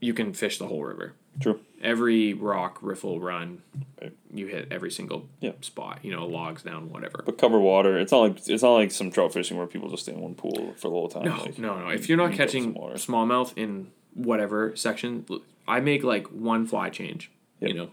[0.00, 1.60] you can fish the whole river True.
[1.82, 3.62] Every rock riffle run
[4.00, 4.12] Right.
[4.32, 5.52] you hit every single Yeah.
[5.60, 7.98] spot you know logs down whatever But cover water.
[7.98, 10.34] It's not like it's not like some trout fishing where people just stay in one
[10.34, 11.24] pool for the whole time.
[11.24, 11.88] No, like, no, no.
[11.88, 15.24] If you're not you catching smallmouth in whatever section,
[15.66, 17.30] I make like one fly change,
[17.60, 17.90] you know,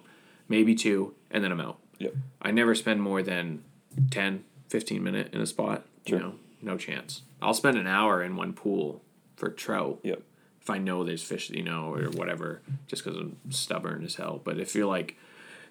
[0.48, 1.80] maybe two, and then I'm out.
[2.00, 2.14] Yep.
[2.42, 3.64] I never spend more than
[4.12, 5.86] 10, 15 minute in a spot.
[6.08, 6.18] Sure.
[6.18, 7.22] You know, no chance.
[7.42, 9.02] I'll spend an hour in one pool
[9.36, 10.22] for trout Yep.
[10.62, 14.42] If I know there's fish, you know, or whatever, just because I'm stubborn as hell.
[14.44, 15.16] But if you're like,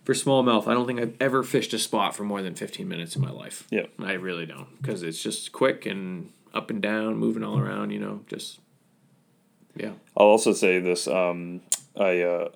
[0.04, 3.14] for smallmouth, I don't think I've ever fished a spot for more than 15 minutes
[3.14, 3.66] in my life.
[3.70, 3.86] Yeah.
[3.98, 7.90] I really don't because it's just quick and up and down, moving all around.
[7.90, 8.60] You know, just
[9.76, 9.92] yeah.
[10.16, 11.06] I'll also say this.
[11.06, 11.60] Um,
[11.98, 12.48] I uh,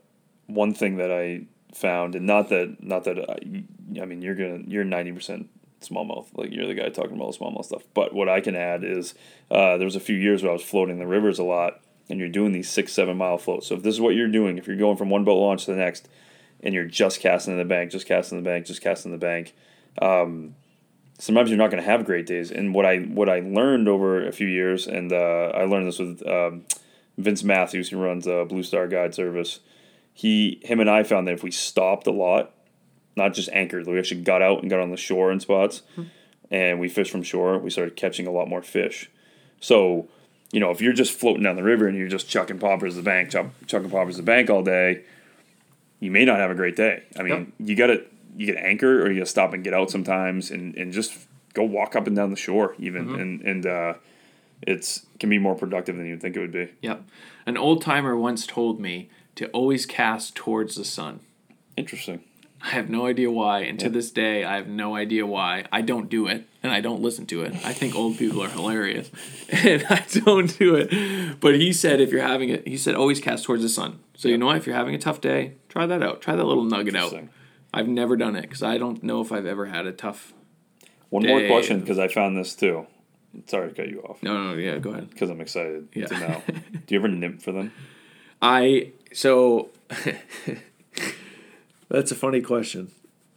[0.47, 4.61] one thing that I found, and not that not that I, I mean you're gonna
[4.67, 5.49] you're ninety percent
[5.81, 7.83] smallmouth, like you're the guy talking about the smallmouth stuff.
[7.93, 9.15] But what I can add is
[9.51, 12.19] uh, there was a few years where I was floating the rivers a lot, and
[12.19, 13.69] you're doing these six seven mile floats.
[13.69, 15.73] So if this is what you're doing, if you're going from one boat launch to
[15.73, 16.09] the next,
[16.62, 19.19] and you're just casting in the bank, just casting in the bank, just casting in
[19.19, 19.55] the bank.
[20.01, 20.55] Um,
[21.19, 22.51] sometimes you're not going to have great days.
[22.51, 25.99] And what I what I learned over a few years, and uh, I learned this
[25.99, 26.65] with um,
[27.19, 29.61] Vince Matthews, who runs uh, Blue Star Guide Service.
[30.15, 32.53] He, him, and I found that if we stopped a lot,
[33.16, 35.83] not just anchored, we actually got out and got on the shore in spots,
[36.51, 37.59] and we fished from shore.
[37.59, 39.11] We started catching a lot more fish.
[39.61, 40.09] So,
[40.53, 43.03] you know, if you're just floating down the river and you're just chucking poppers the
[43.03, 45.03] bank, chuck, chucking poppers the bank all day,
[45.99, 47.03] you may not have a great day.
[47.19, 48.05] I mean, you got to
[48.37, 51.27] you get anchor or you got to stop and get out sometimes and, and just
[51.55, 53.95] go walk up and down the shore even and and uh,
[54.62, 56.70] it's can be more productive than you'd think it would be.
[56.83, 57.03] Yep.
[57.47, 61.20] An old timer once told me to always cast towards the sun.
[61.77, 62.23] Interesting.
[62.64, 65.64] I have no idea why, and to this day, I have no idea why.
[65.72, 67.55] I don't do it, and I don't listen to it.
[67.64, 69.10] I think old people are hilarious,
[69.51, 71.40] and I don't do it.
[71.40, 73.98] But he said if you're having it, he said always cast towards the sun.
[74.14, 74.56] So you know what?
[74.59, 76.20] If you're having a tough day, try that out.
[76.20, 77.12] Try that little nugget out.
[77.74, 80.32] I've never done it because I don't know if I've ever had a tough.
[81.09, 82.86] One more question because I found this too.
[83.47, 85.09] Sorry to cut you off No, no, yeah, go ahead.
[85.10, 86.06] because I'm excited Yeah.
[86.06, 86.43] to know.
[86.86, 87.72] Do you ever nymph for them?
[88.43, 89.70] I so
[91.97, 92.90] that's a funny question.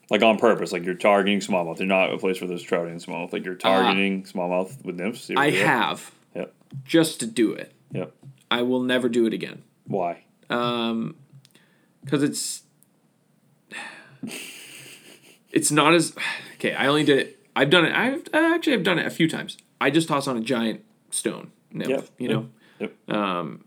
[0.09, 1.79] Like on purpose, like you're targeting smallmouth.
[1.79, 3.33] You're not a place where there's trout and smallmouth.
[3.33, 5.29] Like you're targeting smallmouth with nymphs.
[5.29, 6.53] You Uh, I have Yep.
[6.83, 7.73] just to do it.
[7.91, 8.13] Yep.
[8.51, 9.63] I will never do it again.
[9.87, 10.23] Why?
[10.49, 11.15] Um,
[12.03, 12.61] because it's
[15.51, 16.13] it's not as
[16.55, 16.73] okay.
[16.73, 17.39] I only did it.
[17.55, 17.93] I've done it.
[17.95, 19.57] I've I actually I've done it a few times.
[19.81, 22.09] I just toss on a giant stone nymph, Yep.
[22.17, 22.49] you know,
[22.79, 23.09] Yep.
[23.09, 23.65] Um,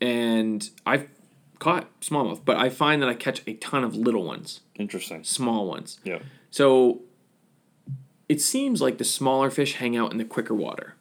[0.00, 1.08] and I've
[1.60, 5.22] caught smallmouth, but I find that I catch a ton of little ones, Interesting.
[5.22, 6.00] small ones.
[6.02, 6.18] Yeah.
[6.50, 7.02] So
[8.28, 10.94] it seems like the smaller fish hang out in the quicker water.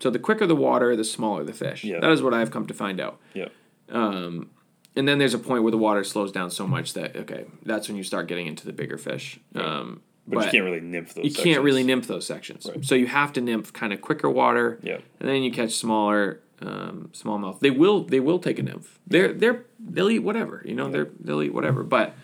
[0.00, 1.84] So the quicker the water, the smaller the fish.
[1.84, 2.00] Yeah.
[2.00, 3.18] That is what I've come to find out.
[3.34, 3.52] Yep.
[3.88, 7.88] and then there's a point where the water slows down so much that okay, that's
[7.88, 9.38] when you start getting into the bigger fish.
[9.54, 11.24] Um, But, you can't really nymph those.
[11.24, 12.68] you can't really nymph those sections.
[12.82, 14.78] So you have to nymph kind of quicker water.
[14.82, 15.02] Yep.
[15.20, 17.60] And then you catch smaller um, smallmouth.
[17.60, 18.98] They will they will take a nymph.
[19.06, 20.62] They're they're they'll eat whatever.
[20.64, 21.82] You know they're they'll eat whatever.
[21.82, 22.14] But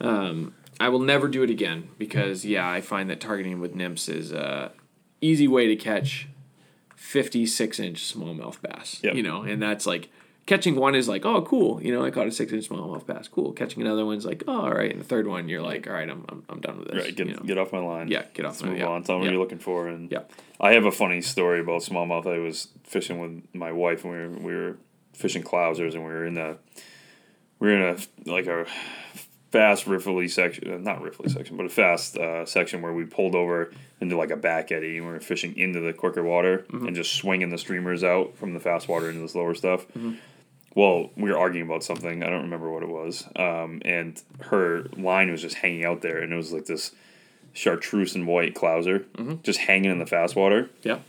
[0.00, 4.08] um, I will never do it again because yeah, I find that targeting with nymphs
[4.08, 4.72] is a
[5.20, 6.28] easy way to catch
[6.94, 9.00] fifty six inch smallmouth bass.
[9.02, 9.14] Yep.
[9.14, 10.10] You know, and that's like.
[10.46, 11.80] Catching one is like, oh, cool.
[11.82, 13.28] You know, I caught a six inch smallmouth bass.
[13.28, 13.52] Cool.
[13.52, 14.90] Catching another one's like, oh, all right.
[14.90, 17.04] And the third one, you're like, all right, I'm, I'm, I'm done with this.
[17.04, 17.14] Right.
[17.14, 17.42] Get, you know?
[17.42, 18.08] get off my line.
[18.08, 19.04] Yeah, get off Let's my- move yeah, on.
[19.04, 19.28] Tell me yeah.
[19.28, 19.86] what you're looking for.
[19.86, 20.22] And Yeah.
[20.58, 22.26] I have a funny story about smallmouth.
[22.26, 24.78] I was fishing with my wife, and we were we were
[25.14, 26.56] fishing clousers, and we were in a
[27.60, 28.66] we were in a like a
[29.52, 33.72] fast riffly section, not riffly section, but a fast uh, section where we pulled over
[34.00, 36.86] into like a back eddy, and we were fishing into the quicker water Mm-hmm.
[36.86, 39.86] and just swinging the streamers out from the fast water into the slower stuff.
[40.74, 42.22] Well, we were arguing about something.
[42.22, 43.26] I don't remember what it was.
[43.34, 46.92] Um, and her line was just hanging out there, and it was like this
[47.52, 49.04] chartreuse and white clouser
[49.42, 51.00] just hanging in the fast water Yeah.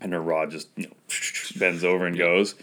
[0.00, 0.92] and her rod just you know
[1.58, 2.54] bends over and goes.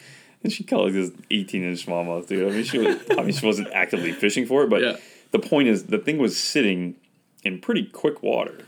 [0.43, 2.51] And she caught like this eighteen inch smallmouth, dude.
[2.51, 4.97] I mean, she was, I mean, she wasn't actively fishing for it, but Yeah.
[5.31, 6.95] the point is, the thing was sitting
[7.43, 8.65] in pretty quick water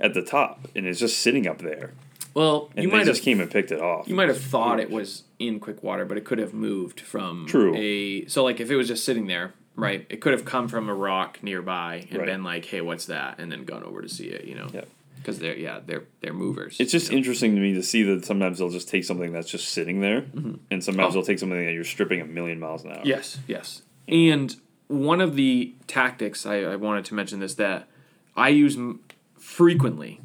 [0.00, 1.92] at the top, and it's just sitting up there.
[2.34, 4.06] Well, And you might just have came and picked it off.
[4.08, 7.46] you might have thought it was in quick water, but it could have moved from
[7.46, 7.74] True.
[7.76, 10.06] a so like if it was just sitting there, right?
[10.08, 12.26] It could have come from a rock nearby and Right.
[12.26, 14.68] been like, "Hey, what's that?" and then gone over to see it, you know.
[14.72, 14.84] Yeah.
[15.16, 16.76] Because they're yeah they're they're movers.
[16.78, 17.18] It's just you know?
[17.18, 20.22] interesting to me to see that sometimes they'll just take something that's just sitting there,
[20.22, 20.54] mm-hmm.
[20.70, 21.14] and sometimes Oh.
[21.14, 23.02] they'll take something that you're stripping a million miles an hour.
[23.04, 23.82] Yes, yes.
[24.06, 24.54] And
[24.86, 27.88] one of the tactics I, I wanted to mention this that
[28.36, 28.78] I use
[29.50, 30.20] frequently.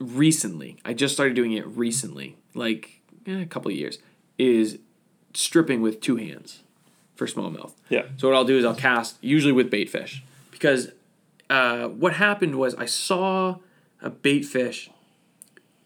[0.00, 3.98] Recently, I just started doing it recently, like eh, a couple of years,
[4.38, 4.78] is
[5.34, 6.62] stripping with two hands
[7.14, 7.72] for smallmouth.
[7.88, 8.06] Yeah.
[8.16, 10.90] So what I'll do is I'll cast usually with bait fish because
[11.48, 13.58] uh, what happened was I saw
[14.02, 14.90] a bait fish.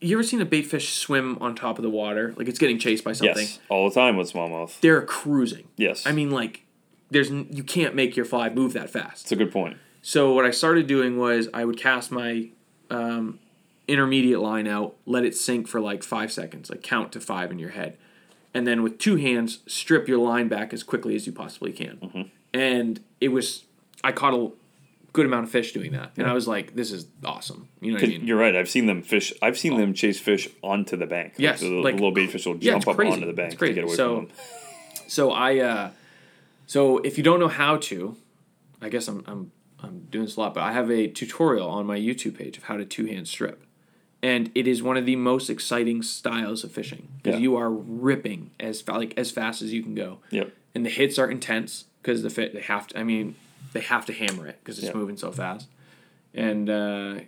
[0.00, 2.78] You ever seen a bait fish swim on top of the water like it's getting
[2.78, 3.36] chased by something?
[3.36, 3.58] Yes.
[3.68, 4.80] All the time with smallmouth.
[4.80, 5.68] They're cruising.
[5.76, 6.06] Yes.
[6.06, 6.64] I mean, like,
[7.10, 9.24] there's n- you can't make your fly move that fast.
[9.24, 9.76] it's a good point.
[10.08, 12.48] So what I started doing was I would cast my
[12.88, 13.40] um,
[13.86, 17.58] intermediate line out, let it sink for like five seconds, like count to five in
[17.58, 17.98] your head,
[18.54, 21.98] and then with two hands strip your line back as quickly as you possibly can.
[21.98, 22.22] Mm-hmm.
[22.54, 23.66] And it was
[24.02, 24.50] I caught a
[25.12, 27.68] good amount of fish doing that, and I was like, this is awesome.
[27.82, 28.26] You know what I mean?
[28.26, 28.56] You're right.
[28.56, 29.34] I've seen them fish.
[29.42, 31.34] I've seen them chase fish onto the bank.
[31.34, 33.12] Like, Yes, the, like- little bait fish will Yeah, jump up crazy.
[33.12, 34.36] onto the bank to get away So- from them.
[35.06, 35.90] So I, uh,
[36.66, 38.16] so if you don't know how to,
[38.80, 39.52] I guess I'm I'm
[39.82, 42.64] I'm doing this a lot, but I have a tutorial on my YouTube page of
[42.64, 43.62] how to two hand strip,
[44.22, 47.42] and it is one of the most exciting styles of fishing because Yeah.
[47.42, 50.52] you are ripping as like as fast as you can go, Yep.
[50.74, 52.98] and the hits are intense because the fit they have to.
[52.98, 53.36] I mean,
[53.72, 54.94] they have to hammer it because it's Yeah.
[54.94, 55.68] moving so fast,
[56.34, 57.20] and uh,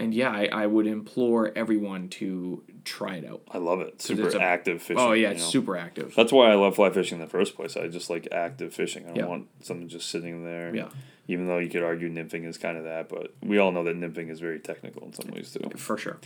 [0.00, 3.42] and yeah, I, I would implore everyone to try it out.
[3.50, 4.00] I love it.
[4.02, 4.98] Super a- active fishing.
[5.02, 5.50] Oh yeah, you it's know?
[5.50, 6.14] super active.
[6.16, 7.76] That's why I love fly fishing in the first place.
[7.76, 9.04] I just like active fishing.
[9.04, 9.26] I don't Yeah.
[9.26, 10.74] want something just sitting there.
[10.74, 10.88] Yeah.
[11.28, 13.96] Even though you could argue nymphing is kind of that, but we all know that
[13.96, 15.70] nymphing is very technical in some ways too.
[15.76, 16.18] For sure.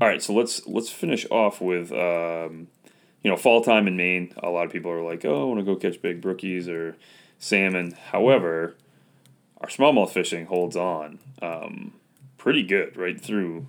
[0.00, 2.66] All right, so let's let's finish off with um,
[3.22, 4.32] you know fall time in Maine.
[4.42, 6.96] A lot of people are like, oh, I want to go catch big brookies or
[7.38, 7.92] salmon.
[8.10, 8.74] However,
[9.60, 11.92] our smallmouth fishing holds on um,
[12.44, 13.66] pretty good right through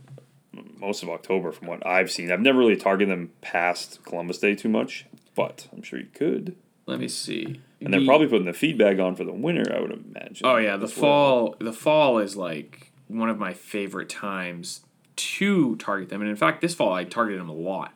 [0.78, 2.30] most of October, from what I've seen.
[2.30, 6.58] I've never really targeted them past Columbus Day too much, but I'm sure you could.
[6.86, 7.62] Let me see.
[7.80, 10.46] And they're probably putting the feed bag on for the winter, I would imagine.
[10.46, 11.56] Oh yeah, the fall.
[11.58, 14.82] The fall is like one of my favorite times
[15.16, 17.94] to target them, and in fact, this fall I targeted them a lot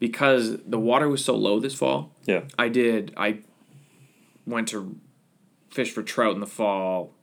[0.00, 2.12] because the water was so low this fall.
[2.24, 3.12] Yeah, I did.
[3.14, 3.40] I
[4.46, 4.96] went to
[5.70, 7.13] fish for trout in the fall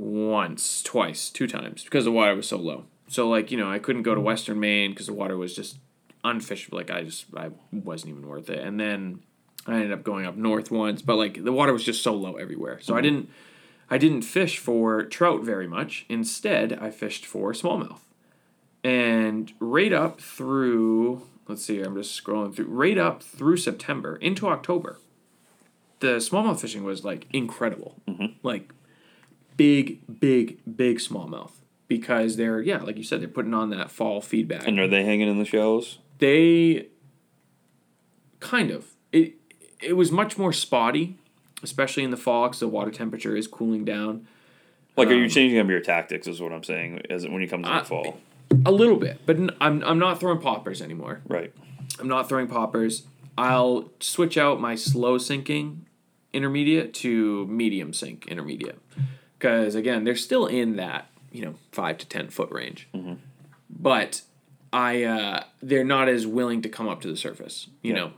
[0.00, 2.84] once, twice, two times because the water was so low.
[3.08, 5.78] So like you know, I couldn't go to Western Maine because the water was just
[6.24, 6.74] unfishable.
[6.74, 8.60] Like I just I wasn't even worth it.
[8.60, 9.20] And then
[9.66, 12.36] I ended up going up north once, but like the water was just so low
[12.36, 12.80] everywhere.
[12.80, 13.02] So I mm-hmm.
[13.02, 13.30] didn't
[13.90, 16.06] I didn't fish for trout very much.
[16.08, 18.00] Instead, I fished for smallmouth.
[18.82, 24.48] And right up through let's see, I'm just scrolling through right up through September into
[24.48, 24.98] October.
[25.98, 27.96] The smallmouth fishing was like incredible.
[28.08, 28.38] Mm-hmm.
[28.42, 28.72] Like
[29.60, 31.52] big, big, big smallmouth.
[31.86, 35.04] Because they're yeah, like you said, they're putting on that fall feedback And are they
[35.04, 35.98] hanging in the shallows?
[36.18, 36.86] they
[38.40, 39.34] kind of it
[39.82, 41.16] it was much more spotty
[41.62, 44.26] especially in the fall because the water temperature is cooling down
[44.96, 46.26] Like, are you Um, changing up your tactics?
[46.26, 47.02] Is what I'm saying.
[47.10, 48.18] As when you come to the I- fall,
[48.66, 51.52] a little bit but I'm, I'm not throwing poppers anymore right?
[52.00, 53.04] i'm not throwing poppers
[53.38, 55.86] i'll switch out my slow sinking
[56.32, 58.78] intermediate to medium sink intermediate
[59.40, 62.86] because again they're still in that you know five to ten foot range.
[63.68, 64.22] But
[64.72, 68.10] i uh, they're not as willing to come up to the surface you Yeah.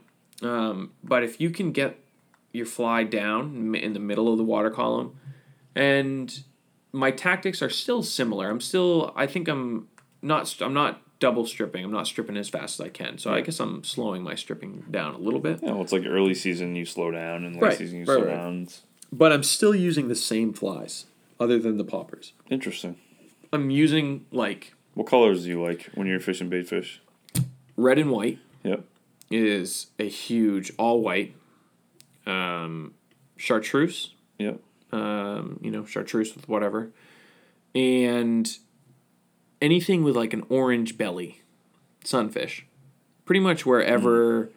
[0.42, 0.48] know?
[0.50, 1.98] Um, but if you can get
[2.52, 5.16] your fly down in the middle of the water column
[5.74, 6.42] and
[6.92, 8.50] my tactics are still similar.
[8.50, 9.88] I'm still i think i'm
[10.20, 11.84] not i'm not double stripping.
[11.84, 13.16] I'm not stripping as fast as i can.
[13.18, 15.60] So i guess i'm slowing my stripping down a little bit.
[15.62, 18.16] Yeah, well, it's like early season you slow down, and late Right, season you right,
[18.18, 18.34] slow right.
[18.36, 18.68] down.
[19.12, 21.06] But i'm still using the same flies
[21.42, 22.96] other than the poppers interesting.
[23.52, 27.00] i'm using like What colors do you like when you're fishing bait fish?
[27.76, 28.84] red and white Yep.
[29.30, 31.34] is a huge all white
[32.26, 32.94] um,
[33.36, 34.60] chartreuse Yep.
[34.92, 36.90] um, you know, chartreuse with whatever,
[37.74, 38.58] and
[39.60, 41.42] anything with like an orange belly,
[42.04, 42.66] sunfish.
[43.24, 44.50] Pretty much wherever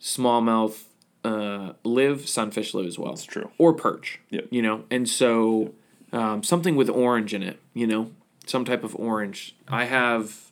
[0.00, 0.84] smallmouth
[1.24, 3.10] uh, live, sunfish live as well.
[3.12, 3.50] That's true.
[3.58, 4.20] Or perch.
[4.30, 4.46] Yep.
[4.50, 5.74] You know, and so
[6.14, 7.58] um, something with orange in it.
[7.74, 8.10] You know,
[8.46, 9.54] some type of orange.
[9.68, 10.50] I have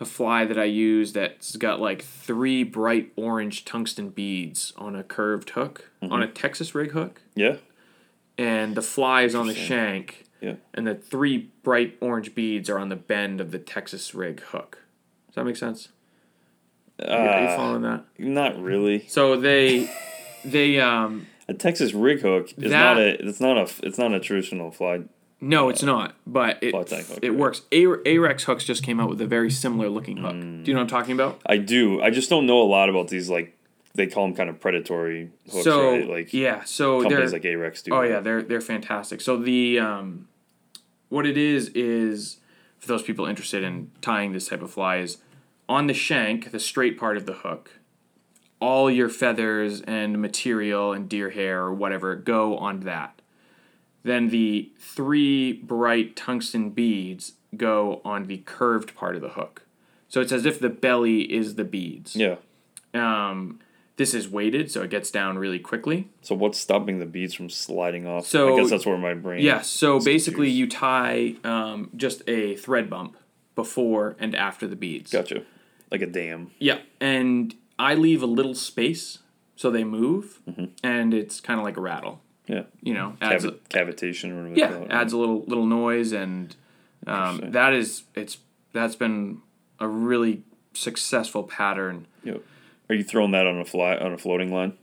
[0.00, 5.04] a fly that I use that's got like three bright orange tungsten beads on a
[5.04, 7.58] curved hook on a Texas rig hook Yeah.
[8.36, 10.54] and the fly is on the shank, Yeah.
[10.74, 14.78] and the three bright orange beads are on the bend of the Texas rig hook.
[15.28, 15.90] Does that make sense?
[16.98, 18.04] You- are you Uh, following that?
[18.18, 19.04] not really.
[19.06, 19.88] So they,
[20.44, 23.26] they um A Texas rig hook is That- not a.
[23.28, 23.86] It's not a.
[23.86, 25.02] It's not a traditional fly.
[25.40, 27.38] no, it's not, but it Fly tank hook, it right.
[27.38, 27.62] works.
[27.70, 30.32] A- Ahrex hooks just came out with a very similar looking hook.
[30.32, 31.40] Do you know what I'm talking about?
[31.44, 32.00] I do.
[32.02, 33.28] I just don't know a lot about these.
[33.28, 33.56] Like
[33.94, 36.08] they call them kind of predatory hooks, so right?
[36.08, 37.94] Like yeah, so companies they're like Ahrex do.
[37.94, 39.20] Oh yeah, they're they're fantastic.
[39.20, 40.28] So the um,
[41.10, 42.38] what it is is
[42.78, 45.18] for those people interested in tying this type of fly is
[45.68, 47.70] on the shank, the straight part of the hook.
[48.60, 53.20] All your feathers and material and deer hair or whatever go on that.
[54.02, 59.62] Then the three bright tungsten beads go on the curved part of the hook.
[60.08, 62.14] So it's as if the belly is the beads.
[62.14, 62.36] Yeah.
[62.92, 63.60] Um,
[63.96, 66.08] this is weighted, so it gets down really quickly.
[66.22, 68.26] So what's stopping the beads from sliding off?
[68.26, 69.42] So- I guess that's where my brain.
[69.42, 70.58] Yeah, so basically confused.
[70.58, 73.16] you tie um, just a thread bump
[73.54, 75.10] before and after the beads.
[75.12, 75.42] Gotcha.
[75.90, 76.50] Like a dam.
[76.58, 79.18] Yeah, and I leave a little space
[79.56, 80.64] so they move, Mm-hmm.
[80.82, 82.20] and it's kind of like a rattle.
[82.46, 82.64] Yeah.
[82.82, 84.58] You know, adds a, cavitation or whatever.
[84.58, 84.90] yeah, call it.
[84.90, 86.54] adds a little little noise, and
[87.06, 88.38] um, that is it's
[88.72, 89.40] that's been
[89.80, 90.42] a really
[90.74, 92.06] successful pattern.
[92.24, 92.42] Yep.
[92.90, 94.74] Are you throwing that on a fly on a floating line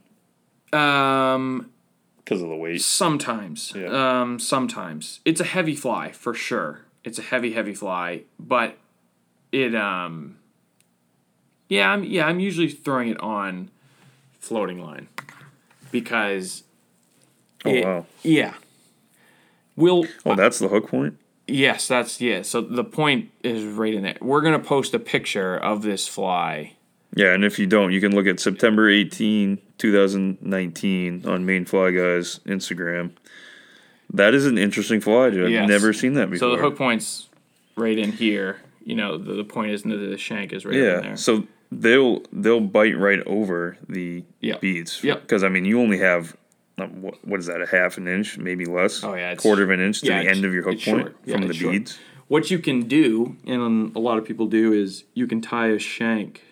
[0.74, 1.70] Um,
[2.18, 2.82] because of the weight?
[2.82, 3.74] Sometimes.
[3.76, 4.22] Yeah.
[4.22, 5.20] Um, sometimes.
[5.26, 6.82] It's a heavy fly for sure.
[7.04, 8.78] It's a heavy, heavy fly, but
[9.52, 10.38] it um
[11.72, 13.72] yeah, I'm yeah, I'm usually throwing it on
[14.40, 15.08] floating line
[15.90, 16.64] because
[17.64, 18.06] Oh it- wow.
[18.24, 18.56] yeah.
[19.78, 21.18] We'll Oh, that's the hook point.
[21.48, 22.42] yes, that's yeah.
[22.42, 24.18] So the point is right in there.
[24.22, 26.74] We're gonna post a picture of this fly.
[27.16, 31.92] Yeah, and if you don't, you can look at September 18, 2019 on Maine Fly
[31.92, 33.12] Guys Instagram.
[34.14, 35.46] That is an interesting fly, dude.
[35.46, 35.70] I've Yes.
[35.70, 36.50] never seen that before.
[36.50, 37.30] So the hook point's
[37.76, 38.62] right in here.
[38.86, 41.18] You know, the, the point is the, the shank is right in yeah, there.
[41.18, 44.24] so they'll they'll bite right over the
[44.60, 45.04] beads.
[45.04, 45.22] Yep.
[45.22, 46.36] Because I mean, you only have
[46.78, 47.62] um, what, what is that?
[47.62, 49.04] A half an inch, maybe less.
[49.04, 51.16] Oh, yeah, it's- quarter of an inch to yeah, the end of your hook point.
[51.26, 51.72] Yeah, from the it's short.
[51.74, 52.00] beads.
[52.28, 55.78] What you can do, and a lot of people do, is you can tie a
[55.80, 56.44] shank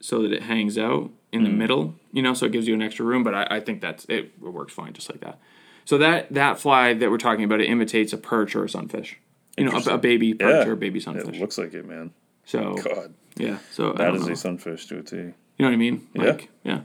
[0.00, 1.44] so that it hangs out in Mm.
[1.44, 1.94] the middle.
[2.12, 3.22] You know, so it gives you an extra room.
[3.22, 4.32] But I, I think that's it.
[4.36, 5.38] It works fine just like that.
[5.84, 9.18] So that that fly that we're talking about, it imitates a perch or a sunfish.
[9.58, 11.38] You know, a, a baby perch Yeah, or a baby It sunfish.
[11.38, 12.12] looks like it, man.
[12.50, 14.32] So God, yeah, so that is know.
[14.32, 15.16] a sunfish to a T.
[15.16, 16.06] You know what I mean?
[16.14, 16.22] Yeah.
[16.22, 16.80] Like, yeah.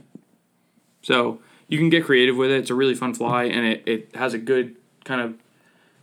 [1.02, 2.58] So you can get creative with it.
[2.58, 5.34] It's a really fun fly, and it, it has a good kind of.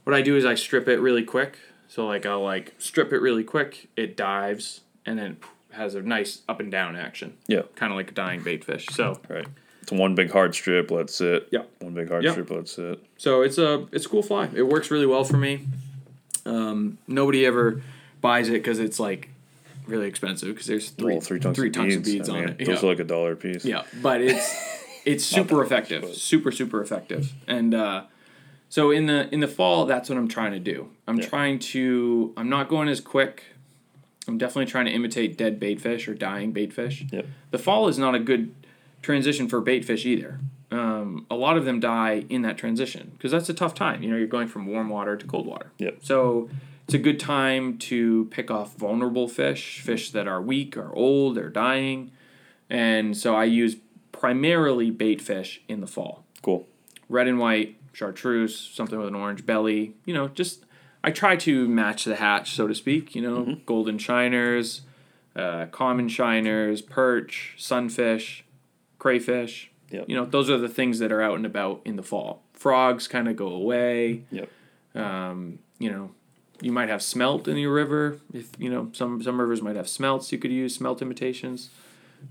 [0.03, 1.57] What I do is I strip it really quick,
[1.87, 5.37] So like I'll like strip it really quick, it dives, and then
[5.71, 7.37] has a nice up and down action.
[7.47, 7.61] Yeah.
[7.75, 8.85] Kind of like a dying bait fish.
[8.91, 9.47] So Right.
[9.81, 10.91] It's one big hard strip.
[10.91, 11.47] Let's sit.
[11.51, 11.63] Yeah.
[11.79, 12.31] One big hard Yeah.
[12.31, 12.49] strip.
[12.51, 12.99] Let's sit.
[13.17, 14.49] So it's a it's a cool fly.
[14.53, 15.67] It works really well for me.
[16.45, 17.81] Um, nobody ever
[18.21, 19.29] buys it because it's like
[19.87, 22.07] really expensive because there's three Well, three tons, three of, tons beads.
[22.07, 22.57] of beads I on mean, it.
[22.65, 22.87] Those Yeah.
[22.87, 23.65] are like a dollar piece.
[23.65, 24.55] Yeah, but it's
[25.05, 28.03] it's super effective, much, super super effective, and uh,
[28.69, 30.89] so in the in the fall, that's what I'm trying to do.
[31.07, 31.27] I'm Yeah.
[31.27, 32.33] trying to.
[32.37, 33.43] I'm not going as quick.
[34.27, 37.05] I'm definitely trying to imitate dead bait fish or dying bait fish.
[37.11, 37.25] Yep.
[37.51, 38.53] The fall is not a good
[39.01, 40.39] transition for bait fish either.
[40.71, 44.01] Um, a lot of them die in that transition because that's a tough time.
[44.01, 45.71] You know, you're going from warm water to cold water.
[45.77, 45.97] Yep.
[46.01, 46.49] So
[46.85, 51.37] it's a good time to pick off vulnerable fish, fish that are weak, are old,
[51.37, 52.11] are dying,
[52.69, 53.77] and so I use
[54.11, 56.25] primarily bait fish in the fall.
[56.41, 56.67] Cool.
[57.09, 59.95] Red and white, chartreuse, something with an orange belly.
[60.05, 60.65] You know, just
[61.03, 63.15] I try to match the hatch, so to speak.
[63.15, 64.81] You know, golden shiners,
[65.35, 68.45] uh, common shiners, perch, sunfish,
[68.99, 69.71] crayfish.
[69.89, 70.05] Yep.
[70.07, 72.43] You know, those are the things that are out and about in the fall.
[72.53, 74.23] Frogs kind of go away.
[74.31, 74.49] Yep.
[74.95, 76.11] Um, you know,
[76.61, 78.19] you might have smelt in your river.
[78.33, 80.31] If you know, some some rivers might have smelts.
[80.31, 81.69] You could use smelt imitations.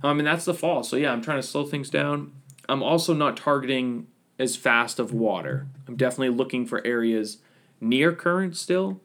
[0.02, 0.82] Um, and that's the fall.
[0.82, 2.32] So yeah, I'm trying to slow things down.
[2.68, 4.06] I'm also not targeting
[4.38, 5.66] as fast of water.
[5.86, 7.38] I'm definitely looking for areas
[7.80, 9.00] near current still,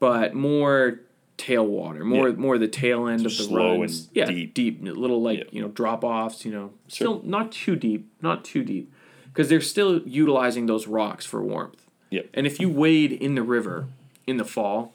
[0.00, 1.00] but more
[1.38, 2.34] tailwater, more Yeah.
[2.36, 4.06] more the tail end of the slow runs.
[4.08, 4.54] and yeah, deep.
[4.54, 5.48] deep, little like Yep.
[5.52, 6.44] you know drop offs.
[6.44, 8.92] You know, still not too deep, not too deep,
[9.26, 11.86] because they're still utilizing those rocks for warmth.
[12.10, 12.30] Yep.
[12.34, 13.86] And if you wade in the river
[14.26, 14.92] in the fall,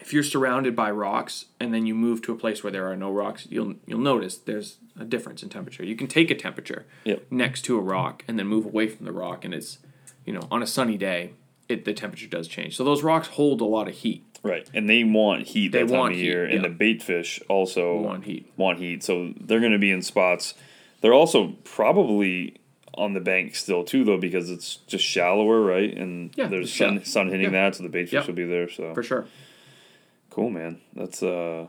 [0.00, 2.96] if you're surrounded by rocks and then you move to a place where there are
[2.96, 5.84] no rocks, you'll you'll notice there's a difference in temperature.
[5.84, 7.26] You can take a temperature Yep.
[7.30, 9.78] next to a rock and then move away from the rock, and it's
[10.24, 11.32] you know on a sunny day,
[11.68, 12.76] it the temperature does change.
[12.76, 14.22] So those rocks hold a lot of heat.
[14.42, 14.68] Right.
[14.74, 16.44] And they want heat They that time want of heat, year.
[16.44, 16.68] And yeah.
[16.68, 18.52] the bait fish also Want heat.
[18.56, 19.02] want heat.
[19.02, 20.54] So they're going to be in spots.
[21.00, 22.56] They're also probably
[22.96, 25.96] on the bank still too, though, because it's just shallower, right?
[25.96, 27.68] And Yeah, there's sun, sun hitting Yeah.
[27.68, 28.26] that, so the bait fish Yep.
[28.28, 28.68] will be there.
[28.68, 29.26] So For sure.
[30.30, 30.80] cool, man.
[30.94, 31.66] That's uh,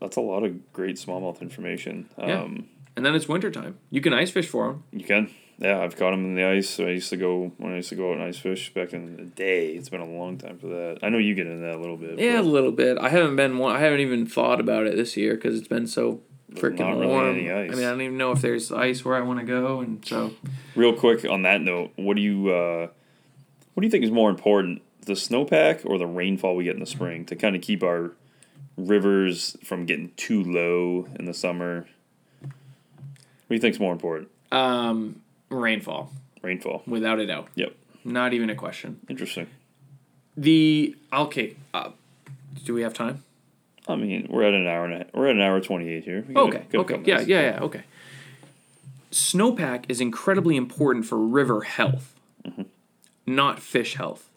[0.00, 2.08] that's a lot of great smallmouth information.
[2.18, 2.42] Yeah.
[2.42, 2.66] Um,
[2.96, 3.78] And then it's wintertime.
[3.90, 4.84] You can ice fish for them.
[4.92, 5.30] You can.
[5.58, 6.68] Yeah, I've caught them in the ice.
[6.68, 8.92] So I used to go when I used to go out and ice fish back
[8.92, 9.68] in the day.
[9.68, 10.98] It's been a long time for that.
[11.02, 12.18] I know you get into that a little bit.
[12.18, 12.98] Yeah, a little bit.
[12.98, 13.74] I haven't been one.
[13.76, 16.20] I haven't even thought about it this year because it's been so
[16.54, 17.30] freaking not really warm.
[17.30, 17.72] any ice.
[17.72, 20.04] I mean, I don't even know if there's ice where I want to go, and
[20.04, 20.32] so
[20.74, 22.88] Real quick on that note, what do you uh,
[23.74, 26.80] what do you think is more important, the snowpack or the rainfall we get in
[26.80, 28.12] the spring to kind of keep our
[28.76, 31.86] rivers from getting too low in the summer?
[32.40, 32.50] What
[33.48, 34.28] do you think is more important?
[34.50, 35.20] um,
[35.50, 36.12] rainfall
[36.42, 36.82] Rainfall.
[36.86, 37.48] without a doubt.
[37.54, 37.74] Yep.
[38.04, 39.00] Not even a question.
[39.08, 39.46] Interesting.
[40.36, 41.56] The okay.
[41.74, 41.90] Uh,
[42.64, 43.22] do we have time?
[43.88, 46.24] I mean, we're at an hour and a, we're at an hour twenty eight here.
[46.34, 46.66] Okay.
[46.74, 47.02] Okay.
[47.04, 47.20] Yeah.
[47.20, 47.40] Yeah.
[47.40, 47.60] Yeah.
[47.62, 47.82] Okay.
[49.10, 52.62] Snowpack is incredibly important for river health, mm-hmm.
[53.26, 54.30] not fish health.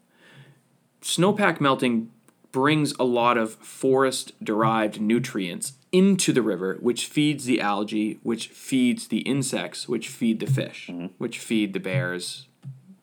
[1.02, 2.12] Snowpack melting
[2.52, 8.48] brings a lot of forest derived nutrients into the river, which feeds the algae, which
[8.48, 11.08] feeds the insects, which feed the fish, mm-hmm.
[11.18, 12.48] which feed the bears,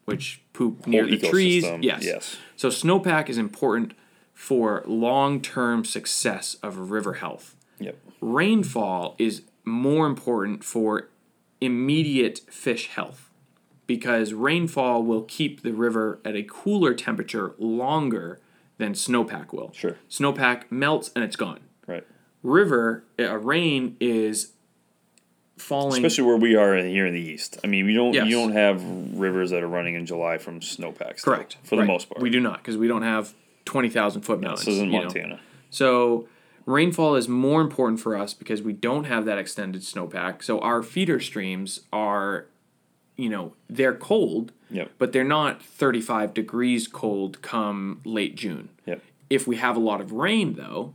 [0.04, 1.64] which poop near Whole the trees.
[1.80, 2.04] Yes.
[2.04, 2.36] yes.
[2.56, 3.94] So snowpack is important
[4.42, 7.96] for long term success of river health Yep.
[8.20, 11.08] rainfall is more important for
[11.60, 13.30] immediate fish health
[13.86, 18.40] because rainfall will keep the river at a cooler temperature longer
[18.78, 19.70] than snowpack will.
[19.74, 19.96] Sure.
[20.10, 21.60] Snowpack melts and it's gone.
[21.86, 22.04] Right.
[22.42, 24.54] River, uh, rain is
[25.56, 26.04] falling.
[26.04, 27.58] Especially where we are in, here in the east.
[27.62, 28.26] I mean, we don't Yes.
[28.26, 28.82] you don't have
[29.16, 31.22] rivers that are running in July from snowpacks.
[31.22, 32.20] correct for the most part.
[32.20, 33.34] We do not because we don't have
[33.64, 34.64] twenty thousand foot mountains.
[34.66, 35.04] This is in you know.
[35.04, 35.40] Montana.
[35.70, 36.28] So
[36.66, 40.42] rainfall is more important for us because we don't have that extended snowpack.
[40.42, 42.46] So our feeder streams are,
[43.16, 44.92] you know, they're cold, Yep.
[44.98, 48.68] but they're not 35 degrees cold come late June.
[48.86, 49.02] Yep.
[49.28, 50.94] If we have a lot of rain though,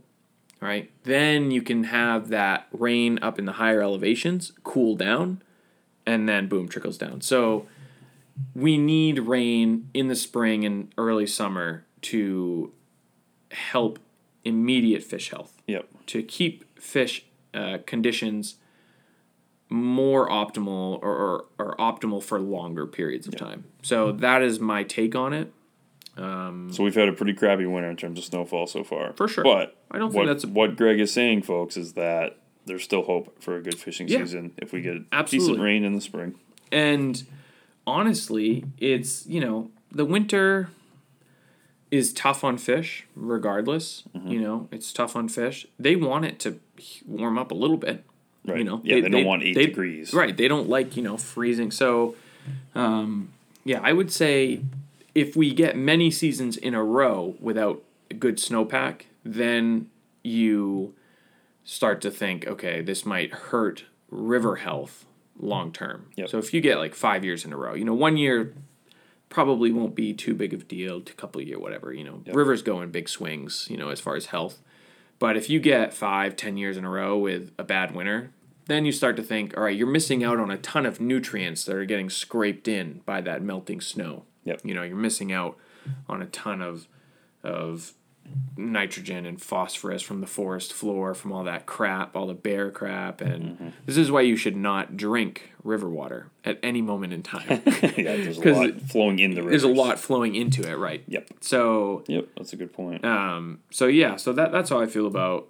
[0.60, 5.42] right, then you can have that rain up in the higher elevations cool down
[6.06, 7.20] and then boom trickles down.
[7.20, 7.66] So
[8.54, 12.72] we need rain in the spring and early summer to
[13.50, 13.98] help
[14.44, 15.88] immediate fish health Yep.
[16.06, 18.56] to keep fish uh, conditions
[19.70, 23.64] more optimal or, or, or optimal for longer periods of time.
[23.82, 25.52] So that is my take on it.
[26.16, 29.12] So we've had a pretty crappy winter in terms of snowfall so far.
[29.12, 29.44] For sure.
[29.44, 32.82] But I don't what, think that's a- what Greg is saying, folks, is that there's
[32.82, 34.18] still hope for a good fishing Yeah.
[34.18, 36.34] season if we get decent rain in the spring.
[36.72, 37.22] And
[37.86, 40.70] honestly, it's, you know, the winter
[41.90, 44.04] is tough on fish, regardless.
[44.16, 44.28] Mm-hmm.
[44.28, 45.66] You know, it's tough on fish.
[45.78, 46.60] They want it to
[47.06, 48.04] warm up a little bit.
[48.44, 48.58] Right.
[48.58, 50.12] You know, Yeah, they don't want eight degrees.
[50.12, 50.36] Right.
[50.36, 51.70] They don't like you know freezing.
[51.70, 52.14] So,
[52.74, 53.32] um,
[53.64, 54.62] yeah, I would say
[55.14, 59.90] if we get many seasons in a row without a good snowpack, then
[60.22, 60.94] you
[61.64, 65.04] start to think, okay, this might hurt river health
[65.38, 66.06] long term.
[66.16, 66.28] Yep.
[66.30, 68.54] So if you get like five years in a row, you know, one year
[69.28, 71.92] probably won't be too big of a deal, to couple year, whatever.
[71.92, 74.60] You know, rivers go in big swings, you know, as far as health.
[75.18, 78.30] But if you get five, ten years in a row with a bad winter,
[78.66, 81.64] then you start to think, all right, you're missing out on a ton of nutrients
[81.64, 84.24] that are getting scraped in by that melting snow.
[84.44, 84.60] Yep.
[84.64, 85.56] You know, you're missing out
[86.08, 86.86] on a ton of
[87.42, 87.94] of
[88.56, 93.20] nitrogen and phosphorus from the forest floor, from all that crap, all the bear crap,
[93.20, 97.62] and this is why you should not drink river water at any moment in time.
[97.96, 99.50] yeah, there's a lot flowing in the river.
[99.50, 101.02] There's a lot flowing into it, right?
[101.06, 101.28] Yep.
[101.40, 102.26] So, Yep.
[102.36, 103.04] That's a good point.
[103.04, 105.46] um, so yeah, so that that's how I feel about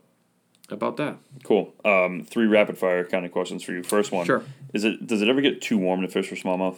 [0.70, 1.16] about that.
[1.44, 1.72] Cool.
[1.84, 3.82] Um, three rapid fire kind of questions for you.
[3.82, 4.26] First one.
[4.26, 4.42] Sure.
[4.74, 6.76] Is it does it ever get too warm to fish for smallmouth?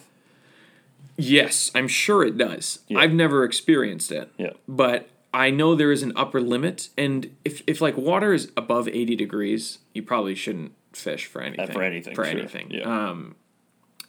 [1.17, 2.79] Yes, I'm sure it does.
[2.89, 2.99] Yeah.
[2.99, 4.31] I've never experienced it.
[4.39, 4.53] Yeah.
[4.69, 8.89] But I know there is an upper limit and if if like water is above
[8.89, 11.73] 80 degrees, you probably shouldn't fish for anything.
[11.73, 12.39] for anything, For sure.
[12.39, 12.71] anything.
[12.71, 12.83] Yeah.
[13.11, 13.37] Um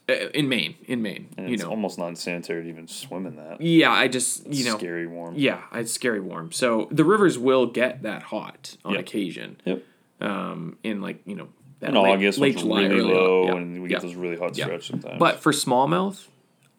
[0.08, 1.70] uh, in Maine, in Maine, And you it's know.
[1.70, 3.60] almost not sanitary to even swim in that.
[3.60, 5.34] yeah, I just, you know, Scary warm.
[5.36, 6.50] yeah, it's scary warm.
[6.50, 9.00] So the rivers will get that hot on Yep.
[9.00, 9.56] occasion.
[9.64, 9.82] Yep.
[10.20, 11.48] Um in like, you know,
[11.80, 13.96] that In late- August, late July, really low, yeah, and we yeah.
[13.98, 14.64] get those really hot Yeah.
[14.64, 15.18] stretch sometimes.
[15.20, 16.26] But for smallmouth,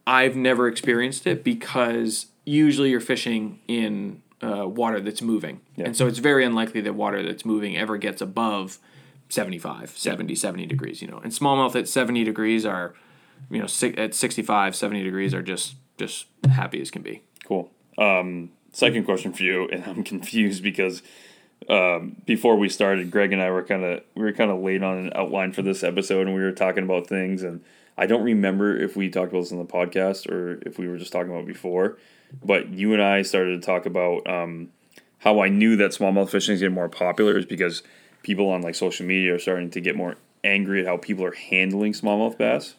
[0.05, 5.61] I've never experienced it because usually you're fishing in uh, water that's moving.
[5.75, 5.85] Yeah.
[5.85, 8.79] And so it's very unlikely that water that's moving ever gets above
[9.29, 11.19] 75, 70, 70 degrees, you know.
[11.23, 12.93] And smallmouth at 70 degrees are,
[13.49, 17.21] you know, si- at 65, 70 degrees are just just happy as can be.
[17.45, 17.69] Cool.
[17.97, 21.01] Um, second question for you, and I'm confused because
[21.69, 24.83] um, before we started, Greg and I were kind of we were kind of late
[24.83, 27.63] on an outline for this episode, and we were talking about things, and
[27.97, 30.97] I don't remember if we talked about this on the podcast or if we were
[30.97, 31.97] just talking about it before,
[32.43, 34.69] but you and I started to talk about um,
[35.19, 37.83] how I knew that smallmouth fishing is getting more popular is because
[38.23, 41.33] people on like social media are starting to get more angry at how people are
[41.33, 42.75] handling smallmouth bass.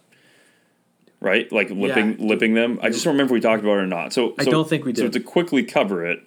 [1.21, 2.27] Right, like lipping Yeah.
[2.27, 2.79] lipping them.
[2.83, 4.13] I just don't remember if we talked about it or not.
[4.13, 5.01] So I don't think we did.
[5.01, 6.21] So to quickly cover it,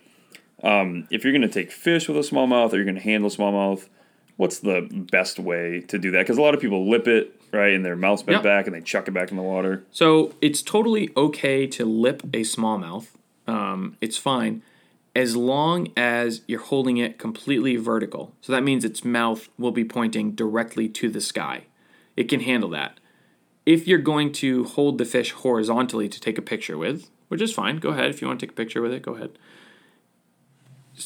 [0.63, 3.29] um, if you're going to take fish with a smallmouth or you're going to handle
[3.29, 3.89] smallmouth,
[4.37, 6.19] what's the best way to do that?
[6.19, 8.43] Because a lot of people lip it right, and their mouth's bent Yep.
[8.43, 9.83] back, and they chuck it back in the water.
[9.91, 13.07] So it's totally okay to lip a smallmouth.
[13.47, 14.61] Um, it's fine
[15.17, 18.35] as long as you're holding it completely vertical.
[18.41, 21.63] So that means its mouth will be pointing directly to the sky.
[22.15, 22.99] It can handle that.
[23.65, 27.51] If you're going to hold the fish horizontally to take a picture with, which is
[27.51, 28.11] fine, go ahead.
[28.11, 29.31] If you want to take a picture with it, go ahead.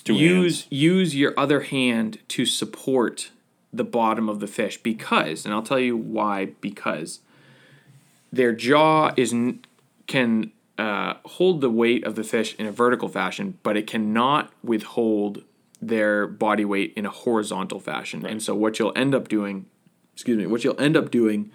[0.06, 0.68] Use hands.
[0.70, 3.32] use your other hand to support
[3.72, 7.22] the bottom of the fish because and I'll tell you why because
[8.32, 9.34] their jaw is
[10.08, 10.52] can
[10.82, 15.44] uh, hold the weight of the fish in a vertical fashion but it cannot withhold
[15.80, 18.26] their body weight in a horizontal fashion.
[18.26, 19.68] And so what you'll end up doing
[20.14, 21.52] excuse me what you'll end up doing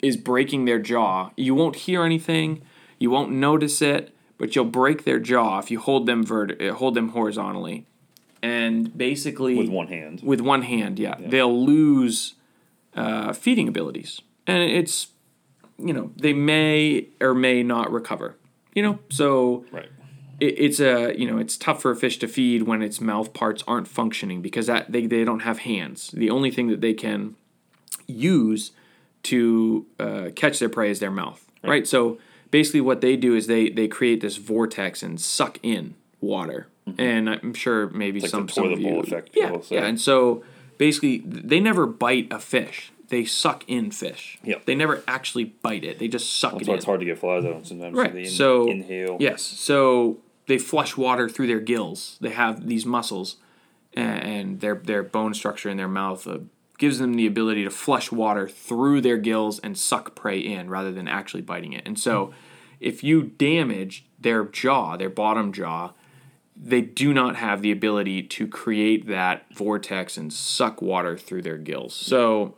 [0.00, 1.30] is breaking their jaw.
[1.36, 2.62] You won't hear anything
[2.98, 6.72] you won't notice it but you'll break their jaw if you hold them vert- uh,
[6.72, 7.84] hold them horizontally.
[8.42, 10.22] And basically with one hand.
[10.22, 12.34] with one hand yeah, they'll lose
[12.96, 14.22] uh, feeding abilities.
[14.46, 15.08] And it's
[15.78, 18.36] you know they may or may not recover
[18.74, 19.88] you know so Right.
[20.40, 23.32] it, it's a you know it's tough for a fish to feed when its mouth
[23.32, 26.94] parts aren't functioning because that they, they don't have hands the only thing that they
[26.94, 27.36] can
[28.06, 28.72] use
[29.22, 31.86] to uh, catch their prey is their mouth right.
[31.86, 32.18] so
[32.50, 36.66] basically what they do is they they create this vortex and suck in water
[36.98, 38.24] and i'm sure maybe Mm-hmm.
[38.24, 40.44] like some the some toilet of you bowl effect, yeah yeah and so
[40.78, 44.64] basically they never bite a fish they suck in fish Yep.
[44.64, 47.06] they never actually bite it they just suck That's it why in it's hard to
[47.06, 47.96] get flies out sometimes.
[47.96, 48.12] Right.
[48.12, 49.16] They in- so inhale.
[49.20, 49.42] Yes.
[49.42, 52.18] So they flush water through their gills.
[52.20, 53.36] They have these muscles,
[53.92, 56.38] and their their bone structure in their mouth uh,
[56.78, 60.92] gives them the ability to flush water through their gills and suck prey in rather
[60.92, 61.82] than actually biting it.
[61.86, 62.34] And so,
[62.80, 65.92] if you damage their jaw, their bottom jaw,
[66.56, 71.58] they do not have the ability to create that vortex and suck water through their
[71.58, 71.94] gills.
[71.94, 72.56] So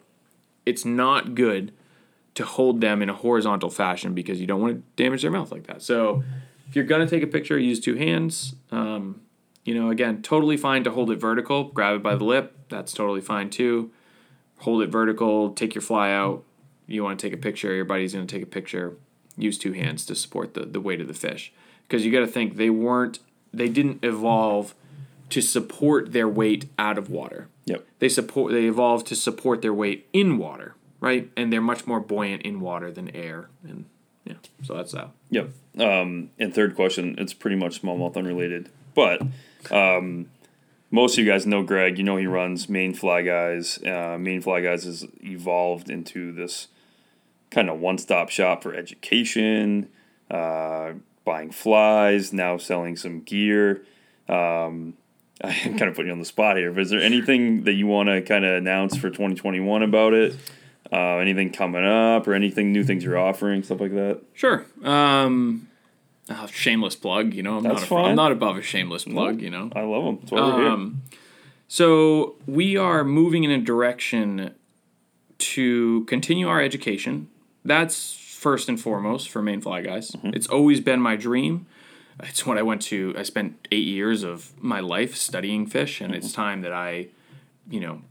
[0.67, 1.73] it's not good
[2.35, 5.51] to hold them in a horizontal fashion because you don't want to damage their mouth
[5.51, 5.81] like that.
[5.81, 6.23] So
[6.69, 8.55] if you're gonna take a picture, use two hands.
[8.71, 9.23] Um,
[9.65, 12.57] you know, again, totally fine to hold it vertical, grab it by the lip.
[12.69, 13.91] That's totally fine too.
[14.59, 16.45] Hold it vertical, take your fly out.
[16.87, 18.97] You want to take a picture, your buddy's gonna take a picture.
[19.39, 21.53] Use two hands to support the, the weight of the fish.
[21.83, 23.21] Because you got to think they weren't
[23.53, 24.75] they didn't evolve
[25.31, 27.49] to support their weight out of water.
[27.67, 27.87] Yep.
[27.99, 31.31] They support they evolved to support their weight in water, right?
[31.37, 33.87] And they're much more buoyant in water than air, and
[34.25, 35.11] yeah, so that's that.
[35.31, 35.51] Yep.
[35.79, 39.21] Um, and third question, it's pretty much smallmouth unrelated, but
[39.71, 40.31] um,
[40.91, 41.99] most of you guys know Greg.
[41.99, 43.83] You know he runs Maine Fly Guys.
[43.85, 46.69] Uh, Maine Fly Guys has evolved into this
[47.51, 49.89] kind of one-stop shop for education,
[50.31, 50.93] uh,
[51.27, 53.83] buying flies, now selling some gear.
[54.31, 54.95] Um,
[55.45, 57.87] I'm kind of putting you on the spot here, but is there anything that you
[57.87, 60.35] want to kind of announce for 2021 about it?
[60.91, 64.23] Uh, anything coming up or anything new things you're offering, stuff like that?
[64.33, 64.65] Sure.
[64.83, 65.69] Um,
[66.31, 67.35] uh, shameless plug.
[67.35, 67.83] You know, I'm That's not.
[67.83, 68.05] A, fine.
[68.07, 69.43] I'm not above a shameless plug.
[69.43, 69.71] You know.
[69.75, 70.19] I love them.
[70.21, 70.69] That's why we're here.
[70.69, 71.03] Um,
[71.69, 74.55] so we are moving in a direction
[75.39, 77.29] to continue our education.
[77.65, 80.13] That's first and foremost for Maine Fly Guys.
[80.13, 80.29] Mm-hmm.
[80.29, 81.67] It's always been my dream.
[82.23, 83.13] It's what I went to.
[83.19, 86.43] I spent eight years of my life studying fish, and it's mm-hmm.
[86.43, 87.09] time that I,
[87.69, 88.03] you know,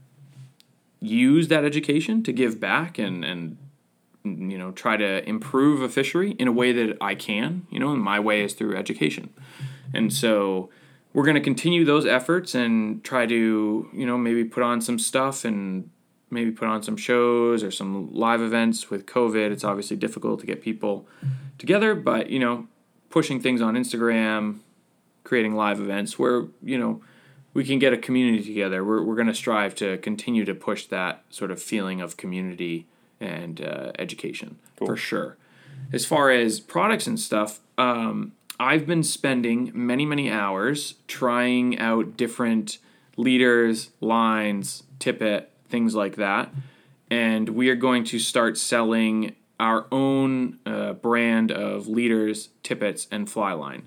[1.00, 3.56] use that education to give back and and
[4.24, 7.66] you know try to improve a fishery in a way that I can.
[7.70, 9.32] You know, and my way is through education,
[9.94, 10.68] and so
[11.14, 14.98] we're going to continue those efforts and try to you know maybe put on some
[14.98, 15.88] stuff and
[16.30, 19.50] maybe put on some shows or some live events with covid.
[19.50, 21.06] It's obviously difficult to get people
[21.58, 22.66] together but you know
[23.08, 24.58] pushing things on instagram
[25.24, 27.00] creating live events where you know
[27.54, 28.84] we can get a community together.
[28.84, 32.86] We're, we're going to strive to continue to push that sort of feeling of community
[33.18, 35.38] and uh, education for sure.
[35.90, 42.16] As far as products and stuff um, i've been spending many many hours trying out
[42.16, 42.78] different
[43.16, 46.52] leaders lines tippet things like that
[47.10, 53.30] and we are going to start selling our own uh, brand of leaders tippets and
[53.30, 53.82] fly line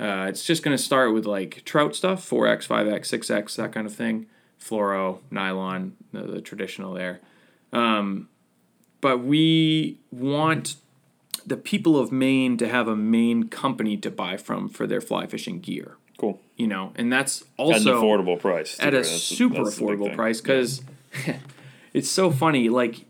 [0.00, 3.86] uh, it's just going to start with like trout stuff 4x 5x 6x that kind
[3.86, 4.26] of thing
[4.60, 7.20] fluoro nylon the, the traditional there
[7.72, 8.28] um,
[9.00, 10.76] but we want
[11.46, 15.26] the people of Maine to have a Maine company to buy from for their fly
[15.26, 15.96] fishing gear.
[16.16, 16.40] Cool.
[16.56, 18.78] You know, and that's At an also affordable price.
[18.78, 18.98] at a?
[18.98, 20.82] That's super that's affordable price because
[21.92, 22.68] it's so funny.
[22.68, 23.04] Like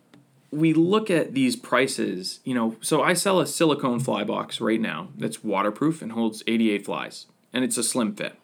[0.51, 2.77] we look at these prices, you know.
[2.81, 7.27] So I sell a silicone fly box right now that's waterproof and holds 88 flies,
[7.53, 8.35] and it's a slim fit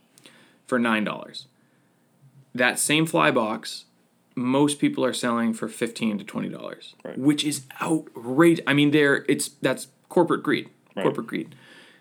[0.66, 1.46] for nine dollars.
[2.54, 3.84] That same fly box,
[4.34, 7.18] most people are selling for 15 to 20 dollars, Right.
[7.18, 8.64] which is outrageous.
[8.66, 11.02] I mean, there it's that's corporate greed, Right.
[11.02, 11.54] corporate greed.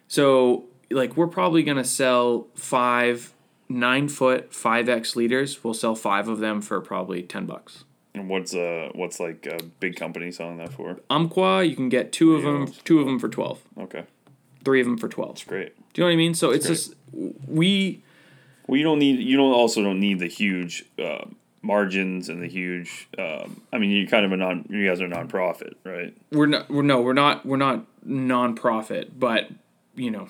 [0.07, 3.33] So like we're probably gonna sell five
[3.69, 5.63] nine foot five X leaders.
[5.63, 7.83] We'll sell five of them for probably ten bucks.
[8.13, 10.99] And what's uh what's like a big company selling that for?
[11.09, 14.05] Umpqua, you can get two of them, two of them for twelve, Okay,
[14.65, 15.35] three of them for twelve.
[15.35, 15.75] That's great.
[15.93, 16.33] Do you know what I mean?
[16.33, 16.75] So it's great.
[16.75, 16.95] just
[17.47, 18.03] we
[18.65, 21.25] Well, you don't need you don't also don't need the huge uh,
[21.61, 23.07] margins and the huge.
[23.19, 24.65] Um, I mean, you kind of a non.
[24.69, 26.15] You guys are nonprofit, right?
[26.31, 29.49] we're not we're no we're not we're not non-profit, but
[29.95, 30.27] you know,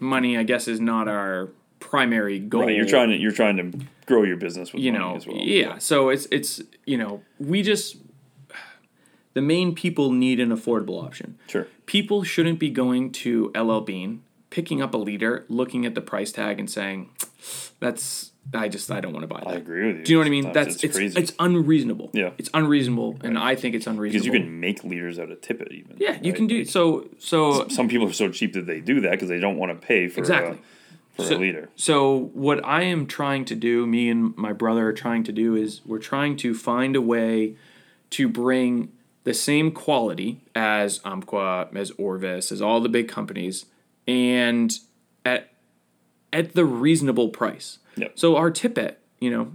[0.00, 1.50] money I guess is not our
[1.90, 2.62] primary goal.
[2.62, 2.74] Right.
[2.76, 5.36] You're trying to you're trying to grow your business with you money know as well.
[5.36, 7.96] yeah so it's it's you know we just
[9.34, 11.66] the Maine people need an affordable option Sure.
[11.86, 13.82] people shouldn't be going to L.L.
[13.82, 17.10] Bean picking up a leader looking at the price tag and saying
[17.80, 19.48] that's i just i don't want to buy that.
[19.48, 20.04] I agree with you.
[20.04, 22.30] do you know what i mean Sometimes that's it's crazy it's unreasonable Yeah.
[22.38, 25.72] it's unreasonable and i think it's unreasonable because you can make leaders out of tippet
[25.72, 25.96] even.
[25.98, 29.12] yeah you can do so so Some people are so cheap that they do that
[29.12, 30.58] because they don't want to pay for Exactly.
[30.58, 30.60] a,
[31.14, 31.68] for So- a leader.
[31.76, 35.54] So what I am trying to do, me and my brother are trying to do
[35.54, 37.56] is we're trying to find a way
[38.10, 38.90] to bring
[39.24, 43.66] the same quality as Umpqua, as Orvis, as all the big companies,
[44.06, 44.78] and
[45.24, 45.50] at
[46.32, 47.78] at the reasonable price.
[47.96, 48.18] Yep.
[48.18, 49.54] So our tippet, you know,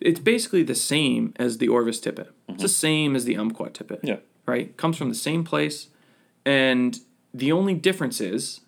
[0.00, 2.30] it's basically the same as the Orvis tippet.
[2.48, 2.72] It's the mm-hmm.
[2.72, 4.16] same as the Umpqua tippet Yeah.
[4.46, 4.76] right?
[4.76, 5.88] Comes from the same place,
[6.44, 6.98] and
[7.34, 8.60] the only difference is,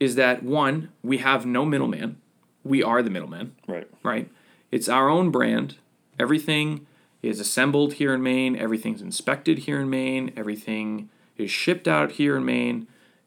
[0.00, 2.16] is that one, we have no middleman.
[2.64, 3.86] We are the middleman, Right.
[4.02, 4.28] right?
[4.72, 5.76] It's our own brand.
[6.18, 6.86] Everything
[7.22, 8.56] is assembled here in Maine.
[8.56, 10.32] Everything's inspected here in Maine.
[10.36, 12.86] Everything is shipped out here in Maine,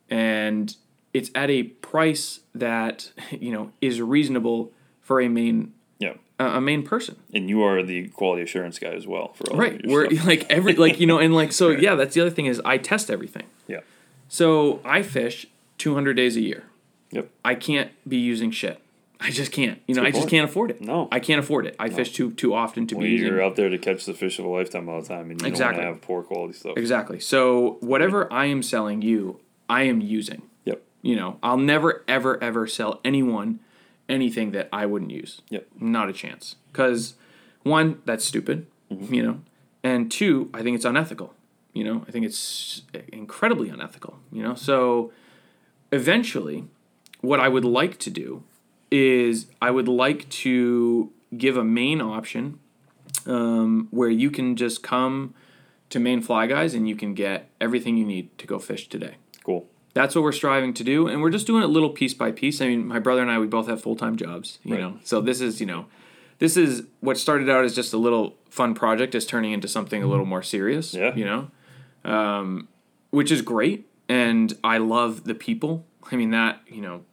[0.10, 0.76] and
[1.14, 4.72] it's at a price that you know is reasonable
[5.02, 6.14] for a Maine Yeah.
[6.40, 7.18] a a Maine person.
[7.34, 9.82] And you are the quality assurance guy as well for all Right.
[9.86, 10.26] We're stuff.
[10.32, 12.78] like every like you know and like so yeah, that's the other thing is I
[12.78, 13.45] test everything.
[13.68, 13.82] Yeah.
[14.28, 15.45] So I fish
[15.84, 16.64] 200 days a year.
[17.11, 17.30] Yep.
[17.43, 18.80] I can't be using shit.
[19.19, 19.81] I just can't.
[19.85, 20.30] You know, I just point.
[20.31, 20.81] can't afford it.
[20.81, 21.07] No.
[21.11, 21.76] I can't afford it.
[21.77, 23.27] I fish too too often to Well, be using.
[23.27, 25.47] you're out there to catch the fish of a lifetime all the time, and you
[25.47, 25.84] Exactly.
[25.84, 26.77] don't have poor quality stuff.
[26.77, 27.19] Exactly.
[27.19, 29.39] So whatever I am selling you,
[29.69, 30.43] I am using.
[30.65, 30.81] Yep.
[31.01, 33.60] You know, I'll never, ever, ever sell anyone
[34.10, 35.41] anything that I wouldn't use.
[35.49, 35.68] Yep.
[35.80, 36.55] Not a chance.
[36.72, 37.15] Because,
[37.64, 39.14] one, that's stupid, Mm-hmm.
[39.14, 39.39] you know,
[39.84, 41.34] and two, I think it's unethical.
[41.73, 42.81] You know, I think it's
[43.11, 44.53] incredibly unethical, you know.
[44.55, 45.11] So
[45.94, 46.65] eventually,
[47.22, 48.44] what I would like to do
[48.91, 52.60] is I would like to give a Maine option
[53.26, 55.34] um, where you can just come
[55.90, 59.15] to Maine Fly Guys and you can get everything you need to go fish today.
[59.44, 59.68] Cool.
[59.94, 62.61] That's what we're striving to do, and we're just doing it little piece by piece.
[62.61, 64.82] I mean, my brother and I, we both have full time jobs, you Right.
[64.82, 64.98] know.
[65.03, 65.86] So this is, you know,
[66.40, 70.02] this is what started out as just a little fun project is turning into something
[70.02, 70.95] a little more serious.
[70.95, 71.14] Yeah.
[71.15, 72.68] You know, um,
[73.11, 75.85] which is great, and I love the people.
[76.11, 77.03] I mean, that you know,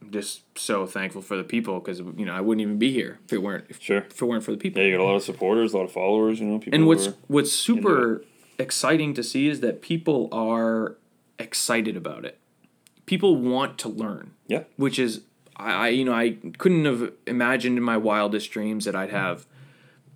[0.00, 3.18] I'm just so thankful for the people because you know I wouldn't even be here
[3.26, 3.98] if it weren't if, Sure.
[3.98, 4.80] if it weren't for the people.
[4.80, 6.40] Yeah, you got a lot of supporters, a lot of followers.
[6.40, 6.76] You know, people.
[6.76, 8.24] And what's what's super
[8.58, 10.96] exciting to see is that people are
[11.38, 12.38] excited about it.
[13.04, 15.22] People want to learn, yeah, which is
[15.56, 19.46] I, I you know I couldn't have imagined in my wildest dreams that I'd have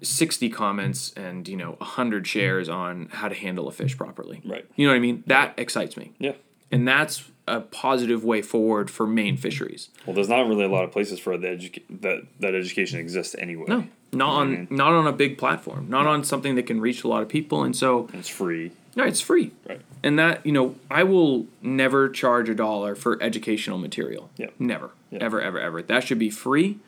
[0.02, 4.40] sixty comments and you know hundred shares on how to handle a fish properly.
[4.44, 4.64] right.
[4.76, 5.22] You know what I mean?
[5.26, 6.32] That excites me, Yeah.
[6.70, 9.88] and that's a positive way forward for Maine fisheries.
[10.06, 13.34] Well, there's not really a lot of places for the educa- that that education exists
[13.38, 13.64] anyway.
[13.68, 17.08] No, not on not on a big platform, not on something that can reach a
[17.08, 18.70] lot of people, and so It's free.
[18.96, 19.50] no, it's free.
[19.68, 19.80] Right.
[20.02, 24.30] And that, you know, I will never charge a dollar for educational material.
[24.38, 24.92] yeah Never.
[25.10, 25.22] Yep.
[25.22, 25.82] Ever, ever, ever.
[25.82, 26.78] That should be free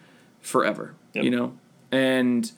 [0.40, 0.94] forever.
[1.12, 1.24] Yep.
[1.24, 1.52] You know?
[1.90, 2.50] And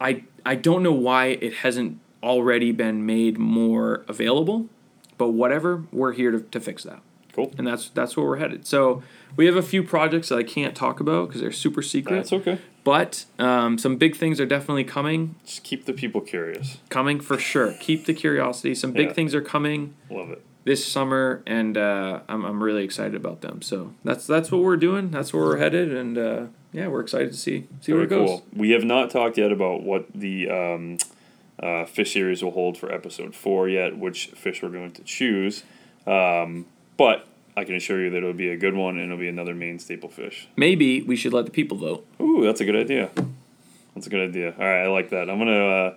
[0.00, 4.68] I I don't know why it hasn't already been made more available,
[5.18, 7.00] but whatever, we're here to, to fix that.
[7.32, 7.52] Cool.
[7.58, 8.66] And that's that's where we're headed.
[8.66, 9.02] So
[9.36, 12.14] we have a few projects that I can't talk about because they're super secret.
[12.16, 12.58] That's okay.
[12.84, 15.34] But um, some big things are definitely coming.
[15.44, 16.78] Just keep the people curious.
[16.90, 17.74] Coming for sure.
[17.80, 18.74] Keep the curiosity.
[18.74, 19.12] Some big Yeah.
[19.14, 20.42] things are coming Love it.
[20.64, 23.60] This summer, and uh, I'm I'm really excited about them.
[23.60, 25.10] So that's that's what we're doing.
[25.10, 28.28] That's where we're headed, and uh, yeah, we're excited to see see where it goes.
[28.28, 28.46] cool.
[28.54, 30.98] We have not talked yet about what the um,
[31.58, 35.64] uh, fish series will hold for episode four yet, which fish we're going to choose.
[36.06, 36.66] Um,
[36.96, 37.26] but
[37.56, 39.78] I can assure you that it'll be a good one and it'll be another Maine
[39.78, 40.48] staple fish.
[40.56, 42.06] Maybe we should let the people vote.
[42.20, 43.10] Ooh, that's a good idea.
[43.94, 44.54] That's a good idea.
[44.58, 45.30] All right, I like that.
[45.30, 45.94] I'm gonna uh,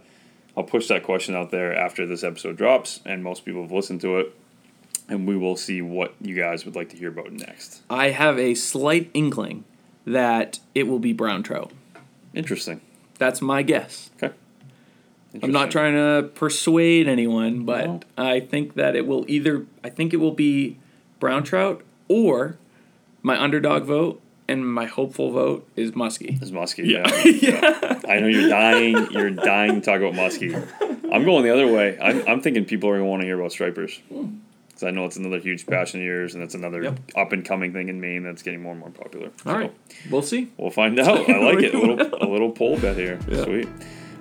[0.55, 4.01] I'll push that question out there after this episode drops, and most people have listened
[4.01, 4.35] to it,
[5.09, 7.81] and we will see what you guys would like to hear about next.
[7.89, 9.63] I have a slight inkling
[10.05, 11.71] that it will be brown trout.
[12.33, 12.81] Interesting.
[13.17, 14.09] That's my guess.
[14.21, 14.33] Okay.
[15.41, 17.99] I'm not trying to persuade anyone, but No.
[18.17, 19.65] I think that it will either.
[19.83, 20.77] I think it will be
[21.19, 22.57] brown trout or
[23.21, 26.41] my underdog vote and my hopeful vote is muskie.
[26.41, 26.85] Is muskie.
[26.85, 27.05] Yeah.
[27.25, 27.99] yeah.
[28.09, 29.11] I know you're dying.
[29.11, 30.53] You're dying to talk about muskie.
[31.11, 31.97] I'm going the other way.
[31.99, 33.99] I'm, I'm thinking people are going to want to hear about stripers.
[34.09, 34.37] Hmm.
[34.77, 36.99] Because I know it's another huge passion of yours, and it's another Yep.
[37.15, 39.31] up and coming thing in Maine that's getting more and more popular.
[39.47, 39.73] All right,
[40.11, 40.49] we'll see.
[40.55, 41.27] We'll find out.
[41.27, 41.73] I like it.
[41.73, 43.17] A little, a little poll bet here.
[43.43, 43.67] Sweet.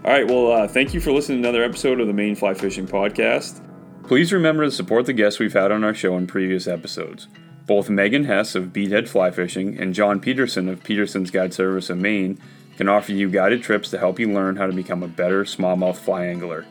[0.03, 0.27] All right.
[0.27, 3.61] Well, uh, thank you for listening to another episode of the Maine Fly Fishing Podcast.
[4.05, 7.29] Please remember to support the guests we've had on our show in previous episodes.
[7.67, 11.99] Both Megan Hess of Beathead Fly Fishing and John Peterson of Peterson's Guide Service of
[11.99, 12.39] Maine
[12.79, 15.97] can offer you guided trips to help you learn how to become a better smallmouth
[15.97, 16.65] fly angler.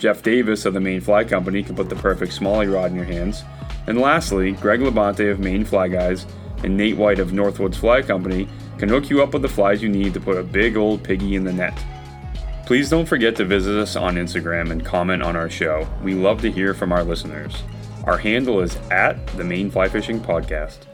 [0.00, 3.04] Jeff Davis of the Maine Fly Company can put the perfect smallie rod in your
[3.04, 3.44] hands.
[3.86, 6.26] And lastly, Greg LaBonte of Maine Fly Guys
[6.64, 8.48] and Nate White of Northwoods Fly Company
[8.78, 11.34] can hook you up with the flies you need to put a big old piggy
[11.34, 11.78] in the net.
[12.64, 15.86] Please don't forget to visit us on Instagram and comment on our show.
[16.02, 17.62] We love to hear from our listeners.
[18.04, 20.89] Our handle is at the Maine Fly Fishing Podcast.